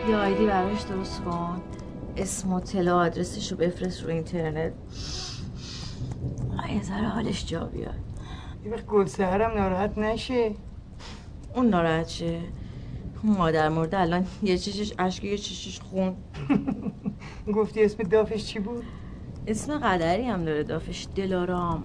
یه 0.10 0.16
آیدی 0.16 0.46
براش 0.46 0.82
درست 0.82 1.22
کن. 1.24 1.62
اسم 2.18 2.54
و 2.54 2.60
طلا 2.60 2.98
آدرسش 3.00 3.52
رو 3.52 3.58
بفرست 3.58 4.04
رو 4.04 4.10
اینترنت. 4.10 4.74
یه 6.74 6.84
ذره 6.84 7.08
حالش 7.08 7.46
جا 7.46 7.66
بیاد. 7.66 8.00
یه 8.66 8.72
وقت 8.72 8.86
گل 8.86 9.06
سهرم 9.06 9.58
ناراحت 9.58 9.98
نشه. 9.98 10.52
اون 11.56 11.70
ناراحت 11.70 12.08
شه. 12.08 12.40
مادر 13.24 13.70
مرده 13.70 14.00
الان 14.00 14.26
یه 14.44 14.58
چشش 14.58 14.94
اشک 15.00 15.24
یه 15.24 15.38
چشش 15.38 15.80
خون. 15.80 16.16
گفتی 17.56 17.84
اسم 17.84 18.04
دافش 18.04 18.46
چی 18.46 18.60
بود؟ 18.60 18.84
اسم 19.48 19.78
قدری 19.78 20.24
هم 20.24 20.46
داره 20.46 20.64
دافش 20.64 21.08
دلارام. 21.16 21.84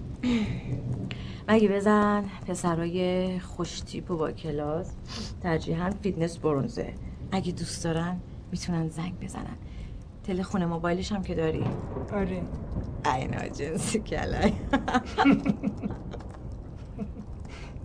مگه 1.47 1.67
بزن 1.67 2.23
پسرای 2.47 3.39
خوش 3.39 3.79
تیپ 3.79 4.11
و 4.11 4.17
با 4.17 4.31
کلاس. 4.31 4.91
ترجیحاً 5.43 5.89
فیتنس 6.03 6.37
برونزه. 6.37 6.93
اگه 7.31 7.51
دوست 7.51 7.83
دارن 7.83 8.19
می‌تونن 8.51 8.89
زنگ 8.89 9.19
بزنن. 9.19 9.57
تلفن 10.29 10.65
موبایلش 10.65 11.11
هم 11.11 11.21
که 11.21 11.35
داری. 11.35 11.63
آره. 12.13 12.41
اینا 13.15 13.47
جنسی 13.47 13.99
کلای. 13.99 14.53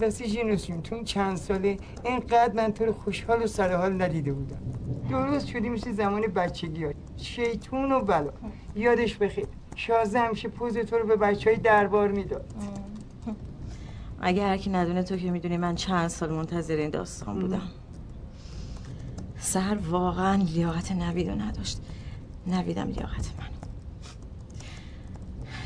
راستی 0.01 0.27
جینوس 0.27 0.67
جون 0.67 0.83
تو 0.83 1.03
چند 1.03 1.37
ساله 1.37 1.77
اینقدر 2.05 2.53
من 2.53 2.73
تو 2.73 2.85
رو 2.85 2.93
خوشحال 2.93 3.43
و 3.43 3.47
سرحال 3.47 4.03
ندیده 4.03 4.33
بودم. 4.33 4.59
درست 5.11 5.47
شدی 5.47 5.69
مثل 5.69 5.93
زمان 5.93 6.21
بچگی 6.21 6.85
ها. 6.85 6.93
شیطون 7.17 7.93
و 7.93 8.01
بلا. 8.01 8.33
یادش 8.77 9.17
بخیر. 9.17 9.47
شازه 9.77 10.19
همیشه 10.19 10.49
پوز 10.49 10.79
تو 10.79 10.99
رو 10.99 11.07
به 11.07 11.17
بچه 11.17 11.51
های 11.51 11.59
دربار 11.59 12.09
می‌داد. 12.09 12.55
اگه 14.21 14.43
هر 14.43 14.57
کی 14.57 14.71
ندونه 14.71 15.03
تو 15.03 15.17
که 15.17 15.31
می‌دونی 15.31 15.57
من 15.57 15.75
چند 15.75 16.09
سال 16.09 16.33
منتظر 16.33 16.77
این 16.77 16.91
داستان 16.91 17.39
بودم. 17.39 17.69
سهر 19.39 19.79
واقعا 19.91 20.35
لیاقت 20.35 20.93
نوید 20.93 21.29
رو 21.29 21.35
نداشت. 21.35 21.81
نویدم 22.47 22.89
لیاقت 22.89 23.31
من. 23.39 23.49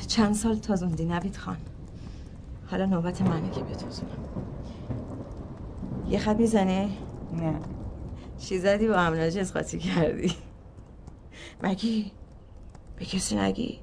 چند 0.06 0.34
سال 0.34 0.58
تازوندی 0.58 1.04
نوید 1.04 1.36
خان. 1.36 1.56
حالا 2.70 2.86
نوبت 2.86 3.22
منه 3.22 3.50
که 3.50 3.60
بتازونم 3.60 4.24
یه 6.08 6.18
خط 6.18 6.36
می‌زنی؟ 6.36 6.98
نه. 7.32 7.60
چی 8.38 8.58
زدی 8.58 8.88
با 8.88 8.94
امناج 8.94 9.38
اسقاطی 9.38 9.78
کردی؟ 9.78 10.34
مگی؟ 11.62 12.12
به 12.96 13.04
کسی 13.04 13.36
نگی 13.36 13.80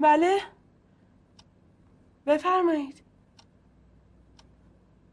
بله 0.00 0.38
بفرمایید. 2.58 3.02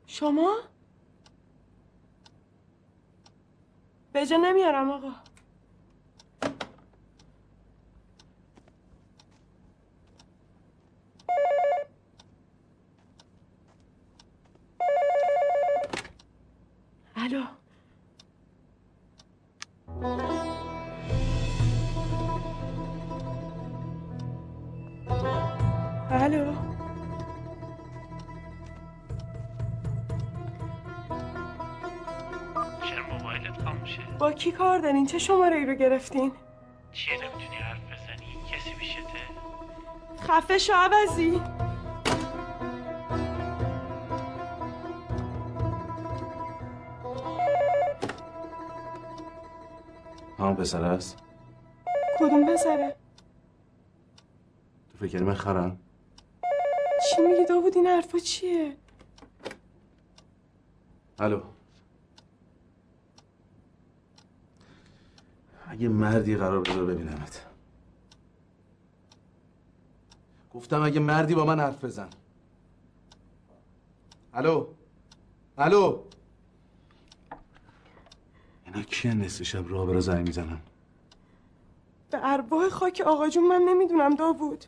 شما؟ 0.08 0.58
به 4.14 4.26
جا 4.26 4.38
نمیارم 4.38 4.92
آقا. 4.92 5.12
کی 34.46 34.52
کار 34.52 34.80
دارین؟ 34.80 35.06
چه 35.06 35.20
شماره 35.20 35.56
ای 35.56 35.66
رو 35.66 35.74
گرفتین؟ 35.74 36.32
چیه 36.94 37.14
نمی‌تونی 37.14 37.56
حرف 37.56 37.80
بزنی؟ 37.80 38.38
کسی 38.52 38.74
پیشته 38.74 39.02
خفه 40.28 40.58
شو 40.58 40.74
عوضی. 40.74 41.42
همون 50.40 50.56
پسر 50.56 50.84
است؟ 50.84 51.18
کدوم 52.20 52.54
پسره؟ 52.54 52.96
تو 54.92 55.08
فکر 55.08 55.24
من 55.24 55.34
خرم 55.34 55.80
چی 57.10 57.22
میگی 57.22 57.46
داوود؟ 57.46 57.76
این 57.78 57.88
حرفا 57.88 58.20
چیه؟ 58.20 58.78
الو. 61.20 61.55
اگه 65.76 65.88
مردی 65.88 66.36
قرار 66.36 66.62
بذار 66.62 66.86
ببینمت. 66.86 67.46
گفتم 70.54 70.82
اگه 70.82 71.00
مردی 71.00 71.36
با 71.36 71.46
من 71.46 71.60
حرف 71.60 71.84
بزن. 71.84 72.10
الو؟ 74.34 74.68
الو؟ 75.58 76.04
اینا 78.66 78.82
کیه 78.82 79.14
نصف 79.14 79.44
شب 79.44 79.70
راه 79.70 79.86
برا 79.86 80.00
زنگ 80.00 80.28
می‌زنن؟ 80.28 80.60
به 82.12 82.20
ارواح 82.24 82.70
خاک 82.70 83.04
آقا 83.06 83.30
جون 83.30 83.48
من 83.48 83.62
نمی‌دونم 83.70 84.16
داوود. 84.16 84.66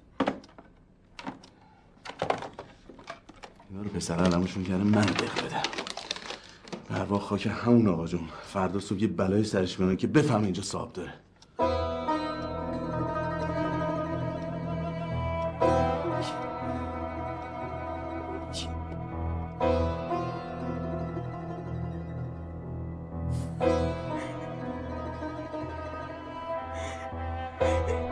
اینا 3.69 3.81
رو 3.81 3.89
پسر 3.89 4.15
علمشون 4.15 4.63
کرده 4.63 4.83
من 4.83 5.01
بدم 5.01 5.86
در 6.89 7.03
واقع 7.03 7.25
خاک 7.25 7.47
همون 7.51 7.87
آقا 7.87 8.07
جون. 8.07 8.21
فردا 8.43 8.79
صبح 8.79 9.01
یه 9.01 9.07
بلای 9.07 9.43
سرش 9.43 9.79
میانه 9.79 9.95
که 9.95 10.07
بفهم 10.07 10.43
اینجا 10.43 10.63
صاحب 10.63 10.93
داره. 10.93 11.13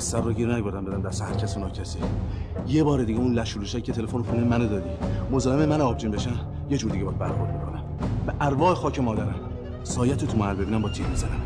سر 0.00 0.20
رو 0.20 0.32
گیر 0.32 0.54
نگبردم 0.54 0.84
بدم 0.84 1.02
دست 1.02 1.22
هر 1.22 1.34
کس 1.34 1.56
و 1.56 1.60
ناکسی. 1.60 1.98
یه 2.68 2.84
بار 2.84 3.02
دیگه 3.02 3.20
اون 3.20 3.32
لشولوشایی 3.32 3.82
که 3.82 3.92
تلفن 3.92 4.22
خونه 4.22 4.44
منو 4.44 4.68
دادی. 4.68 4.90
مزاحم 5.30 5.64
من 5.64 5.80
آبجیم 5.80 6.10
بشن 6.10 6.34
یه 6.70 6.78
جور 6.78 6.90
دیگه 6.90 7.04
باید 7.04 7.18
برخورد 7.18 7.52
می‌کنم 7.52 7.82
به 8.26 8.32
ارواح 8.40 8.74
خاک 8.74 9.00
مادرم. 9.00 9.34
سایت 9.82 10.24
تو 10.24 10.36
محل 10.36 10.54
ببینم 10.54 10.82
با 10.82 10.88
تیر 10.88 11.06
می‌زنم. 11.06 11.40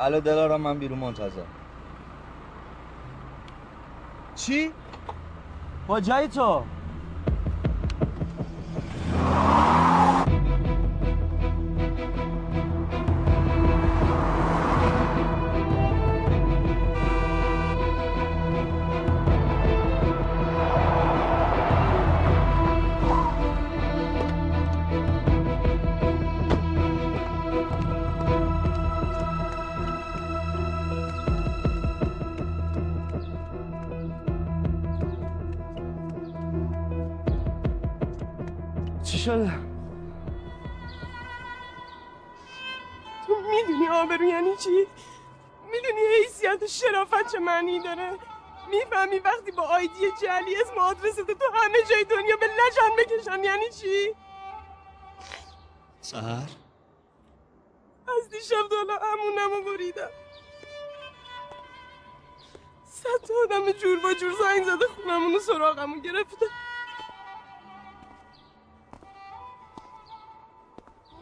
الو 0.00 0.20
دلارم 0.20 0.60
من 0.60 0.78
بیرون 0.78 0.98
منتظر 0.98 1.42
چی؟ 4.34 4.72
با 5.88 6.00
جای 6.00 6.28
تو 6.28 6.64
می‌فهمی 49.10 49.18
وقتی 49.18 49.50
با 49.50 49.62
آیدی 49.62 50.12
جعلی 50.22 50.56
اسم 50.56 50.74
و 50.76 50.80
آدرس 50.80 51.16
تو 51.16 51.50
همه 51.54 51.82
جای 51.82 52.04
دنیا 52.04 52.36
به 52.36 52.46
لجن 52.46 52.96
بکشن 52.98 53.44
یعنی 53.44 53.70
چی؟ 53.70 54.14
سهر؟ 56.00 56.50
از 58.18 58.28
دیشب 58.30 58.68
تا 58.70 58.76
حالا 58.76 58.98
امونمو 59.12 59.62
بریدم. 59.62 60.10
صد 62.86 63.26
تا 63.28 63.34
آدم 63.44 63.72
جور 63.72 64.00
با 64.00 64.14
جور 64.14 64.32
زنگ 64.32 64.64
زده 64.64 64.86
خونمونو 64.86 65.38
سراغمو 65.38 66.00
گرفته. 66.00 66.46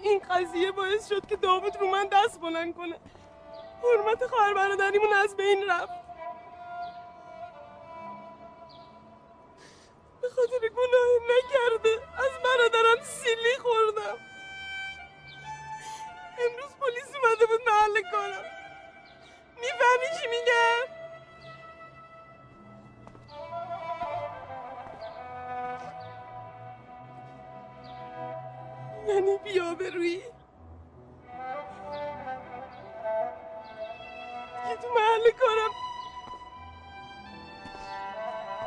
این 0.02 0.18
قضیه 0.18 0.72
باعث 0.72 1.08
شد 1.08 1.26
که 1.26 1.36
داوود 1.36 1.76
رو 1.76 1.86
من 1.86 2.08
دست 2.12 2.40
بلند 2.40 2.76
کنه. 2.76 3.00
حرمت 3.82 4.26
خواهر 4.26 4.54
برادریمون 4.54 5.12
از 5.12 5.36
بین 5.36 5.66
رفت. 5.70 6.07
به 10.22 10.28
خاطر 10.28 10.68
گناه 10.68 11.10
نکرده. 11.30 12.02
از 12.18 12.32
برادرم 12.44 13.04
سیلی 13.04 13.58
خوردم. 13.58 14.18
امروز 16.38 16.72
پلیس 16.80 17.16
اومده 17.16 17.46
بود 17.46 17.60
محل 17.66 18.02
کارم. 18.12 18.44
می‌فهمی 19.56 20.08
چی 20.20 20.28
میگم؟ 20.30 20.86
یعنی 29.08 29.38
بیا 29.38 29.74
بروی. 29.74 30.22
دیگه 34.50 34.76
تو 34.82 34.88
محل 34.94 35.30
کارم. 35.30 35.70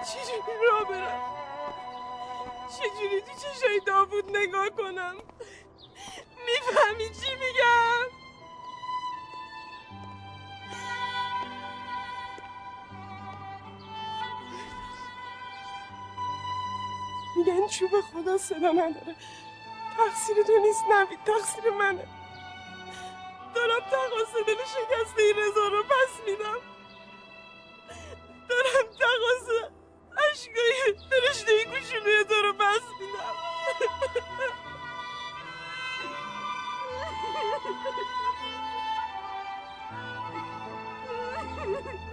چجوری 0.04 0.66
را 0.72 0.84
برم. 0.86 1.41
چجوری 2.72 3.22
تو 3.22 3.32
چشای 3.34 3.80
داوود 3.88 4.38
نگاه 4.38 4.70
کنم؟ 4.70 5.16
می‌فهمی 6.46 7.10
چی 7.10 7.36
میگم؟ 7.36 8.08
میگن 17.38 17.68
چوب 17.68 18.02
خدا 18.02 18.38
صدا 18.38 18.72
نداره. 18.72 19.16
تقصیر 19.98 20.44
تو 20.44 20.60
نیست 20.60 20.84
نوید 20.92 21.20
تقصیر 21.24 21.70
منه. 21.72 22.08
دارم 23.56 23.80
تقاس 23.80 24.34
دل 24.48 24.56
شکسته 24.56 25.22
این 25.22 25.36
رضا 25.38 25.68
رو 25.68 25.84
پس 25.84 26.28
میدم. 26.28 26.62
دارم 28.50 28.88
تقاس 29.00 29.72
عشقای 30.32 30.96
فرشته 31.10 31.66
کوچولوی 31.66 32.24
تو 32.30 32.36
رو 32.44 32.54
پس 32.54 32.84
میدم 33.00 33.36
بیا 41.80 42.11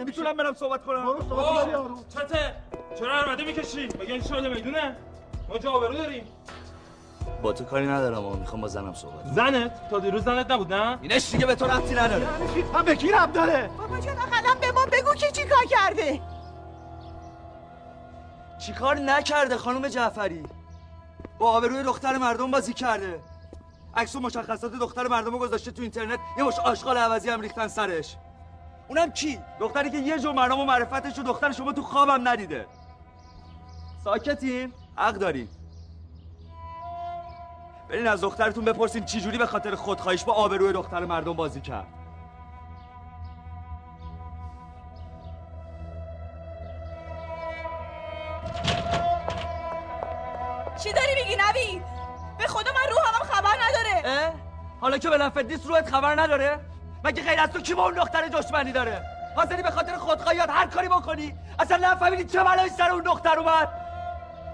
نمیشه. 0.00 0.20
می‌تونم 0.20 0.36
برم 0.36 0.54
صحبت 0.54 0.84
کنم. 0.84 1.04
برو 1.04 1.22
صحبت 1.28 1.46
کن، 1.46 1.64
بری 1.64 1.74
آروم. 1.74 2.04
چته. 2.08 2.54
چرا 2.98 3.18
عربده 3.18 3.44
می‌کشی؟ 3.44 3.86
مگه 3.86 4.12
این 4.12 4.22
شده 4.22 4.48
می‌دونه؟ 4.48 4.96
ما 5.48 5.58
جا 5.58 5.72
آبرو 5.72 5.94
داریم. 5.94 6.24
با 7.42 7.52
تو 7.52 7.64
کاری 7.64 7.86
ندارم 7.86 8.18
اما 8.18 8.36
می‌خوام 8.36 8.60
با 8.60 8.68
زنم 8.68 8.94
صحبت 8.94 9.26
زنت؟ 9.34 9.90
تا 9.90 9.98
دیروز 9.98 10.24
زنت 10.24 10.50
نبود 10.50 10.72
نه؟ 10.72 10.98
اینش 11.02 11.30
دیگه 11.30 11.46
به 11.46 11.54
تو 11.54 11.64
ربطی 11.64 11.94
نداره. 11.94 12.26
هم 12.74 12.84
به 12.84 12.96
کی 12.96 13.10
ربط 13.10 13.32
داره؟ 13.32 13.70
بابا 13.78 14.00
جان 14.00 14.16
قدم 14.16 14.60
به 14.60 14.72
ما 14.72 14.86
بگو 14.92 15.14
که 15.14 15.30
چی 15.30 15.44
کار 15.44 15.64
کرده. 15.70 16.20
چیکار 18.66 18.96
نکرده 18.98 19.56
خانم 19.56 19.88
جعفری؟ 19.88 20.42
با 21.38 21.50
آبروی 21.50 21.82
دختر 21.82 22.18
مردم 22.18 22.50
بازی 22.50 22.72
کرده. 22.72 23.20
عکس 23.96 24.16
و 24.16 24.20
مشخصات 24.20 24.72
دختر 24.72 25.08
مردم 25.08 25.32
رو 25.32 25.38
گذاشته 25.38 25.70
تو 25.70 25.82
اینترنت 25.82 26.18
یه 26.38 26.44
مش 26.44 26.58
آشغال 26.58 26.98
عوضی 26.98 27.30
هم 27.30 27.40
ریختن 27.40 27.68
سرش. 27.68 28.16
اونم 28.90 29.10
کی؟ 29.10 29.38
دختری 29.60 29.90
که 29.90 29.98
یه 29.98 30.18
جو 30.18 30.32
مرام 30.32 30.60
و 30.60 30.64
معرفتش 30.64 31.18
رو 31.18 31.24
دختر 31.24 31.52
شما 31.52 31.72
تو 31.72 31.82
خوابم 31.82 32.28
ندیده. 32.28 32.66
ساکتین؟ 34.04 34.72
حق 34.96 35.14
دارین 35.14 35.48
برین 37.88 38.06
از 38.06 38.20
دخترتون 38.20 38.64
بپرسین 38.64 39.04
چی 39.04 39.20
جوری 39.20 39.38
به 39.38 39.46
خاطر 39.46 39.74
خودخواهیش 39.74 40.24
با 40.24 40.32
آبروی 40.32 40.72
دختر 40.72 41.04
مردم 41.04 41.32
بازی 41.32 41.60
کرد. 41.60 41.86
چی 50.82 50.92
داری 50.92 51.14
میگی 51.14 51.36
نوید؟ 51.36 51.82
به 52.38 52.46
خدا 52.46 52.70
من 52.72 52.90
روحم 52.90 53.32
خبر 53.32 53.56
نداره. 53.68 54.02
اه؟ 54.04 54.34
حالا 54.80 54.98
که 54.98 55.10
به 55.10 55.42
نیست 55.42 55.66
روحت 55.66 55.90
خبر 55.90 56.20
نداره؟ 56.20 56.60
مگه 57.04 57.22
غیر 57.22 57.40
از 57.40 57.50
تو 57.50 57.60
کی 57.60 57.74
با 57.74 57.84
اون 57.84 57.94
دختر 57.94 58.28
دشمنی 58.28 58.72
داره؟ 58.72 59.02
حاضری 59.36 59.62
به 59.62 59.70
خاطر 59.70 59.96
خودخواهیات 59.96 60.50
هر 60.50 60.66
کاری 60.66 60.88
بکنی؟ 60.88 61.34
اصلا 61.58 61.76
نفهمیدی 61.76 62.24
چه 62.24 62.44
بلایی 62.44 62.70
سر 62.70 62.90
اون 62.90 63.02
دختر 63.02 63.38
اومد؟ 63.38 63.68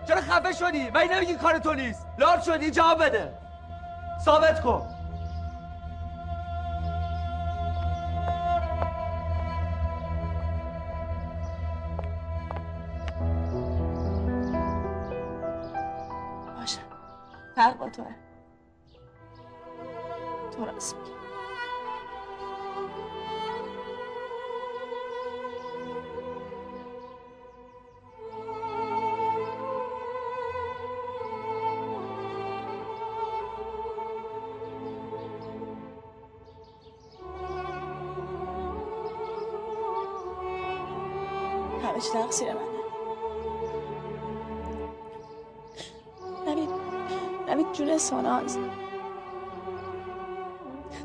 چرا 0.09 0.21
خفه 0.21 0.53
شدی؟ 0.53 0.91
من 0.91 1.03
نمیگی 1.03 1.35
کار 1.35 1.59
تو 1.59 1.75
نیست؟ 1.75 2.07
لار 2.19 2.41
شدی 2.41 2.71
جواب 2.71 3.05
بده. 3.05 3.35
ثابت 4.25 4.63
کن. 4.63 4.89
باشه. 16.57 16.81
فرق 17.57 17.77
با 17.79 17.89
توه. 17.89 18.07
تو 20.57 20.65
راست 20.65 20.97
میگی. 20.97 21.16
همه 41.97 42.25
تقصیر 42.25 42.53
منه 42.53 42.67
نوید 46.47 46.71
نوید 47.49 47.73
جون 47.73 47.99
ساناز 47.99 48.59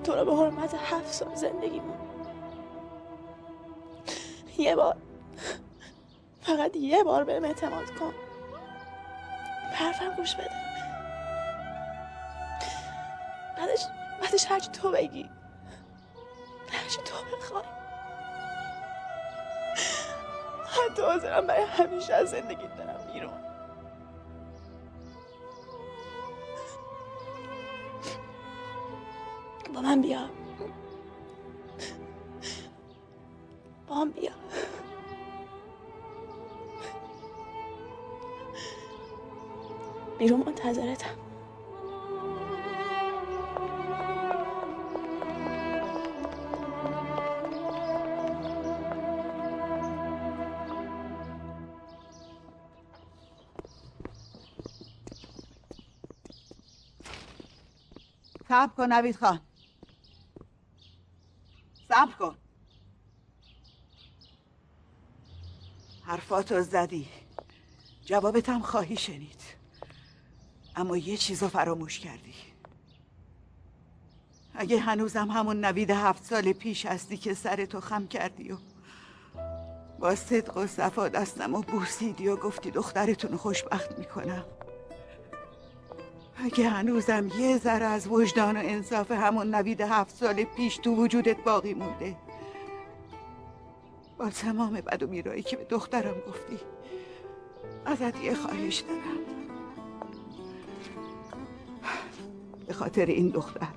تو 0.03 0.15
رو 0.15 0.25
به 0.25 0.35
حرمت 0.35 0.73
هفت 0.73 1.13
سال 1.13 1.35
زندگیمون 1.35 1.97
یه 4.57 4.75
بار 4.75 4.97
فقط 6.41 6.75
یه 6.75 7.03
بار 7.03 7.23
بهم 7.23 7.45
اعتماد 7.45 7.91
کن. 7.99 8.13
حرفم 9.73 10.15
گوش 10.17 10.35
بده. 10.35 10.51
بعدش 13.57 13.85
بعدش 14.21 14.45
هرچی 14.45 14.71
تو 14.71 14.91
بگی. 14.91 15.29
هرچی 16.71 16.97
تو 17.05 17.37
بخوای. 17.37 17.80
حتی 20.71 21.01
حاضرم 21.01 21.47
برای 21.47 21.63
همیشه 21.65 22.13
از 22.13 22.29
زندگی 22.29 22.67
برم 22.67 23.13
بیرون. 23.13 23.33
با 29.75 29.81
من 29.81 30.01
بیا. 30.01 30.29
با 33.87 33.95
من 33.95 34.11
بیا. 34.11 34.31
بیرون 40.19 40.39
منتظرتم. 40.45 41.30
صبر 58.61 58.73
کن 58.77 58.93
نوید 58.93 59.15
خان. 59.15 59.39
صبر 61.87 62.11
کن. 62.11 62.35
حرفاتو 66.03 66.61
زدی. 66.61 67.07
جوابت 68.05 68.49
هم 68.49 68.61
خواهی 68.61 68.95
شنید. 68.95 69.41
اما 70.75 70.97
یه 70.97 71.17
چیزو 71.17 71.47
فراموش 71.47 71.99
کردی. 71.99 72.33
اگه 74.53 74.79
هنوزم 74.79 75.31
همون 75.31 75.65
نوید 75.65 75.91
هفت 75.91 76.23
سال 76.23 76.53
پیش 76.53 76.85
هستی 76.85 77.17
که 77.17 77.33
سرتو 77.33 77.79
خم 77.79 78.07
کردی 78.07 78.51
و 78.51 78.57
با 79.99 80.15
صدق 80.15 80.57
و 80.57 80.67
صفا 80.67 81.09
دستم 81.09 81.53
و 81.53 81.61
بوسیدی 81.61 82.27
و 82.27 82.35
گفتی 82.35 82.71
دخترتون 82.71 83.37
خوشبخت 83.37 83.99
می‌کنم. 83.99 84.45
اگه 86.43 86.69
هنوزم 86.69 87.27
یه 87.37 87.57
ذره 87.57 87.85
از 87.85 88.07
وجدان 88.07 88.57
و 88.57 88.59
انصاف 88.63 89.11
همون 89.11 89.55
نوید 89.55 89.81
هفت 89.81 90.15
سال 90.15 90.43
پیش 90.43 90.77
تو 90.77 90.95
وجودت 90.95 91.43
باقی 91.43 91.73
مونده. 91.73 92.15
با 94.17 94.29
تمام 94.29 94.73
بد 94.73 95.03
و 95.03 95.07
میرایی 95.07 95.43
که 95.43 95.57
به 95.57 95.63
دخترم 95.63 96.15
گفتی 96.27 96.59
ازت 97.85 98.23
یه 98.23 98.35
خواهش 98.35 98.79
دارم. 98.79 99.17
به 102.67 102.73
خاطر 102.73 103.05
این 103.05 103.29
دختر 103.29 103.67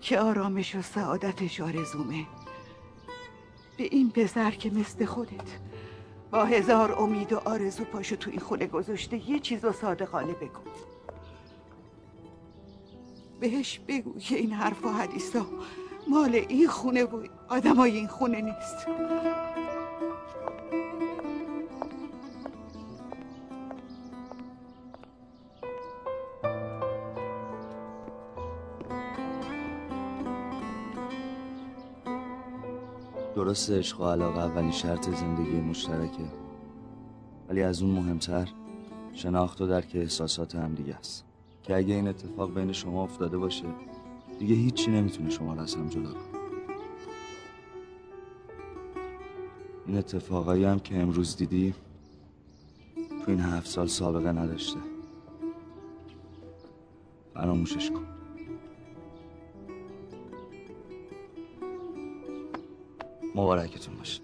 که 0.00 0.20
آرامش 0.20 0.74
و 0.74 0.82
سعادتش 0.82 1.60
آرزومه. 1.60 2.26
به 3.78 3.84
این 3.84 4.10
پسر 4.10 4.50
که 4.50 4.70
مثل 4.70 5.04
خودت 5.04 5.58
با 6.30 6.44
هزار 6.44 6.92
امید 6.92 7.32
و 7.32 7.40
آرزو 7.44 7.84
پاشو 7.84 8.16
تو 8.16 8.30
این 8.30 8.40
خونه 8.40 8.66
گذاشته 8.66 9.30
یه 9.30 9.38
چیز 9.38 9.64
و 9.64 9.72
صادقانه 9.72 10.32
بگو. 10.32 10.60
بهش 13.40 13.80
بگو 13.88 14.18
که 14.18 14.36
این 14.36 14.52
حرف 14.52 14.84
و 14.84 14.88
حدیثا 14.88 15.46
مال 16.10 16.34
این 16.34 16.68
خونه 16.68 17.04
و 17.04 17.26
آدمای 17.48 17.96
این 17.96 18.06
خونه 18.06 18.40
نیست. 18.40 18.86
درسته 33.36 33.78
عشق 33.78 34.00
و 34.00 34.10
علاقه 34.10 34.38
اولین 34.38 34.70
شرط 34.70 35.10
زندگی 35.10 35.60
مشترکه. 35.60 36.24
ولی 37.48 37.62
از 37.62 37.82
اون 37.82 37.90
مهمتر 37.90 38.48
شناخت 39.12 39.60
و 39.60 39.66
درک 39.66 39.90
احساسات 39.94 40.54
همدیگه 40.54 40.94
است. 40.94 41.25
که 41.66 41.76
اگه 41.76 41.94
این 41.94 42.08
اتفاق 42.08 42.54
بین 42.54 42.72
شما 42.72 43.02
افتاده 43.02 43.38
باشه 43.38 43.64
دیگه 44.38 44.54
هیچی 44.54 44.90
نمی‌تونه 44.90 45.30
شما 45.30 45.54
رو 45.54 45.60
از 45.60 45.74
هم 45.74 45.88
جدا 45.88 46.12
کنه. 46.12 46.22
این 49.86 49.96
اتفاقایی 49.96 50.64
هم 50.64 50.78
که 50.78 50.96
امروز 50.96 51.36
دیدی 51.36 51.74
تو 52.94 53.30
این 53.30 53.40
هفت 53.40 53.66
سال 53.66 53.86
سابقه 53.86 54.32
نداشته. 54.32 54.78
فراموشش 57.34 57.90
کن. 57.90 58.06
مبارکتون 63.34 63.96
باشه. 63.96 64.20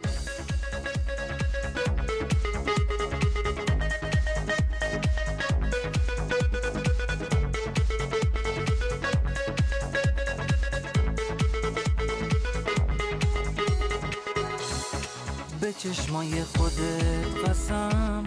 چشمای 15.79 16.45
خودت 16.45 17.49
قسم. 17.49 18.25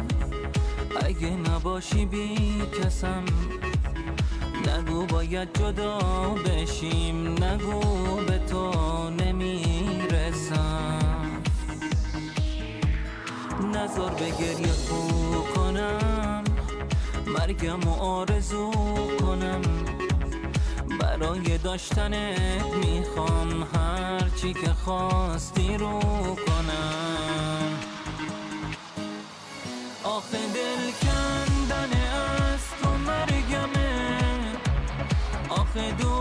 اگه 1.01 1.29
نباشی 1.29 2.05
بی 2.05 2.61
کسم. 2.81 3.23
نگو 4.67 5.05
باید 5.05 5.59
جدا 5.59 5.99
بشیم. 6.45 7.43
نگو 7.43 8.15
به 8.27 8.37
تو 8.37 8.71
نمی‌رسم. 9.09 11.01
نظر 13.73 14.09
به 14.09 14.29
گریه 14.29 14.73
کنم. 15.55 16.43
مرگم 17.27 17.79
و 17.87 17.93
آرزو 17.93 18.71
کنم. 19.19 19.61
برای 21.25 21.57
داشتنت 21.57 22.65
می‌خوام 22.65 23.63
هر 23.73 24.29
چی 24.41 24.53
که 24.53 24.73
خواستی 24.85 25.77
رو 25.77 25.99
کنم. 26.35 27.79
آخه 30.03 30.37
دل 30.37 30.91
کندن 31.01 32.01
از 32.01 32.59
تو 32.81 32.89
مرگمه. 32.89 34.19
آخه 35.49 35.91
دوری 35.91 36.14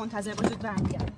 منتظر 0.00 0.34
باشید 0.34 0.58
برمیگردم. 0.58 1.09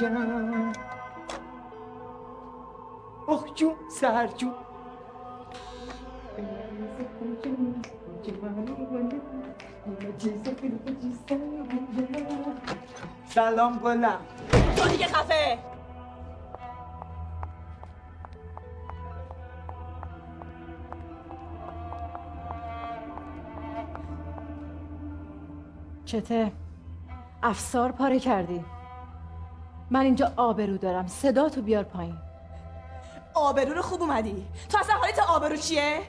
جان. 0.00 0.72
اخ 3.28 3.54
جون 3.54 3.74
سهر 3.90 4.26
جون. 4.26 4.54
سلام 13.24 13.78
گلم. 13.78 14.20
تو 14.76 14.88
دیگه 14.88 15.06
خفه. 15.06 15.58
چته 26.04 26.52
افسار 27.42 27.92
پاره 27.92 28.18
کردی. 28.18 28.64
من 29.90 30.00
اینجا 30.00 30.32
آبرو 30.36 30.76
دارم. 30.76 31.06
صدا 31.06 31.48
تو 31.48 31.62
بیار 31.62 31.84
پایین. 31.84 32.16
آبرو 33.34 33.74
رو 33.74 33.82
خوب 33.82 34.02
اومدی. 34.02 34.46
تو 34.68 34.78
اصلا 34.78 34.94
حالت 34.94 35.18
آبرو 35.18 35.56
چیه؟ 35.56 36.00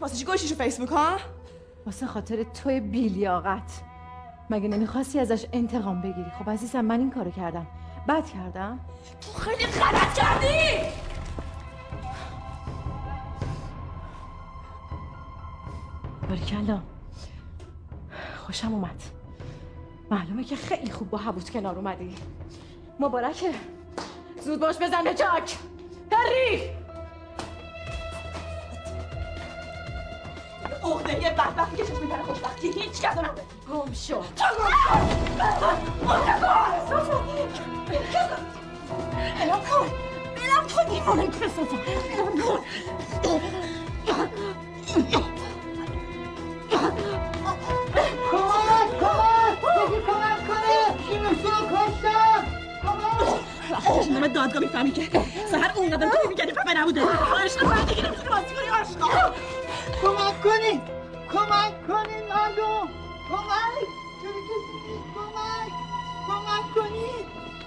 واسه 0.00 0.16
چی 0.16 0.24
گوشیشو 0.24 0.54
فیسبوک 0.54 0.88
ها؟ 0.88 1.16
واسه 1.86 2.06
خاطر 2.06 2.42
توی 2.42 2.80
بیلیاقت. 2.80 3.82
مگه 4.50 4.68
نمی‌خواستی 4.68 5.20
ازش 5.20 5.46
انتقام 5.52 6.00
بگیری؟ 6.00 6.30
خب 6.38 6.50
عزیزم 6.50 6.80
من 6.80 6.98
این 6.98 7.10
کارو 7.10 7.30
کردم. 7.30 7.66
بد 8.08 8.26
کردم؟ 8.26 8.80
تو 9.20 9.32
خیلی 9.32 9.66
غلط 9.66 10.14
کردی! 10.14 10.88
باریکلا 16.28 16.80
خوشم 18.46 18.74
اومد. 18.74 19.02
معلومه 20.10 20.44
که 20.44 20.56
خیلی 20.56 20.90
خوب 20.90 21.10
با 21.10 21.18
حبوت 21.18 21.50
کنار 21.50 21.76
اومدی. 21.76 22.14
مبارکه 23.00 23.50
زود 24.40 24.60
باش 24.60 24.76
بزن 24.76 25.04
به 25.04 25.14
جاک 25.14 25.58
هری 26.12 26.70
عقده 30.84 31.22
یه 31.22 31.30
بدبختی 31.30 31.76
که 31.76 31.84
چشم 31.84 32.02
میتره 32.02 32.22
خوشبختی 32.22 32.68
هیچ 32.68 33.00
کس 33.02 33.18
نداره 33.18 33.42
گم 33.72 33.92
شو 33.92 34.22
تو 34.36 34.44
الان 39.40 39.60
کن 39.60 39.86
الان 40.36 40.68
کن 40.68 40.84
دیوانه 40.90 41.26
کسافت 41.26 41.74
الان 42.18 42.42
کن 42.42 42.64
وقتی 53.90 54.10
نام 54.10 54.26
دادگاه 54.26 54.62
می‌فهمی 54.62 54.90
که 54.92 55.08
سهر 55.50 55.72
اون 55.76 55.90
قدم 55.90 56.10
که 56.10 56.28
میگردی 56.28 56.52
پپه 56.52 56.74
نبوده 56.74 57.06
خواهش 57.06 57.56
نکنم 57.56 57.84
دیگه 57.84 58.06
نمی‌تونی 58.06 58.28
بازی 58.28 58.54
کنی 58.54 58.70
آشقا 58.80 59.32
کمک 60.02 60.42
کنین 60.42 60.80
کمک 61.32 61.86
کنین 61.86 62.22
مردم 62.28 62.88
کمک. 63.28 63.88
چرا 64.22 64.40
کسی 64.48 64.78
نیست 64.88 65.08
کمک 65.14 65.72
کمک 66.28 66.74
کنین 66.74 67.24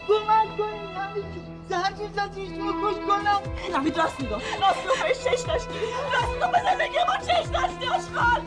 کمک 0.07 0.57
کنین 0.57 0.97
نمید 0.97 1.25
زهر 1.69 1.91
چیز 1.91 2.17
از 2.17 2.37
رو 2.37 2.91
کش 2.91 2.97
کنم. 3.07 3.41
نمید 3.77 3.97
راست 3.97 4.19
میگو. 4.19 4.33
راست 4.33 4.79
میگو 4.79 5.03
بهش 5.03 5.17
چش 5.17 5.41
داشتی 5.41 5.79
راست 6.13 6.27
میگو 6.33 6.47
به 6.51 6.61
زندگی 6.69 6.97
ما 7.07 7.17
چش 7.27 7.47
داشتی 7.53 7.87
آشغال. 7.87 8.41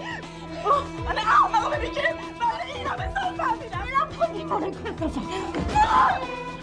من 1.06 1.18
احمقو 1.18 1.70
ببین 1.70 1.90
که 1.92 2.00
برای 2.00 2.72
این 2.74 2.86
همه 2.86 3.14
سال 3.14 3.34
فهمیدم. 3.36 3.82
اینم 3.82 4.08
خودی. 4.18 4.44
کنه 4.44 4.70
تو 4.70 4.78
همه 4.88 6.53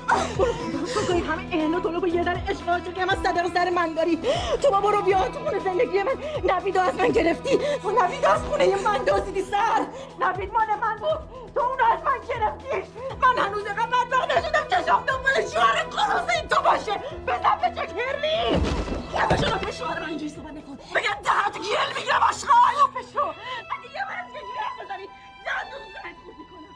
اینو 1.52 1.80
تو 1.80 1.90
رو 1.92 2.00
با 2.02 2.08
یه 2.08 2.24
در 2.24 2.38
اشغال 2.50 2.84
شد 2.84 2.94
که 2.94 3.06
من 3.06 3.16
صدر 3.16 3.50
سر 3.54 3.70
من 3.70 3.94
داری. 3.94 4.20
تو 4.62 4.72
با 4.72 4.82
برو 4.82 5.02
بیا 5.02 5.28
تو 5.28 5.40
خونه 5.40 5.60
زندگی 5.60 6.04
من. 6.04 6.14
نوید 6.44 6.78
از 6.78 6.96
من 6.96 7.08
گرفتی. 7.08 7.58
تو 7.82 7.92
نوید 7.92 8.26
از 8.26 8.44
خونه 8.44 8.76
من 8.84 8.98
دزدیدی 8.98 9.42
سر. 9.42 9.86
نوید 10.20 10.54
مال 10.54 10.68
من 10.82 10.96
بود. 10.98 11.54
تو 11.56 11.62
اونو 11.62 11.84
از 11.94 12.00
من 12.04 12.20
گرفتی. 12.30 12.92
من 13.22 13.44
هنوز 13.44 13.66
اینقدر 13.66 13.88
بدبخت 13.88 14.38
نشدم 14.38 14.68
چشم 14.68 15.04
دنبال 15.06 15.50
شوهر 15.54 15.84
قراصه 15.84 16.48
تو 16.50 16.62
باشه. 16.62 17.00
بزن 17.28 17.58
به 17.62 17.82
چه 17.82 17.88
کرلی 17.88 18.62
خفه 19.14 19.38
شو 19.38 19.60
به 19.66 19.72
شوهر 19.72 20.00
من 20.00 20.10
اینجوری 20.10 20.32
صحبت 20.32 20.54
نکن. 20.54 20.76
بگم 20.96 21.18
دهنتو 21.24 21.60
گیرل 21.60 21.94
می‌گیرم 21.98 22.22
آشغال. 22.30 22.76
خفه 22.82 23.02
شو 23.14 23.26
من 23.26 23.80
دیگه 23.84 24.06
من 24.10 24.16
از 24.20 24.28
چجوری 24.34 24.58
حرف 24.66 24.86
بزنی 24.86 25.08
زنگ 25.46 26.16
خود 26.26 26.36
می‌کنم. 26.40 26.72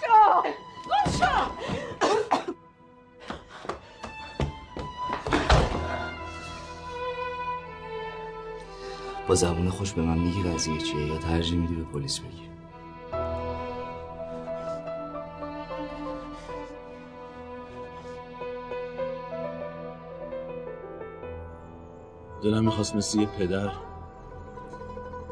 شو. 0.00 0.42
گم 0.88 1.12
شو. 1.18 1.34
با 9.28 9.34
زبون 9.34 9.70
خوش 9.70 9.92
به 9.92 10.02
من 10.02 10.18
میگی 10.18 10.42
قضیه 10.42 10.78
چیه 10.78 11.06
یا 11.06 11.18
ترجیح 11.18 11.58
میدی 11.58 11.74
به 11.74 11.84
پلیس 11.84 12.20
بگی؟ 12.20 12.48
دلم 22.42 22.64
می‌خواست 22.64 22.96
مثل 22.96 23.20
یه 23.20 23.26
پدر 23.26 23.72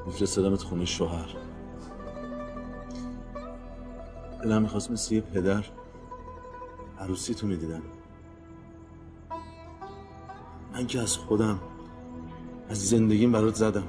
میفرستادمت 0.06 0.62
خونه 0.62 0.84
شوهر. 0.84 1.36
دلم 4.42 4.62
می‌خواست 4.62 4.90
مثل 4.90 5.14
یه 5.14 5.20
پدر 5.20 5.64
عروسی 6.98 7.34
تو 7.34 7.46
می‌دیدم. 7.46 7.82
من 10.72 10.86
که 10.86 11.00
از 11.00 11.16
خودم 11.16 11.60
از 12.70 12.88
زندگیم 12.88 13.32
برات 13.32 13.54
زدم. 13.54 13.86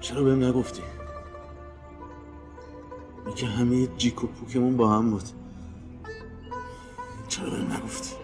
چرا 0.00 0.22
بهم 0.22 0.44
نگفتی؟ 0.44 0.82
که 3.36 3.46
همه 3.46 3.86
جیک 3.86 4.24
و 4.24 4.26
پوکمون 4.26 4.76
با 4.76 4.88
هم 4.88 5.10
بود. 5.10 5.24
چرا 7.28 7.50
بهم 7.50 7.72
نگفتی؟ 7.72 8.14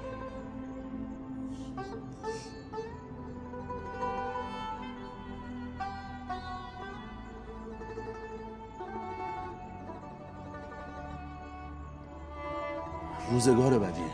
روزگار 13.31 13.79
بدیه. 13.79 14.05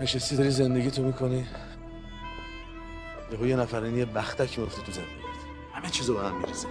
نشستی 0.00 0.36
داری 0.36 0.50
زندگی 0.50 0.90
تو 0.90 1.02
می‌کنی؟ 1.02 1.46
یهو 3.32 3.46
یه 3.46 3.56
یه 3.96 4.04
بختک 4.04 4.58
میفته 4.58 4.82
تو 4.82 4.92
زندگیت. 4.92 5.16
همه 5.72 5.88
چیزو 5.90 6.14
به 6.14 6.20
هم 6.20 6.36
میریزه. 6.36 6.68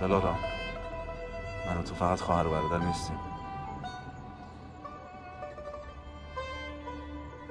دلارام 0.00 0.38
من 1.66 1.78
و 1.78 1.82
تو 1.82 1.94
فقط 1.94 2.20
خواهر 2.20 2.46
و 2.46 2.50
برادر 2.50 2.86
نیستیم. 2.86 3.18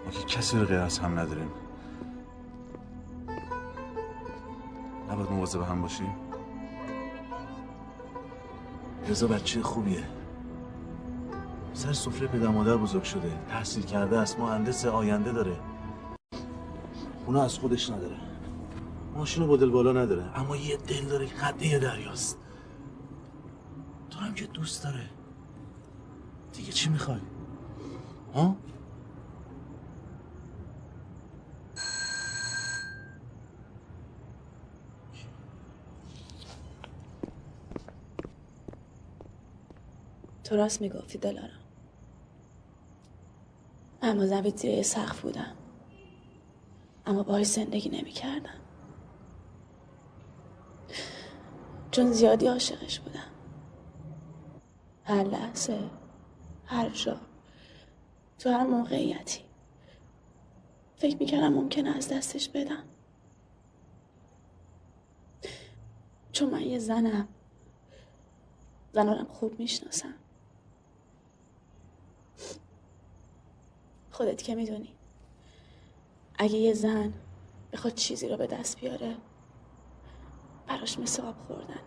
ما 0.05 0.11
که 0.11 0.23
کسی 0.23 0.57
رو 0.57 0.65
غیر 0.65 0.79
از 0.79 0.99
هم 0.99 1.19
نداریم 1.19 1.51
نباید 5.09 5.31
مواظب 5.31 5.61
هم 5.61 5.81
باشیم؟ 5.81 6.15
رضا 9.07 9.27
بچه 9.27 9.61
خوبیه. 9.61 10.16
سر 11.77 11.93
سفره 11.93 12.27
پدر 12.27 12.47
مادر 12.47 12.77
بزرگ 12.77 13.03
شده. 13.03 13.39
تحصیل 13.49 13.83
کرده 13.83 14.19
است. 14.19 14.39
مهندس 14.39 14.85
آینده 14.85 15.31
داره. 15.31 15.59
خونه 17.25 17.41
از 17.41 17.59
خودش 17.59 17.89
نداره. 17.89 18.17
ماشین 19.15 19.47
با 19.47 19.57
دل 19.57 19.69
بالا 19.69 19.91
نداره. 19.91 20.39
اما 20.39 20.55
یه 20.55 20.77
دل 20.77 21.05
داره. 21.05 21.25
قد 21.25 21.61
یه 21.61 21.79
دریاست. 21.79 22.37
تو 24.09 24.19
هم 24.19 24.33
که 24.33 24.45
دوست 24.45 24.83
داره. 24.83 25.09
دیگه 26.53 26.71
چی 26.71 26.89
می‌خوای؟ 26.89 27.19
ها؟ 28.35 28.57
تو 40.43 40.55
راست 40.55 40.81
می‌گفتی 40.81 41.17
دلارم 41.17 41.66
اما 44.07 44.25
زمین 44.25 44.55
زیر 44.55 44.71
یه 44.71 44.83
سقف 44.83 45.21
بودم. 45.21 45.55
اما 47.05 47.23
باهاش 47.23 47.45
زندگی 47.47 47.89
نمی‌کردم 47.89 48.59
چون 51.91 52.11
زیادی 52.11 52.47
عاشقش 52.47 52.99
بودم. 52.99 53.31
هر 55.03 55.23
لحظه 55.23 55.89
هر 56.65 56.89
جا 56.89 57.21
تو 58.39 58.49
هر 58.49 58.63
موقعیتی. 58.63 59.41
فکر 60.95 61.17
می‌کردم 61.17 61.53
ممکنه 61.53 61.97
از 61.97 62.09
دستش 62.09 62.49
بدم. 62.49 62.83
چون 66.31 66.49
من 66.49 66.61
یه 66.61 66.79
زنم 66.79 67.27
زنانم 68.93 69.27
خوب 69.27 69.59
می‌شناسم 69.59 70.13
خودت 74.17 74.41
که 74.41 74.55
می‌دونی. 74.55 74.95
اگه 76.37 76.55
یه 76.55 76.73
زن 76.73 77.13
بخواد 77.73 77.93
چیزی 77.93 78.27
رو 78.27 78.37
به 78.37 78.47
دست 78.47 78.79
بیاره 78.79 79.15
براش 80.67 80.99
مثل 80.99 81.23
آب 81.23 81.35
خوردن. 81.37 81.81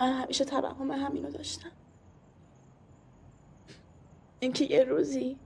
من 0.00 0.12
همیشه 0.12 0.44
توهم 0.44 0.90
همینو 0.90 1.30
داشتم. 1.30 1.70
اینکه 4.40 4.64
یه 4.64 4.84
روزی 4.84 5.38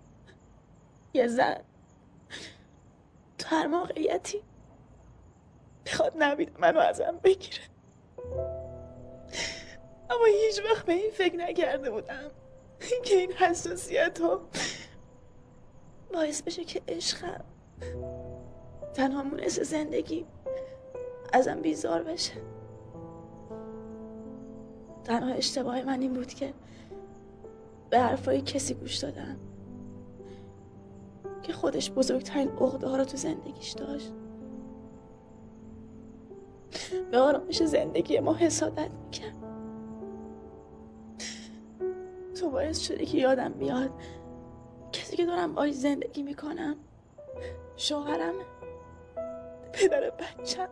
یه 1.15 1.27
زن 1.27 1.65
تو 3.39 3.57
هر 3.57 3.67
موقعیتی 3.67 4.43
بخواد 5.87 6.13
نبید 6.19 6.61
منو 6.61 6.81
ازم 6.81 7.21
بگیره. 7.25 7.63
اما 10.11 10.25
هیچ 10.25 10.61
وقت 10.65 10.87
به 10.87 10.93
این 10.93 11.11
فکر 11.11 11.37
نکرده 11.37 11.91
بودم. 11.91 12.31
که 13.05 13.15
این 13.15 13.33
حساسیت 13.33 14.21
ها 14.21 14.41
باعث 16.13 16.43
بشه 16.43 16.65
که 16.65 16.83
عشقم 16.89 17.45
تنها 18.95 19.23
مونس 19.23 19.61
زندگی 19.61 20.27
ازم 21.33 21.61
بیزار 21.61 22.03
بشه. 22.03 22.33
تنها 25.05 25.35
اشتباه 25.35 25.83
من 25.83 26.01
این 26.01 26.13
بود 26.13 26.35
که 26.35 26.55
به 27.91 27.99
حرفای 27.99 28.41
کسی 28.41 28.75
گوش 28.75 28.97
دادم 28.97 29.37
که 31.43 31.53
خودش 31.53 31.91
بزرگترین 31.91 32.49
عقده 32.49 32.89
ها 32.89 32.97
رو 32.97 33.05
تو 33.05 33.17
زندگیش 33.17 33.71
داشت. 33.73 34.13
به 37.11 37.19
آرامش 37.19 37.63
زندگی 37.63 38.21
ما 38.21 38.35
حسادت 38.35 38.91
می‌کرد. 39.05 39.42
تو 42.43 42.51
باعث 42.51 42.81
شده 42.81 43.07
که 43.07 43.19
یادم 43.19 43.53
بیاد 43.53 43.91
کسی 44.93 45.17
که 45.17 45.27
دارم 45.27 45.55
باش 45.55 45.73
زندگی 45.73 46.23
می‌کنم. 46.23 46.77
شوهرم 47.77 48.35
پدر 49.73 50.11
بچم 50.11 50.69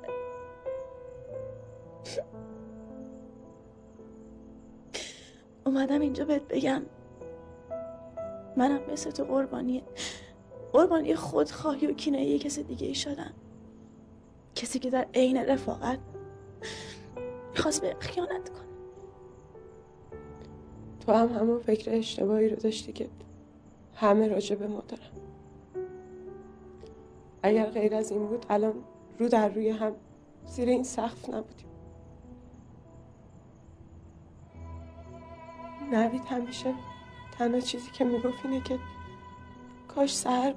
اومدم 5.66 6.00
اینجا 6.00 6.24
بهت 6.24 6.48
بگم. 6.48 6.82
منم 8.56 8.80
مثل 8.92 9.10
تو 9.10 9.24
قربانی 9.24 9.82
قربانی 10.72 11.14
خودخواهی 11.14 11.86
و 11.86 11.92
کینه 11.92 12.24
یه 12.24 12.38
کس 12.38 12.58
دیگه 12.58 12.86
ای 12.86 12.94
شدم. 12.94 13.34
کسی 14.54 14.78
که 14.78 14.90
در 14.90 15.06
عین 15.14 15.36
رفاقت 15.36 15.98
می‌خواست 17.50 17.82
به 17.82 17.96
خیانت 18.00 18.48
کنه. 18.48 18.69
تو 21.10 21.16
هم 21.16 21.28
همون 21.28 21.58
فکر 21.58 21.90
اشتباهی 21.90 22.48
رو 22.48 22.56
داشتی 22.56 22.92
که 22.92 23.08
همه 23.94 24.28
راجع 24.28 24.56
به 24.56 24.66
ما 24.66 24.82
دارن. 24.88 25.10
اگر 27.42 27.66
غیر 27.66 27.94
از 27.94 28.10
این 28.10 28.26
بود 28.26 28.46
الان 28.50 28.74
رو 29.18 29.28
در 29.28 29.48
روی 29.48 29.70
هم 29.70 29.92
زیر 30.46 30.68
این 30.68 30.82
سقف 30.82 31.28
نبودیم. 31.28 31.66
نوید 35.92 36.24
همیشه 36.24 36.74
تنها 37.38 37.60
چیزی 37.60 37.90
که 37.90 38.04
می‌گفت 38.04 38.44
اینه 38.44 38.60
که 38.60 38.78
کاش 39.88 40.16
سر 40.16 40.54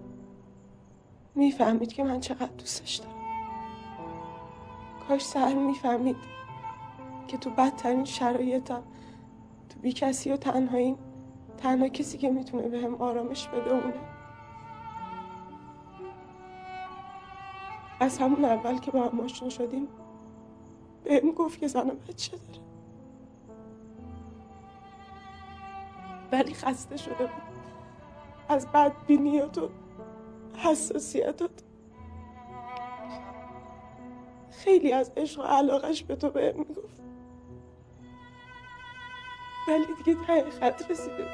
می‌فهمید 1.35 1.93
که 1.93 2.03
من 2.03 2.19
چقدر 2.19 2.53
دوستش 2.57 2.95
دارم. 2.95 3.13
کاش 5.07 5.25
سر 5.25 5.53
می‌فهمید 5.53 6.17
که 7.27 7.37
تو 7.37 7.49
بدترین 7.49 8.05
شرایطم 8.05 8.83
بی 9.83 9.93
کسی 9.93 10.31
و 10.31 10.37
تنهاییم 10.37 10.97
تنها 11.57 11.87
کسی 11.87 12.17
که 12.17 12.29
می‌تونه 12.29 12.69
به 12.69 12.79
هم 12.79 12.95
آرامش 12.95 13.47
بده 13.47 13.71
اونه. 13.71 13.93
از 17.99 18.17
همون 18.17 18.45
اول 18.45 18.77
که 18.79 18.91
با 18.91 19.03
هم 19.03 19.19
آشنا 19.19 19.49
شدیم 19.49 19.87
بهم 21.03 21.31
گفت 21.31 21.59
که 21.59 21.67
زن 21.67 21.89
بچه 21.89 22.31
داره. 22.31 22.63
ولی 26.31 26.53
خسته 26.53 26.97
شده 26.97 27.15
بود. 27.15 27.43
از 28.49 28.67
بدبینیات 28.67 29.57
و 29.57 29.69
حساسیتات 30.57 31.63
خیلی 34.49 34.93
از 34.93 35.11
عشق 35.17 35.39
و 35.39 35.43
علاقش 35.43 36.03
به 36.03 36.15
تو 36.15 36.29
بهم 36.29 36.57
می‌گفت. 36.57 37.02
ولی 39.67 39.85
دیگه 39.97 40.25
ته 40.27 40.49
خط 40.49 40.91
رسیده 40.91 41.27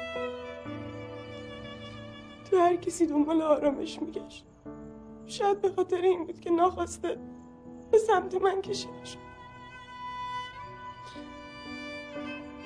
تو 2.50 2.58
هر 2.58 2.76
کسی 2.76 3.06
دنبال 3.06 3.42
آرامش 3.42 4.02
میگشت. 4.02 4.46
شاید 5.26 5.60
به 5.60 5.68
خاطر 5.68 5.96
این 5.96 6.24
بود 6.24 6.40
که 6.40 6.50
ناخواسته 6.50 7.18
به 7.90 7.98
سمت 7.98 8.34
من 8.34 8.62
کشیده 8.62 9.04
شد. 9.04 9.18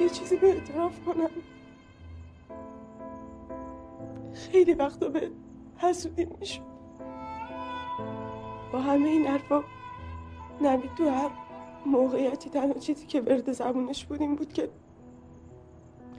یه 0.00 0.08
چیزی 0.08 0.36
به 0.36 0.46
اعتراف 0.46 1.00
کنم. 1.04 1.30
خیلی 4.34 4.74
وقتا 4.74 5.08
به 5.08 5.30
حسودی 5.76 6.24
می‌شد. 6.40 6.62
با 8.72 8.80
همه 8.80 9.08
این 9.08 9.26
حرفا 9.26 9.64
نوید 10.60 10.94
تو 10.94 11.08
هر 11.08 11.30
موقعیتی 11.86 12.50
تنها 12.50 12.78
چیزی 12.78 13.06
که 13.06 13.20
ورد 13.20 13.52
زبونش 13.52 14.04
بود 14.04 14.20
این 14.20 14.36
بود 14.36 14.52
که 14.52 14.70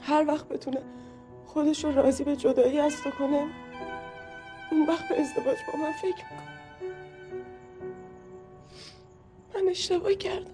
هر 0.07 0.26
وقت 0.27 0.48
بتونه 0.48 0.82
خودش 1.45 1.86
رو 1.86 1.91
راضی 1.91 2.23
به 2.23 2.36
جدایی 2.36 2.80
از 2.80 3.02
تو 3.02 3.11
کنه 3.11 3.48
اون 4.72 4.86
وقت 4.88 5.10
به 5.10 5.22
ازدواج 5.22 5.57
با 5.73 5.80
من 5.80 5.91
فکر 5.91 6.23
می‌کنه. 6.32 6.56
من 9.56 9.69
اشتباه 9.69 10.14
کردم. 10.14 10.52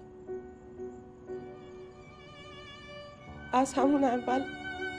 از 3.52 3.74
همون 3.74 4.04
اول 4.04 4.44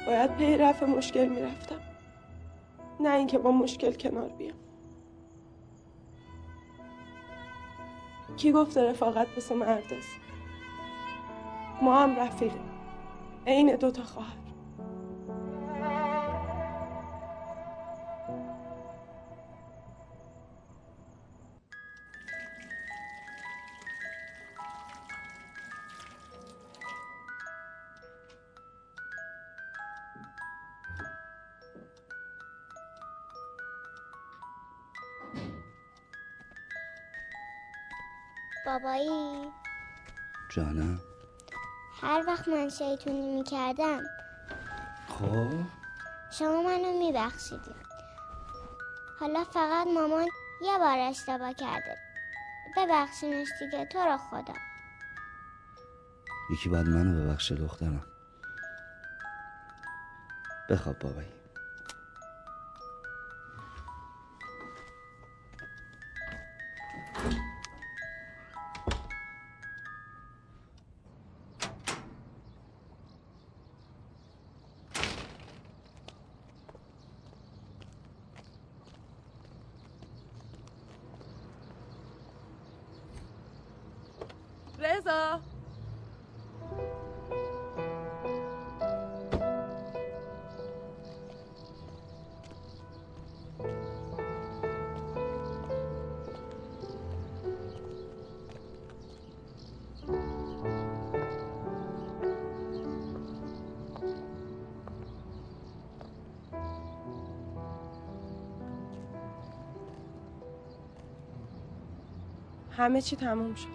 باید 0.05 0.35
پی 0.37 0.57
رفع 0.57 0.85
مشکل 0.85 1.27
می‌رفتم. 1.27 1.79
نه 2.99 3.13
اینکه 3.15 3.37
با 3.37 3.51
مشکل 3.51 3.93
کنار 3.93 4.29
بیام. 4.29 4.57
کی 8.37 8.51
گفته 8.51 8.89
رفاقت 8.89 9.27
مثل 9.37 9.55
مرد 9.55 9.93
است؟ 9.93 10.15
ما 11.81 11.99
هم 11.99 12.19
رفیقیم. 12.19 12.71
عین 13.47 13.75
دوتا 13.75 14.03
خواهر. 14.03 14.42
بابایی. 38.83 39.51
جانم. 40.49 40.99
هر 42.01 42.23
وقت 42.27 42.47
من 42.47 42.69
شیطونی 42.69 43.35
می‌کردم. 43.35 44.03
خب؟ 45.09 45.63
شما 46.31 46.61
منو 46.63 46.99
میبخشیدی. 46.99 47.75
حالا 49.19 49.43
فقط 49.43 49.87
مامان 49.87 50.27
یه 50.61 50.77
بار 50.77 50.99
اشتباه 50.99 51.53
کرده. 51.53 51.97
ببخشینش 52.77 53.47
دیگه 53.59 53.85
تو 53.85 53.99
رو 53.99 54.17
خدا. 54.17 54.53
یکی 56.51 56.69
باید 56.69 56.87
منو 56.87 57.25
ببخشه 57.25 57.55
دخترم. 57.55 58.05
بخواب 60.69 60.99
بابایی. 60.99 61.32
همه 112.83 113.01
چی 113.01 113.15
تموم 113.15 113.55
شد. 113.55 113.67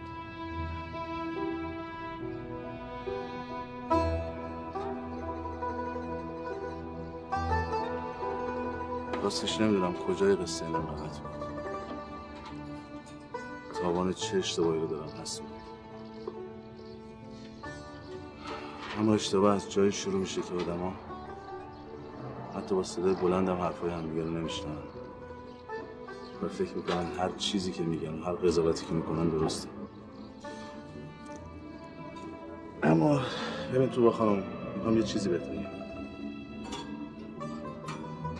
راستش 9.23 9.61
نمی‌دونم 9.61 9.95
کجای 9.95 10.37
قصه 10.37 10.65
این 10.65 10.73
بود. 10.73 11.11
تاوان 13.83 14.13
چه 14.13 14.37
اشتباهی 14.37 14.81
رو 14.81 14.87
دارم 14.87 15.09
هست 15.09 15.43
اما 18.99 19.15
اشتباه 19.15 19.55
از 19.55 19.73
جایی 19.73 19.93
شروع 19.93 20.21
میشه 20.21 20.43
که 20.43 20.55
آدما 20.55 20.93
حتی 22.57 22.75
با 22.75 22.83
صدای 22.83 23.15
بلند 23.15 23.49
هم 23.49 23.61
حرفای 23.61 23.91
همدیگه 23.91 24.23
رو 24.23 24.31
نمیشنن 24.31 24.98
و 26.43 26.49
فکر 26.49 26.75
می‌کنن 26.77 27.07
هر 27.19 27.29
چیزی 27.37 27.73
که 27.73 27.83
میگن 27.83 28.23
هر 28.23 28.33
قضاوتی 28.33 28.87
که 28.87 28.93
می‌کنن 28.93 29.29
درسته. 29.29 29.69
اما 32.83 33.21
ببین 33.75 33.89
تو 33.89 34.03
با 34.03 34.11
خانم 34.11 34.43
می‌خوام 34.77 34.97
یه 34.97 35.03
چیزی 35.03 35.29
بهت 35.29 35.43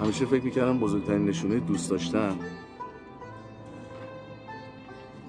همیشه 0.01 0.27
فکر 0.27 0.45
می‌کردم 0.45 0.79
بزرگترین 0.79 1.25
نشونه 1.25 1.61
دوست 1.61 1.91
داشتن 1.91 2.39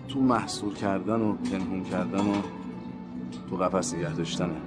تو 0.08 0.20
محصول 0.20 0.74
کردن 0.74 1.22
و 1.22 1.34
پنهون 1.34 1.84
کردن 1.84 2.28
و 2.28 2.36
تو 3.50 3.56
قفس 3.56 3.94
نگه 3.94 4.14
داشتنه. 4.16 4.62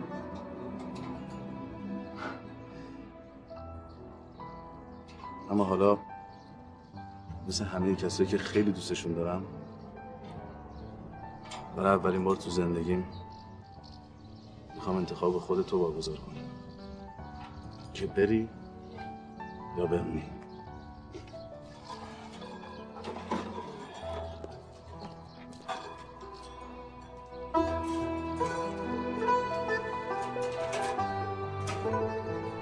اما 5.50 5.64
حالا 5.64 5.98
مثل 7.52 7.64
همه 7.64 7.94
کسایی 7.94 8.28
که 8.28 8.38
خیلی 8.38 8.72
دوستشون 8.72 9.12
دارم. 9.12 9.42
برای 11.76 11.90
اولین 11.90 12.24
بار 12.24 12.36
تو 12.36 12.50
زندگیم 12.50 13.04
می‌خوام 14.74 14.96
انتخاب 14.96 15.38
خود 15.38 15.66
تو 15.66 15.78
واگذار 15.78 16.16
کنم. 16.16 16.34
که 17.94 18.06
بری 18.06 18.48
یا 19.78 19.86
بمونی. 19.86 20.22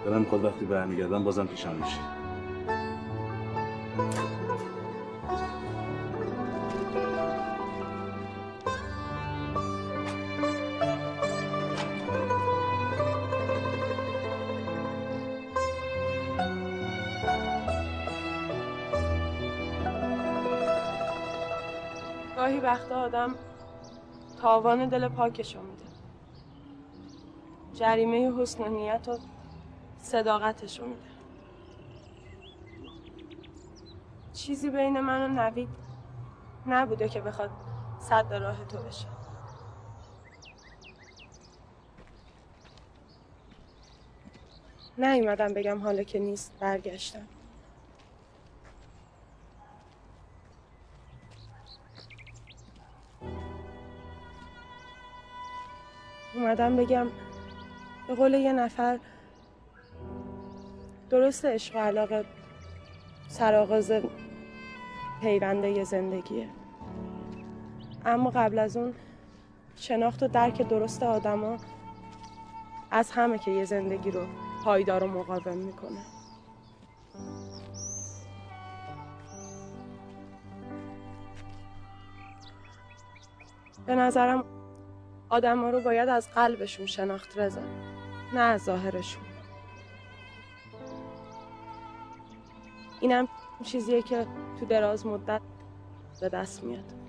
دلم 0.04 0.20
می‌خواد 0.20 0.44
وقتی 0.44 0.64
برمیگردم 0.64 1.24
بازم 1.24 1.46
پیشم 1.46 1.74
میشه 1.74 2.19
گاهی 22.40 22.60
وقتا 22.60 23.00
آدم 23.00 23.34
تاوان 24.42 24.88
دل 24.88 25.08
پاکشو 25.08 25.62
میده. 25.62 25.84
جریمه 27.74 28.32
حسن 28.38 28.62
و 28.64 28.68
نیت 28.68 29.08
و 29.08 29.18
صداقتشو 29.98 30.84
میده. 30.86 31.10
چیزی 34.32 34.70
بین 34.70 35.00
من 35.00 35.22
و 35.22 35.28
نوید 35.42 35.68
نبوده 36.66 37.08
که 37.08 37.20
بخواد 37.20 37.50
صد 37.98 38.34
راه 38.34 38.64
تو 38.64 38.78
بشه. 38.78 39.06
نیومدم 44.98 45.54
بگم 45.54 45.80
حالا 45.80 46.02
که 46.02 46.18
نیست 46.18 46.52
برگشتم. 46.60 47.28
اومدم 56.34 56.76
بگم 56.76 57.06
به 58.08 58.14
قول 58.14 58.34
یه 58.34 58.52
نفر 58.52 58.98
درست 61.10 61.44
عشق 61.44 61.76
و 61.76 61.78
علاقه 61.78 62.24
سرآغاز 63.28 63.92
پیونده 65.20 65.70
یه 65.70 65.84
زندگیه. 65.84 66.48
اما 68.06 68.30
قبل 68.30 68.58
از 68.58 68.76
اون 68.76 68.94
شناخت 69.76 70.22
و 70.22 70.28
درک 70.28 70.68
درست 70.68 71.02
آدما 71.02 71.56
از 72.90 73.10
همه 73.10 73.38
که 73.38 73.50
یه 73.50 73.64
زندگی 73.64 74.10
رو 74.10 74.26
پایدار 74.64 75.04
و 75.04 75.06
مقاوم 75.06 75.58
می‌کنه. 75.58 76.00
به 83.86 83.94
نظرم 83.94 84.44
آدم 85.30 85.64
رو 85.64 85.80
باید 85.80 86.08
از 86.08 86.30
قلبشون 86.30 86.86
شناخت 86.86 87.38
رضا. 87.38 87.60
نه 88.34 88.40
از 88.40 88.64
ظاهرشون. 88.64 89.22
اینم 93.00 93.28
چیزیه 93.64 94.02
که 94.02 94.26
تو 94.60 94.66
دراز 94.66 95.06
مدت 95.06 95.40
به 96.20 96.28
دست 96.28 96.64
میاد. 96.64 96.99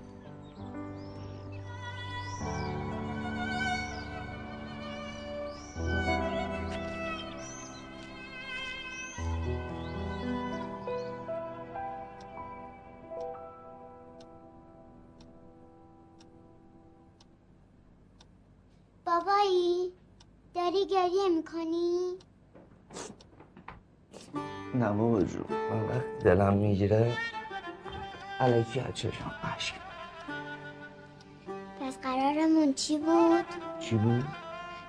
داری 20.72 20.86
گریه 20.86 21.28
می‌کنی؟ 21.28 22.18
نه 24.74 24.92
بابا 24.92 25.22
جون 25.22 25.44
من 25.70 25.82
وقتی 25.82 26.24
دلم 26.24 26.54
می‌گیره 26.54 27.16
علکی 28.40 28.80
از 28.80 28.94
چشم 28.94 29.34
اشک 29.56 29.74
پس 31.80 31.98
قرارمون 31.98 32.74
چی 32.74 32.98
بود؟ 32.98 33.44
چی 33.80 33.96
بود؟ 33.96 34.24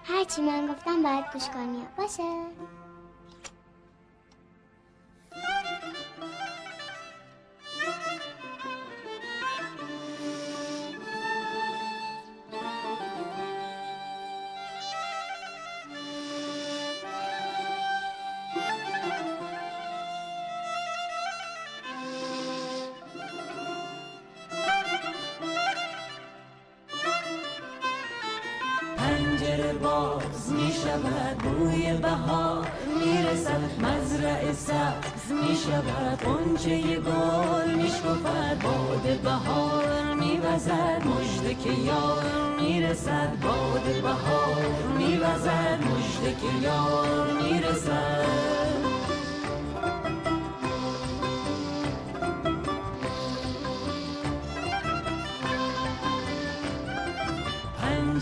هرچی 0.03 0.41
من 0.41 0.67
گفتم 0.67 1.03
باید 1.03 1.25
گوش 1.33 1.49
کنی 1.49 1.87
باشه؟ 1.97 2.23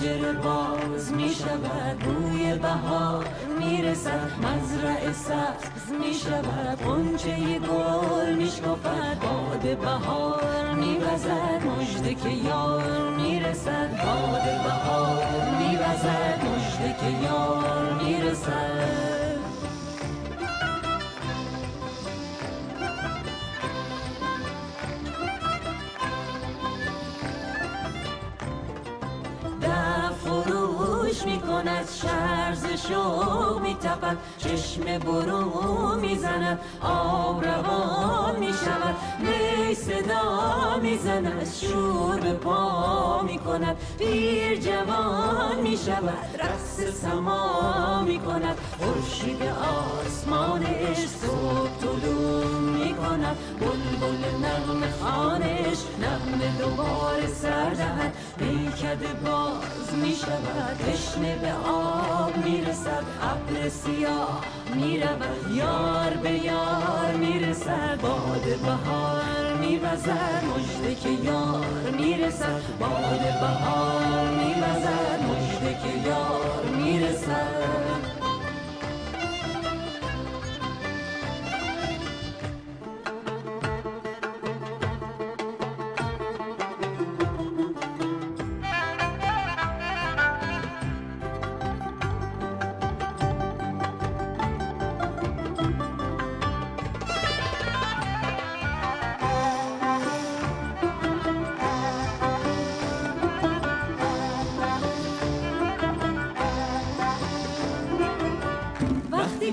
پنجره 0.02 0.34
باز 0.34 1.14
می 1.14 1.30
شود 1.30 2.00
بوی 2.00 2.54
بهار. 2.54 3.26
می 3.60 3.82
رسد 3.82 4.30
مزرعه 4.42 5.14
سبز 5.14 5.92
می 6.02 6.14
شود 6.14 6.82
قنچه 6.86 7.60
گل. 7.60 8.34
می 8.34 8.48
شکفد 8.48 9.18
باد 9.22 9.78
بهار 9.78 10.74
می 10.74 10.98
وزد 10.98 11.62
مجده 11.66 12.14
که 12.14 12.30
یار. 12.30 13.10
می 13.10 13.40
رسد 13.40 13.90
باد 13.90 14.44
بهار 14.64 15.26
می 15.60 15.76
وزد 15.76 16.42
مجده 16.46 16.96
که 17.00 17.26
یار. 17.26 17.94
می 18.04 18.22
رسد 18.22 19.11
فروش 31.62 31.70
می 31.70 31.70
کند 31.70 31.88
شرز 32.02 32.66
شو 32.88 33.60
می 33.60 33.76
تپد 33.76 34.18
چشم 34.38 34.98
برو 34.98 35.96
می 36.02 36.18
زند 36.18 36.60
آب 36.82 37.46
روان 37.46 38.40
می 38.40 38.54
شود 38.54 38.96
می 39.20 39.76
صدا 39.76 40.80
می 40.82 40.98
زند 40.98 41.48
شور 41.62 42.20
به 42.20 42.34
پا 42.34 43.22
می 43.22 43.40
کند 43.40 43.78
پیر 44.00 44.60
جوان 44.60 45.62
می 45.64 45.78
شود 45.78 46.40
رقص 46.40 46.96
سما 47.02 48.02
می 48.02 48.20
کند 48.20 48.58
خورشید 48.80 49.42
آسمانش 49.44 50.98
صبح 50.98 51.70
طلوع 51.82 52.46
می 52.46 52.96
کند 52.96 53.38
بلبل 53.60 54.46
نغمه 54.46 54.88
خانش 55.02 55.78
نغمه 56.02 56.58
دوباره 56.60 57.28
سر 57.28 57.70
دهد. 57.70 58.14
میکده 58.72 59.14
باز 59.26 59.94
می 59.94 60.16
شود 60.16 60.78
تشنه 60.78 61.36
آب 61.66 62.38
می 62.46 62.62
رسد 62.62 63.04
ابر 63.22 63.70
سیاه 63.70 64.42
می 64.76 65.00
رود 65.00 65.52
یار 65.56 66.10
به 66.24 66.32
یار 66.32 67.16
می 67.20 67.40
رسد 67.40 68.02
باد 68.02 68.60
بهار 68.66 69.58
می 69.60 69.78
وزد 69.78 70.44
مجده 70.46 70.96
که 70.96 71.10
یار 71.10 71.92
می 72.00 72.14
رسد 72.18 72.62
باد 72.80 73.20
بهار 73.42 74.30
می 74.30 74.54
وزد 74.62 75.20
مجده 75.30 75.74
که 75.74 76.10
یار 76.10 76.66
می 76.78 77.00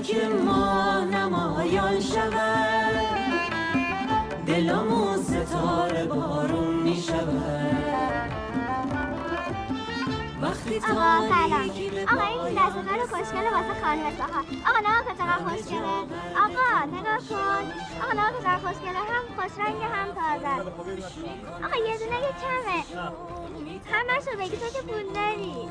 که 0.08 0.28
ما 0.28 1.00
نمایان 1.00 2.00
شود 2.00 3.06
دلمون 4.46 5.22
ستاره 5.22 6.04
بارون 6.04 6.74
می 6.74 6.96
شود. 6.96 8.32
وقتی 10.42 10.76
آقا 10.76 11.28
سلام. 11.28 11.70
آقا 12.12 12.26
این 12.26 12.54
دستگاه 12.54 13.06
خوشگله 13.06 13.50
واسه 13.50 13.74
خانم 13.82 14.16
ساها 14.18 14.40
آقا 14.68 14.78
نگاه 14.78 15.02
کن 15.04 15.14
چقدر 15.18 15.44
خوشگله 15.48 15.88
آقا 16.44 16.84
نگاه 16.86 17.18
کن. 17.28 17.64
آقا 18.02 18.12
نگاه 18.12 18.32
کن 18.32 18.42
چقدر 18.42 18.58
خوشگله 18.58 18.98
هم 18.98 19.24
خوش 19.36 19.52
رنگ 19.58 19.82
هم 19.82 20.08
تازه. 20.08 20.54
آقا 21.66 21.76
یه 21.88 21.98
دونه 21.98 22.18
که 22.20 22.32
کمه. 22.42 22.80
همه 23.92 24.20
شو 24.24 24.38
بگی 24.38 24.56
تو 24.56 24.68
که 24.72 24.82
پول 24.82 25.06
داری. 25.14 25.68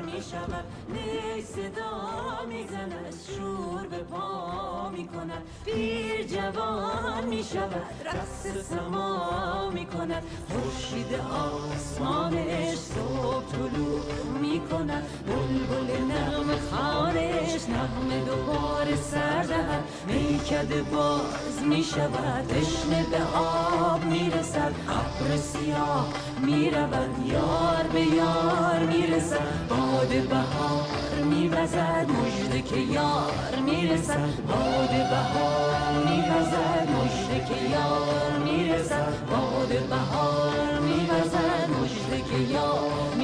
آب 0.00 0.06
روان 0.06 0.14
می 0.14 0.22
شود. 0.22 0.64
نی 0.88 1.42
صدا 1.42 2.44
می 2.48 2.66
زند 2.66 3.14
شور 3.26 3.86
به 3.86 3.96
پا 3.96 4.88
می 4.90 5.08
کند 5.08 5.42
پیر 5.64 6.26
جوان 6.26 7.24
می 7.24 7.44
شود 7.44 7.82
رقص 8.04 8.66
سما 8.68 9.70
می 9.70 9.86
کند 9.86 10.22
خورشید 10.48 11.14
آسمانش 11.14 12.74
صبح 12.76 13.44
طلوع 13.52 14.00
می 14.40 14.60
کند 14.60 15.06
بلبل 15.26 16.02
نغمه 16.12 16.56
خانش 16.70 17.68
نغمه 17.68 18.24
دوباره 18.24 18.96
سر 18.96 19.42
دهد. 19.42 19.84
میکده 20.06 20.82
باز 20.82 21.62
می 21.68 21.84
شود 21.84 22.46
تشنه 22.46 23.06
به 23.10 23.38
آب 23.38 24.04
می 24.04 24.30
رسد 24.30 24.72
ابر 24.88 25.36
سیاه 25.36 26.08
می 26.42 26.70
رود 26.70 27.26
یار 27.26 27.79
به 27.92 28.00
یار 28.00 28.78
می 28.78 29.06
رسد 29.06 29.68
باد 29.68 30.08
بهار 30.08 31.24
می 31.24 31.48
وزد 31.48 32.06
مجده 32.10 32.62
که 32.62 32.76
یار 32.76 33.56
می 33.64 33.86
رسد 33.86 34.46
باد 34.48 34.90
بهار 34.90 35.92
می 36.04 36.20
وزد 36.20 36.88
مجده 36.90 37.44
که 37.44 37.70
یار 37.70 38.38
می 38.44 38.68
رسد 38.68 39.26
باد 39.30 39.68
بهار 39.88 40.80
می 40.80 41.08
وزد 41.10 41.70
مجده 41.70 42.30
که 42.30 42.52
یار 42.52 43.14